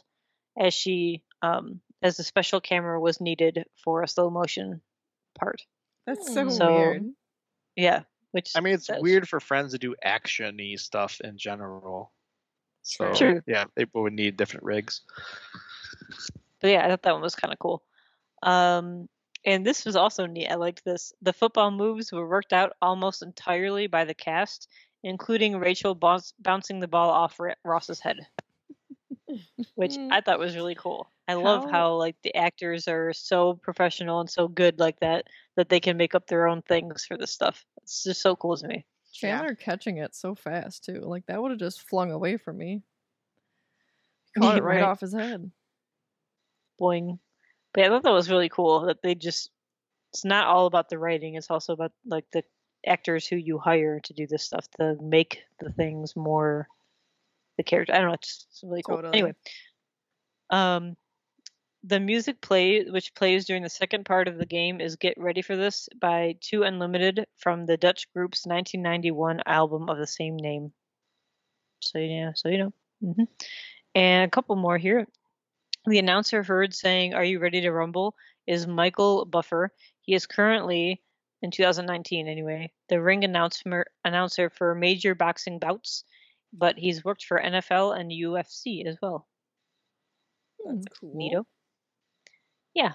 [0.57, 4.81] as she um, as a special camera was needed for a slow motion
[5.39, 5.61] part.
[6.05, 7.09] That's so, So- weird.
[7.75, 12.11] Yeah, which I mean, it's that's- weird for friends to do action-y stuff in general.
[12.83, 13.41] So True.
[13.47, 15.01] yeah, people would need different rigs.
[16.59, 17.83] But yeah, I thought that one was kind of cool.
[18.43, 19.07] Um,
[19.45, 20.47] and this was also neat.
[20.49, 21.13] I liked this.
[21.21, 24.67] The football moves were worked out almost entirely by the cast,
[25.03, 28.19] including Rachel bounce, bouncing the ball off Ross's head,
[29.75, 30.11] which Mm.
[30.11, 31.07] I thought was really cool.
[31.31, 35.25] I love How- how like the actors are so professional and so good like that
[35.55, 37.65] that they can make up their own things for this stuff.
[37.83, 38.85] It's just so cool to me.
[39.21, 39.37] Yeah.
[39.39, 41.01] Chandler catching it so fast too.
[41.01, 42.81] Like that would have just flung away from me.
[44.35, 44.83] He caught it right, Right.
[44.83, 45.51] off his head.
[46.79, 47.19] boing.
[47.73, 49.49] But yeah, I thought that was really cool that they just
[50.13, 52.43] it's not all about the writing, it's also about like the
[52.85, 56.67] actors who you hire to do this stuff to make the things more
[57.57, 57.93] the character.
[57.93, 58.97] I don't know, it's, it's really cool.
[58.97, 59.13] Totally.
[59.17, 59.33] Anyway.
[60.49, 60.97] Um
[61.83, 65.41] the music play which plays during the second part of the game is Get Ready
[65.41, 70.73] for This by Two Unlimited from the Dutch group's 1991 album of the same name.
[71.79, 72.73] So yeah, so you know.
[73.01, 73.23] hmm
[73.95, 75.07] And a couple more here.
[75.85, 78.15] The announcer heard saying, Are you ready to rumble?
[78.47, 79.71] is Michael Buffer.
[80.01, 81.01] He is currently,
[81.41, 86.03] in 2019 anyway, the ring announcer, announcer for major boxing bouts,
[86.53, 89.27] but he's worked for NFL and UFC as well.
[90.65, 91.15] That's cool.
[91.15, 91.45] Neato.
[92.73, 92.93] Yeah.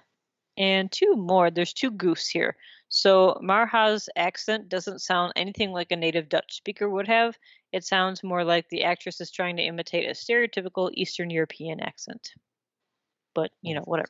[0.56, 1.50] And two more.
[1.50, 2.56] There's two goose here.
[2.88, 7.36] So Marha's accent doesn't sound anything like a native Dutch speaker would have.
[7.72, 12.30] It sounds more like the actress is trying to imitate a stereotypical Eastern European accent.
[13.34, 14.08] But, you know, whatever.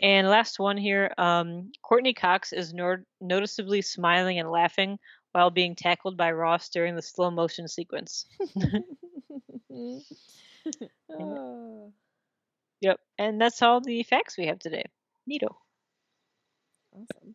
[0.00, 4.98] And last one here um, Courteney Cox is nor- noticeably smiling and laughing
[5.32, 8.26] while being tackled by Ross during the slow motion sequence.
[11.10, 11.90] Ah.
[12.80, 12.98] Yep.
[13.18, 14.84] And that's all the facts we have today.
[15.30, 15.54] Neato.
[16.92, 17.34] Awesome.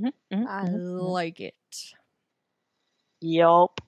[0.00, 1.10] Mhm, mhm, I mhm, mhm.
[1.10, 1.54] like it.
[3.20, 3.80] Yup.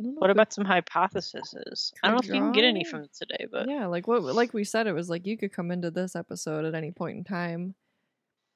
[0.00, 1.92] I don't know What about some hypotheses?
[2.02, 4.54] I don't know if you can get any from today, but yeah, like what like
[4.54, 7.24] we said, it was like you could come into this episode at any point in
[7.24, 7.74] time.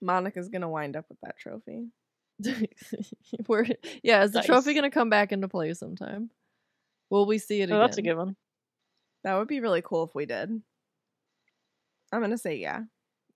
[0.01, 1.89] Monica's gonna wind up with that trophy.
[3.47, 3.67] Where
[4.03, 6.31] yeah, is the trophy gonna come back into play sometime?
[7.11, 7.81] Will we see it oh, again?
[7.81, 8.37] that's a good one.
[9.25, 10.63] That would be really cool if we did.
[12.13, 12.81] I'm gonna say yeah.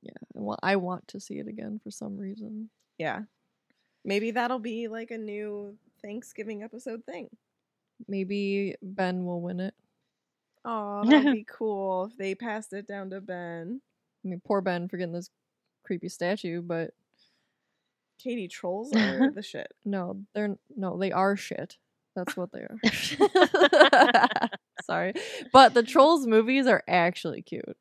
[0.03, 2.71] Yeah, well, I want to see it again for some reason.
[2.99, 3.21] Yeah.
[4.05, 7.29] Maybe that'll be like a new Thanksgiving episode thing.
[8.07, 9.75] Maybe Ben will win it.
[10.65, 13.81] Oh, that'd be cool if they passed it down to Ben.
[14.25, 15.31] I mean, poor Ben for getting this
[15.85, 16.91] creepy statue, but
[18.19, 19.73] Katie trolls are the shit.
[19.85, 21.77] no, they're no, they are shit.
[22.15, 22.79] That's what they are.
[24.85, 25.13] Sorry,
[25.53, 27.77] but the Trolls movies are actually cute.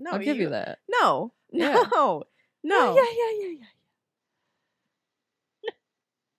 [0.00, 0.78] No, I'll give you, that.
[0.88, 1.84] No, Yeah.
[1.92, 2.24] no,
[2.64, 2.96] no.
[2.96, 3.64] Yeah, yeah, yeah, yeah.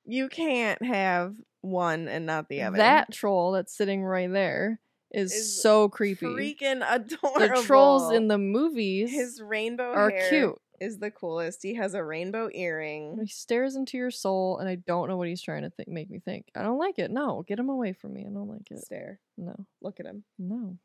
[0.06, 2.78] You can't have one and not the other.
[2.78, 4.80] That troll that's sitting right there
[5.12, 6.26] is, Is so creepy.
[6.26, 7.40] freaking adorable.
[7.40, 10.62] the trolls in the movies his rainbow are hair cute.
[10.82, 11.60] is the coolest.
[11.62, 13.18] He has a rainbow earring.
[13.22, 16.10] He stares into your soul, and I don't know what he's trying to think, make
[16.10, 16.46] me think.
[16.56, 17.12] I don't like it.
[17.12, 18.22] No, get him away from me.
[18.22, 18.80] I don't like it.
[18.80, 19.20] Stare.
[19.38, 20.24] No, Look at him.
[20.40, 20.78] no.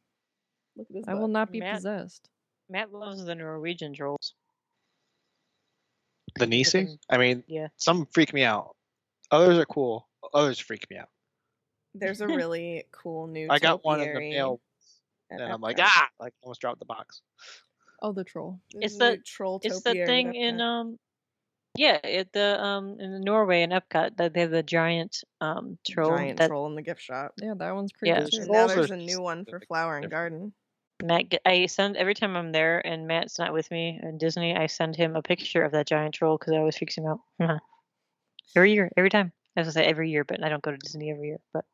[0.77, 1.05] Look at this.
[1.09, 2.29] I will not be Matt- possessed.
[2.69, 4.35] Matt loves the Norwegian trolls.
[6.39, 6.99] The Nisi?
[7.09, 7.69] I mean, Yeah.
[7.77, 8.77] some freak me out.
[9.31, 10.09] Others are cool.
[10.35, 11.09] Others freak me out.
[11.95, 13.49] There's a really cool new.
[13.51, 14.61] I got one in the mail,
[15.31, 15.85] and I'm like, Epcot.
[15.87, 17.23] ah, like almost dropped the box.
[18.03, 18.61] Oh, the troll.
[18.73, 20.99] There's It's the- new troll It's the thing in um
[21.79, 26.17] yeah, at the um in Norway in Epcot that they have the giant um troll
[26.17, 27.33] giant that troll in the gift shop.
[27.41, 28.45] Yeah, that one's creepy Yeah.
[28.47, 30.11] Now there's a new one for Flower and.
[30.11, 30.53] Garden.
[31.03, 34.67] Matt I send every time I'm there and Matt's not with me in Disney, I
[34.67, 37.21] send him a picture of that giant troll because I always freaks him out.
[38.57, 39.33] every year, every time.
[39.57, 41.41] I was gonna say every year, but I don't go to Disney every year.
[41.53, 41.65] But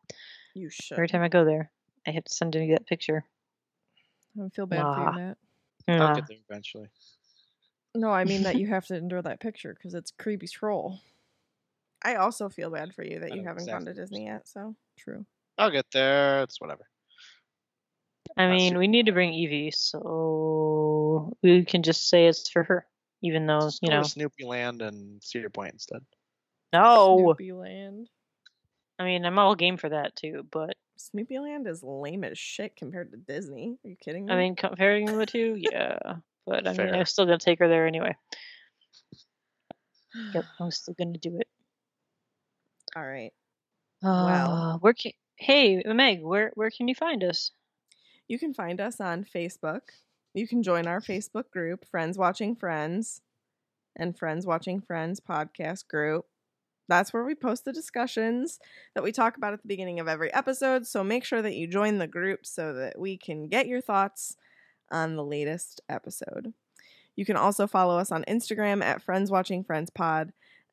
[0.55, 0.99] You should.
[0.99, 1.70] every time I go there,
[2.07, 3.24] I have to send him that picture.
[4.40, 5.39] I feel bad for you, Matt.
[5.89, 6.89] I'll get there eventually.
[7.94, 11.01] No, I mean that you have to endure that picture because it's creepy troll.
[12.05, 14.49] I also feel bad for you that you haven't gone to Disney yet.
[14.49, 15.27] So True.
[15.59, 16.43] I'll get there.
[16.43, 16.89] It's whatever.
[18.36, 22.86] I mean, we need to bring Evie, so we can just say it's for her,
[23.22, 24.02] even though Just you know.
[24.02, 26.02] Snoopy Land and Cedar Point instead.
[26.72, 28.09] No, Snoopy Land.
[28.98, 32.76] I mean I'm all game for that too, but Snoopy Land is lame as shit
[32.76, 33.76] compared to Disney.
[33.84, 34.32] Are you kidding me?
[34.32, 35.98] I mean comparing the two, yeah.
[36.46, 38.16] But I mean, I'm still gonna take her there anyway.
[40.34, 41.48] Yep, I'm still gonna do it.
[42.96, 43.32] all right.
[44.02, 45.12] Uh, where can?
[45.36, 47.50] Hey, Meg, where where can you find us?
[48.32, 49.82] You can find us on Facebook.
[50.32, 53.20] You can join our Facebook group, Friends Watching Friends,
[53.94, 56.24] and Friends Watching Friends podcast group.
[56.88, 58.59] That's where we post the discussions
[58.94, 60.86] that we talk about at the beginning of every episode.
[60.86, 64.34] So make sure that you join the group so that we can get your thoughts
[64.90, 66.54] on the latest episode.
[67.14, 70.32] You can also follow us on Instagram at Friends Watching Friends Pod.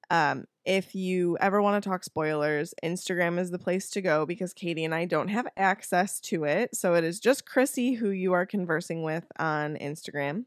[0.09, 4.53] Um, if you ever want to talk spoilers, Instagram is the place to go because
[4.53, 6.75] Katie and I don't have access to it.
[6.75, 10.45] So it is just Chrissy who you are conversing with on Instagram.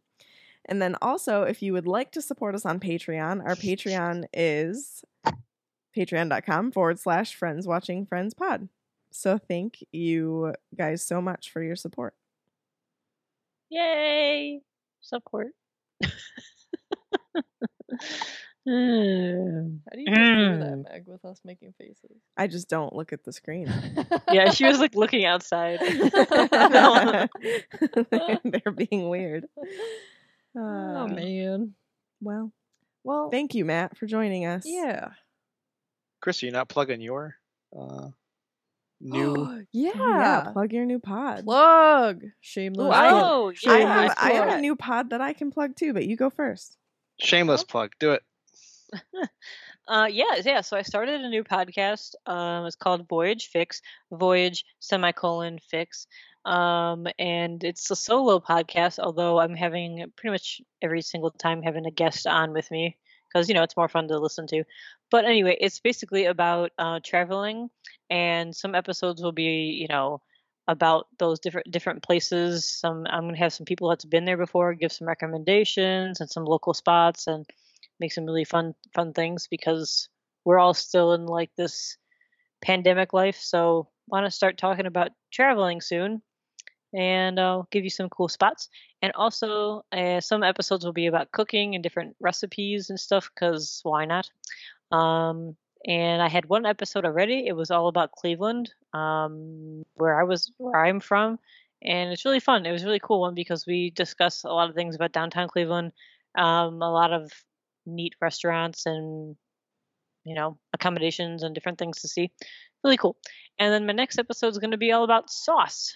[0.67, 5.05] And then also, if you would like to support us on Patreon, our Patreon is
[5.97, 8.69] patreon.com forward slash friends watching friends pod.
[9.11, 12.15] So thank you guys so much for your support.
[13.71, 14.63] Yay!
[15.01, 15.49] Support.
[18.69, 19.81] Mm.
[19.85, 20.85] How do you get through that, Mm.
[20.93, 22.17] Meg, with us making faces?
[22.37, 23.67] I just don't look at the screen.
[24.31, 25.81] yeah, she was like looking outside.
[28.11, 29.47] They're being weird.
[30.57, 31.75] oh Uh, man.
[32.21, 32.53] Well,
[33.05, 34.63] Well, thank you, Matt, for joining us.
[34.67, 35.11] yeah.
[36.21, 37.35] Chris, are you not plugging your
[37.77, 38.11] uh,
[39.01, 39.65] new?
[39.73, 39.91] yeah.
[39.95, 41.45] Yeah, plug your new pod.
[41.45, 42.23] Plug.
[42.41, 42.87] Shameless.
[42.87, 43.25] Ooh, I- plug.
[43.25, 46.07] Oh, I Shameless have, I have a new pod that I can plug too, but
[46.07, 46.77] you go first.
[47.21, 47.91] Shameless plug.
[47.99, 48.23] Do it.
[49.89, 50.61] Uh, yeah, yeah.
[50.61, 52.15] So I started a new podcast.
[52.27, 53.83] Um, it's called Voyage Fix.
[54.13, 56.07] Voyage semicolon Fix.
[56.45, 58.99] Um, and it's a solo podcast.
[59.01, 62.97] Although I'm having pretty much every single time having a guest on with me
[63.29, 64.65] because you know it's more fun to listen to.
[65.11, 67.69] But anyway, it's basically about uh, traveling,
[68.11, 70.23] and some episodes will be you know
[70.69, 72.65] about those different different places.
[72.71, 76.45] Some I'm gonna have some people that's been there before give some recommendations and some
[76.45, 77.47] local spots and
[78.03, 80.09] make some really fun fun things because
[80.45, 81.97] we're all still in like this
[82.61, 83.39] pandemic life.
[83.39, 86.21] So I want to start talking about traveling soon,
[86.93, 88.69] and I'll give you some cool spots.
[89.01, 93.81] And also, uh, some episodes will be about cooking and different recipes and stuff because
[93.85, 94.29] why not?
[94.91, 95.57] Um,
[95.87, 97.47] and I had one episode already.
[97.47, 101.39] It was all about Cleveland, um, where I was, where I'm from,
[101.83, 102.67] and it's really fun.
[102.67, 105.93] It was really cool one because we discuss a lot of things about downtown Cleveland,
[106.37, 107.31] um, a lot of
[107.87, 109.37] neat restaurants and
[110.25, 112.31] you know accommodations and different things to see.
[112.85, 113.17] Really cool.
[113.59, 115.95] And then my next episode is going to be all about sauce.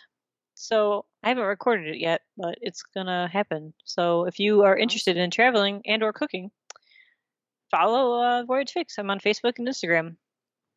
[0.57, 3.75] So I haven't recorded it yet, but it's gonna happen.
[3.85, 6.51] So if you are interested in traveling and or cooking,
[7.71, 8.99] follow uh, Voyage Fix.
[8.99, 10.17] I'm on Facebook and Instagram.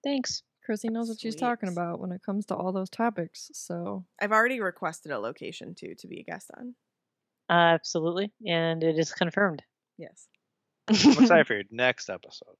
[0.03, 0.43] Thanks.
[0.65, 3.49] Chrissy knows what she's talking about when it comes to all those topics.
[3.53, 6.75] So I've already requested a location too to be a guest on.
[7.49, 9.63] Uh, absolutely, and it is confirmed.
[9.97, 10.27] Yes.
[10.89, 12.55] I'm excited for your next episode.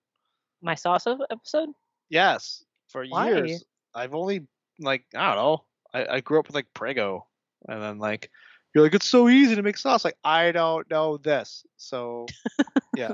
[0.62, 1.70] My sauce episode.
[2.10, 3.30] Yes, for Why?
[3.30, 4.48] years I've only
[4.80, 5.64] like I don't know.
[5.94, 7.26] I, I grew up with like Prego,
[7.68, 8.30] and then like
[8.74, 10.06] you're like it's so easy to make sauce.
[10.06, 12.26] Like I don't know this, so
[12.96, 13.14] yeah,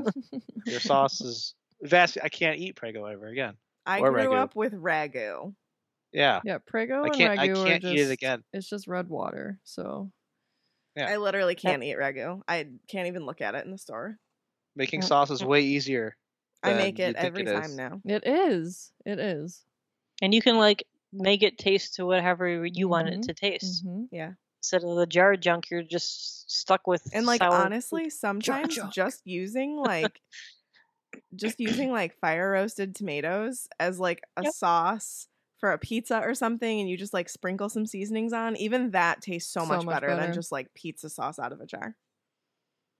[0.65, 2.17] your sauce is vast.
[2.23, 3.55] I can't eat Prego ever again.
[3.85, 4.35] I grew ragu.
[4.35, 5.53] up with ragu.
[6.11, 7.39] Yeah, yeah, Prego I and can't.
[7.39, 8.43] I Ragu are can't just eat it again.
[8.53, 9.59] it's just red water.
[9.63, 10.11] So
[10.95, 11.09] Yeah.
[11.09, 12.41] I literally can't eat ragu.
[12.47, 14.17] I can't even look at it in the store.
[14.75, 15.07] Making Yeah.
[15.07, 16.15] sauce is way easier.
[16.63, 18.01] I make it every it time now.
[18.05, 18.91] it is.
[19.05, 19.63] It is.
[20.21, 23.83] And you can like make it taste to whatever you want it Mhm, to taste.
[23.83, 24.33] hmm Yeah.
[24.61, 27.03] Instead of the jar junk, you're just stuck with.
[27.13, 30.21] And like sour- honestly, sometimes just using like
[31.35, 34.53] just using like fire roasted tomatoes as like a Yep.
[34.53, 35.27] sauce
[35.59, 39.21] for a pizza or something and you just like sprinkle some seasonings on, even that
[39.21, 40.21] tastes so, So much, much better, better.
[40.21, 41.95] than just like pizza sauce out of a jar.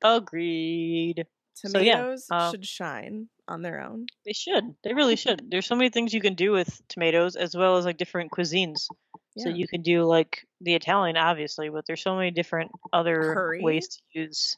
[0.02, 1.28] agreed.
[1.56, 4.08] So, Tomatoes yeah, um, should shine on their own.
[4.26, 4.76] They should.
[4.84, 5.50] They really should.
[5.50, 8.88] There's so many things you can do with tomatoes, as well as like different cuisines.
[9.36, 9.46] Yeah.
[9.46, 13.62] So you can do like the Italian, obviously, but there's so many different other Curry?
[13.62, 14.58] ways to use.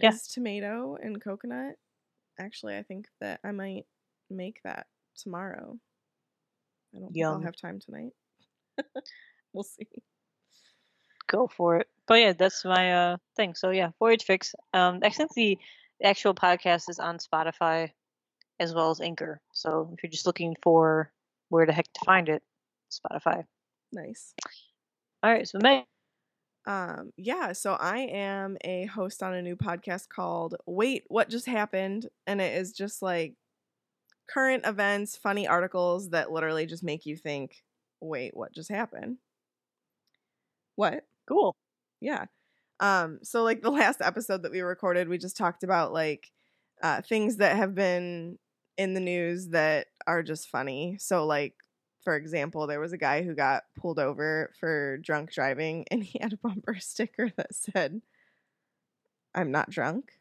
[0.00, 0.10] Yeah.
[0.10, 1.74] Is tomato and coconut.
[2.38, 3.86] Actually, I think that I might
[4.30, 4.86] make that
[5.16, 5.76] tomorrow.
[6.94, 8.12] I don't think I'll have time tonight.
[9.52, 9.88] we'll see.
[11.26, 11.88] Go for it.
[12.06, 13.54] But yeah, that's my uh thing.
[13.56, 14.54] So yeah, Voyage Fix.
[14.72, 15.58] Um, I think the
[16.04, 17.90] actual podcast is on Spotify
[18.60, 19.40] as well as Anchor.
[19.52, 21.12] So if you're just looking for
[21.50, 22.42] where the heck to find it,
[22.90, 23.44] Spotify.
[23.92, 24.34] Nice.
[25.22, 25.48] All right.
[25.48, 25.84] So Meg,
[26.66, 31.46] Um, yeah, so I am a host on a new podcast called Wait, What Just
[31.46, 32.08] Happened?
[32.26, 33.34] And it is just like
[34.30, 37.62] current events, funny articles that literally just make you think,
[38.00, 39.18] wait, what just happened?
[40.76, 41.04] What?
[41.28, 41.56] Cool.
[42.00, 42.26] Yeah.
[42.80, 46.30] Um, so like the last episode that we recorded, we just talked about like
[46.82, 48.38] uh things that have been
[48.76, 50.96] in the news that are just funny.
[50.98, 51.54] So like
[52.02, 56.18] for example, there was a guy who got pulled over for drunk driving and he
[56.22, 58.00] had a bumper sticker that said
[59.34, 60.12] I'm not drunk.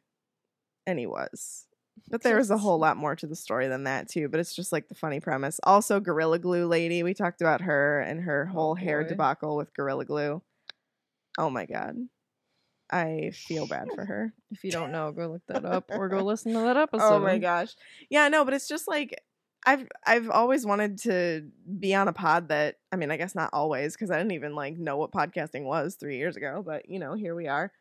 [0.85, 1.65] And he was.
[2.09, 4.55] But there was a whole lot more to the story than that too, but it's
[4.55, 5.59] just like the funny premise.
[5.63, 10.05] Also Gorilla Glue lady, we talked about her and her whole hair debacle with Gorilla
[10.05, 10.41] Glue.
[11.37, 11.97] Oh my god.
[12.89, 14.33] I feel bad for her.
[14.51, 17.15] If you don't know, go look that up or go listen to that episode.
[17.15, 17.75] Oh my gosh.
[18.09, 19.21] Yeah, no, but it's just like
[19.65, 21.49] I've I've always wanted to
[21.79, 24.55] be on a pod that I mean, I guess not always because I didn't even
[24.55, 27.71] like know what podcasting was 3 years ago, but you know, here we are.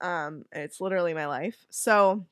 [0.00, 1.64] Um it's literally my life.
[1.70, 2.26] So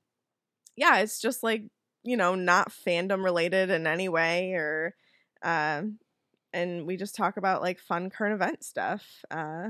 [0.76, 1.62] yeah, it's just like,
[2.02, 4.96] you know, not fandom related in any way or
[5.42, 5.98] um
[6.52, 9.24] and we just talk about like fun current event stuff.
[9.30, 9.68] Uh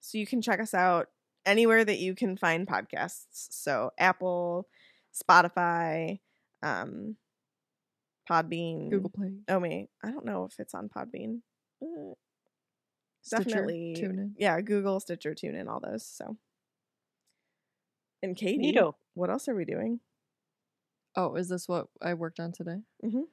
[0.00, 1.08] so you can check us out
[1.48, 3.24] anywhere that you can find podcasts.
[3.50, 4.68] So Apple,
[5.12, 6.20] Spotify,
[6.62, 7.16] um,
[8.30, 9.32] Podbean, Google Play.
[9.48, 11.40] Oh wait, I don't know if it's on Podbean.
[11.82, 12.12] Uh,
[13.22, 14.32] Stitcher, definitely, TuneIn.
[14.38, 16.06] yeah, Google, Stitcher, TuneIn, all those.
[16.06, 16.36] So,
[18.22, 18.94] and Katie, Neato.
[19.14, 20.00] what else are we doing?
[21.16, 22.82] Oh, is this what I worked on today?
[23.04, 23.24] Mhm.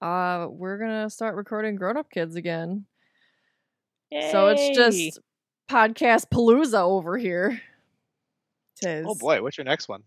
[0.00, 2.86] Uh, we're gonna start recording Grown Up Kids again.
[4.30, 5.20] So it's just
[5.68, 7.60] podcast palooza over here.
[8.82, 9.04] Tis.
[9.08, 10.02] Oh boy, what's your next one?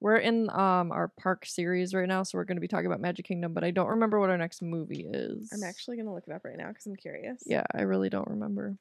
[0.00, 3.26] We're in um our park series right now, so we're gonna be talking about Magic
[3.26, 5.50] Kingdom, but I don't remember what our next movie is.
[5.52, 7.42] I'm actually gonna look it up right now because I'm curious.
[7.46, 8.76] Yeah, I really don't remember.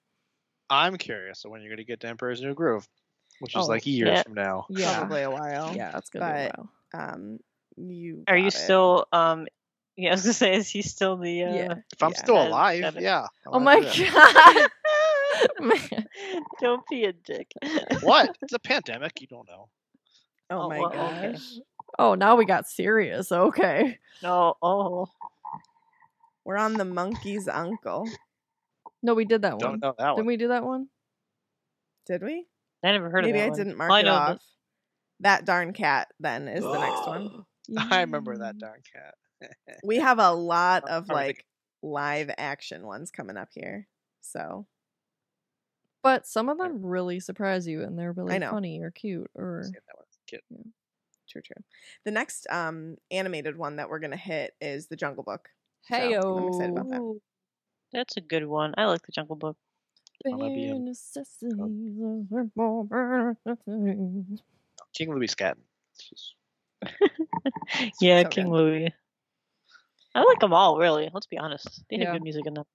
[0.69, 1.39] I'm curious.
[1.41, 2.87] So when you're gonna get to Emperor's New Groove,
[3.39, 4.23] which is Oh, like years yeah.
[4.23, 4.65] from now.
[4.69, 4.97] Yeah.
[4.99, 5.75] probably a while.
[5.75, 7.13] Yeah, it's gonna be a while.
[7.13, 7.39] Um,
[7.77, 8.53] you Are you it.
[8.53, 9.47] still um
[9.97, 11.73] yeah, I was gonna say is he still the uh Yeah.
[11.93, 12.17] If I'm Yeah.
[12.17, 13.21] still alive, yeah.
[13.21, 14.69] I Oh my god.
[15.59, 16.07] Man.
[16.61, 17.51] Don't be a dick.
[18.01, 18.37] What?
[18.41, 19.19] It's a pandemic.
[19.21, 19.69] You don't know.
[20.49, 21.31] Oh, Oh, my well, okay.
[21.33, 21.45] gosh.
[21.97, 23.31] Oh, now we got serious.
[23.31, 23.97] Okay.
[24.23, 25.07] No, oh
[26.45, 28.07] We're on the monkey's uncle.
[29.03, 29.59] No, we did that one.
[29.59, 30.15] Don't know that one.
[30.17, 30.87] Didn't we do that one?
[32.07, 32.45] Did we?
[32.83, 33.57] I never heard Maybe of that I one.
[33.57, 34.27] didn't mark Well, I it off.
[34.29, 34.41] that-
[35.21, 37.45] That darn cat then is the next one.
[37.91, 39.15] I remember that darn cat.
[39.83, 41.45] We have a lot of like
[41.83, 43.87] live action ones coming up here.
[44.21, 44.65] So
[46.01, 48.51] But some of them really surprise you and they're really know.
[48.51, 50.41] funny or cute or Seen that one as a kid.
[51.29, 51.63] true, true.
[52.05, 55.49] The next um animated one that we're gonna hit is the Jungle Book.
[55.83, 57.19] So, Hey I'm excited about that.
[57.91, 58.73] That's a good one.
[58.77, 59.57] I like the Jungle Book.
[60.25, 61.99] I'm gonna be Bare in- necessities
[62.33, 64.41] are more bare necessities.
[64.93, 65.61] King Louie Scatton.
[65.97, 66.35] Just-
[68.01, 68.53] yeah, so King good.
[68.57, 68.93] Louie.
[70.15, 71.09] I like them all, really.
[71.13, 71.83] Let's be honest.
[71.89, 72.05] They Yeah.
[72.05, 72.65] have good music in them.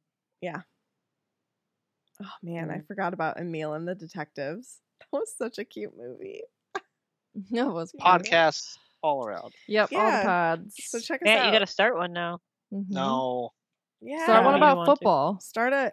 [2.25, 2.87] Oh man, I Mm.
[2.87, 4.81] forgot about Emil and the Detectives.
[5.01, 6.43] That was such a cute movie.
[7.51, 8.01] No, it was cute.
[8.03, 9.53] Podcasts all around.
[9.67, 10.75] Yep, all the pods.
[10.79, 11.31] So check us out.
[11.33, 11.47] Yeah, out.
[11.47, 12.39] you got to start one now.
[12.73, 12.91] Mhm.
[12.91, 13.53] No,
[14.01, 14.23] yeah.
[14.25, 14.93] Start one about want to.
[14.93, 15.41] football.
[15.41, 15.93] start a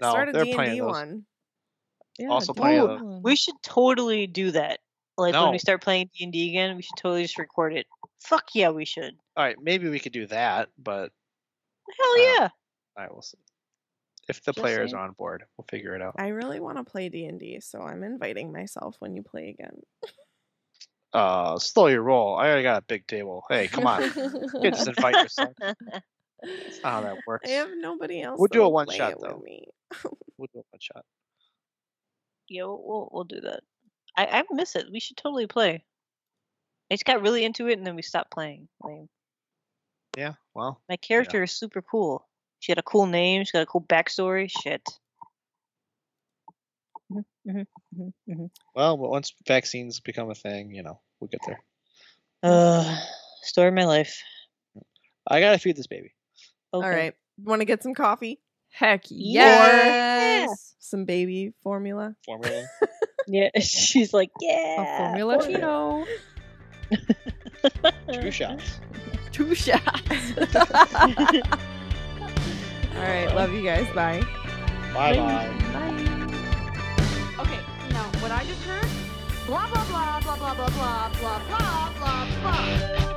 [0.00, 1.26] no, start a they're d&d one.
[2.18, 3.22] Yeah, Also do playing that one.
[3.22, 4.80] We should totally do that.
[5.18, 7.86] Like when we start playing D and D again, we should totally just record it.
[8.22, 9.14] Fuck yeah, we should.
[9.36, 11.12] All right, maybe we could do that, but
[11.98, 12.48] Hell Uh, yeah.
[12.96, 13.38] all right, we'll see.
[14.28, 15.00] If the Just players saying.
[15.00, 16.14] are on board, we'll figure it out.
[16.18, 19.48] I really want to play D and D, so I'm inviting myself when you play
[19.48, 19.80] again.
[21.14, 22.36] Uh, slow your roll.
[22.36, 23.42] I already got a big table.
[23.48, 24.02] Hey, come on.
[24.02, 24.10] You
[24.62, 25.54] can't just invite yourself.
[25.58, 27.48] That's not how that works.
[27.48, 28.38] I have nobody else.
[28.38, 29.38] We'll do a that'll one play shot, it with though.
[29.42, 29.64] Me.
[30.36, 31.04] We'll do a one shot.
[32.50, 33.60] yeah, we'll, we'll we'll do that.
[34.16, 34.86] I I miss it.
[34.92, 35.82] We should totally play.
[36.90, 38.68] I just got really into it and then we stopped playing.
[38.82, 39.08] Like,
[40.16, 42.26] Yeah, well, my character is super cool.
[42.60, 43.44] She had a cool name.
[43.44, 44.50] She got a cool backstory.
[44.50, 44.82] Shit.
[47.10, 47.66] Mhm, mhm,
[47.96, 48.50] mhm, mhm.
[48.74, 51.60] well, but once vaccines become a thing, you know, we'll get there.
[52.42, 52.98] Uh,
[53.42, 54.22] story of my life.
[55.26, 56.12] I gotta feed this baby.
[56.74, 56.86] Okay.
[56.86, 57.14] All right.
[57.42, 58.40] Want to get some coffee?
[58.70, 59.86] Heck Yeah.
[59.86, 60.74] yes.
[60.78, 62.14] Some baby formula.
[62.24, 62.64] Formula.
[63.30, 64.96] Yeah, she's like, A yeah.
[64.96, 66.06] Formula formula."
[68.08, 68.22] Chino.
[68.22, 68.80] Two shots.
[69.32, 70.00] Two shots.
[72.98, 73.32] All right.
[73.34, 73.86] Love you guys.
[73.94, 74.20] Bye.
[74.92, 75.48] Bye bye.
[77.38, 77.60] Okay,
[77.90, 78.88] now what I just heard,
[79.46, 83.07] blah blah blah blah blah blah blah blah blah blah blah.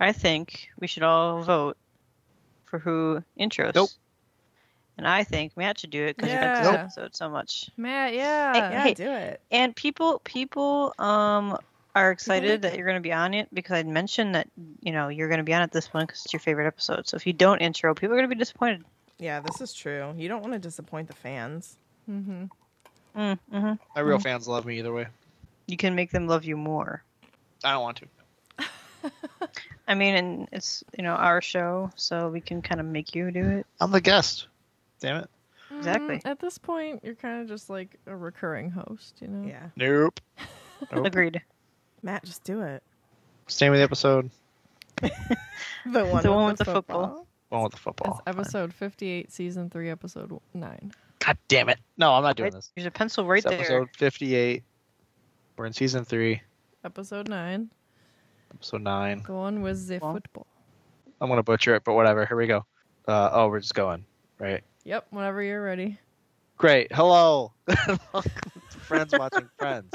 [0.00, 1.76] I think we should all vote
[2.64, 3.74] for who intros.
[3.74, 3.90] Nope.
[4.98, 6.46] And I think Matt should do it because you Yeah.
[6.46, 6.80] like this Nope.
[6.80, 7.70] episode so much.
[7.76, 8.56] Matt, yeah.
[8.56, 8.94] Yeah, hey.
[8.94, 9.40] do it.
[9.50, 11.58] And people, people, um,
[11.94, 14.46] are excited that you're going to be on it because I'd mentioned that
[14.82, 17.08] you know you're going to be on it this one because it's your favorite episode.
[17.08, 18.84] So if you don't intro, people are going to be disappointed.
[19.18, 20.12] Yeah, this is true.
[20.14, 21.78] You don't want to disappoint the fans.
[22.10, 22.44] Mm-hmm.
[23.18, 25.06] Mm, hmm My real fans love me either way.
[25.66, 27.02] You can make them love you more.
[27.64, 28.02] I don't want
[28.58, 28.66] to.
[29.88, 33.30] I mean, and it's you know our show, so we can kind of make you
[33.30, 33.66] do it.
[33.80, 34.48] I'm the guest.
[35.00, 35.30] Damn it.
[35.76, 36.16] Exactly.
[36.18, 39.46] Mm, at this point, you're kind of just like a recurring host, you know?
[39.48, 39.68] Yeah.
[39.76, 40.20] Nope.
[40.92, 41.06] Nope.
[41.06, 41.40] Agreed.
[42.02, 42.82] Matt, just do it.
[43.44, 44.30] What's with the episode?
[45.02, 45.12] The one,
[45.86, 46.74] The with, one the with the football.
[47.06, 47.26] football.
[47.48, 48.22] One with the football.
[48.24, 48.34] Fine.
[48.34, 50.92] episode 58, season 3, episode 9.
[51.20, 51.78] God damn it.
[51.96, 52.72] No, I'm not doing Right, this.
[52.74, 53.58] there's a pencil right It's there.
[53.58, 54.62] episode 58.
[55.56, 56.42] We're in season three,
[56.84, 57.70] Episode 9,
[58.54, 59.22] episode nine.
[59.26, 60.14] the one with the Well.
[60.14, 60.46] football.
[61.20, 62.26] I'm gonna butcher it, but whatever.
[62.26, 62.64] Here we go.
[63.08, 64.04] Uh, oh, we're just going.
[64.38, 64.62] Right.
[64.84, 65.98] Yep, whenever you're ready.
[66.58, 66.92] Great.
[66.92, 67.52] Hello.
[68.70, 69.92] Friends watching Friends.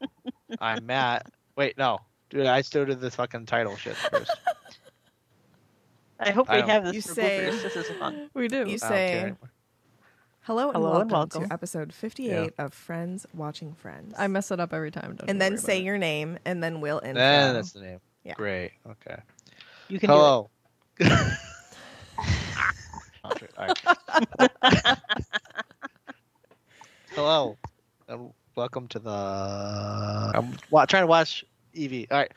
[0.60, 1.30] I'm Matt.
[1.56, 1.98] Wait, no.
[2.30, 4.30] Dude, I still did this fucking title shit first.
[6.20, 8.30] I hope I we don't- have this You for say- This is fun.
[8.34, 8.58] We do.
[8.58, 9.50] You I don't care say anymore.
[10.44, 11.48] Hello and Hello welcome, and welcome.
[11.48, 14.14] to episode 58 of Friends Watching Friends.
[14.18, 15.16] I mess it up every time.
[15.16, 15.84] Don't and then say about it.
[15.84, 17.14] your name, and then we'll intro.
[17.14, 18.00] Then that's the name.
[18.24, 18.34] Yeah.
[18.34, 18.72] Great.
[18.88, 19.16] Okay.
[19.88, 20.50] You can Hello.
[21.00, 21.36] Oh,
[23.38, 23.50] shit.
[27.14, 27.56] Hello,
[28.08, 30.32] and welcome to the.
[30.34, 32.08] I'm wa- trying to watch Evie.
[32.10, 32.32] All right.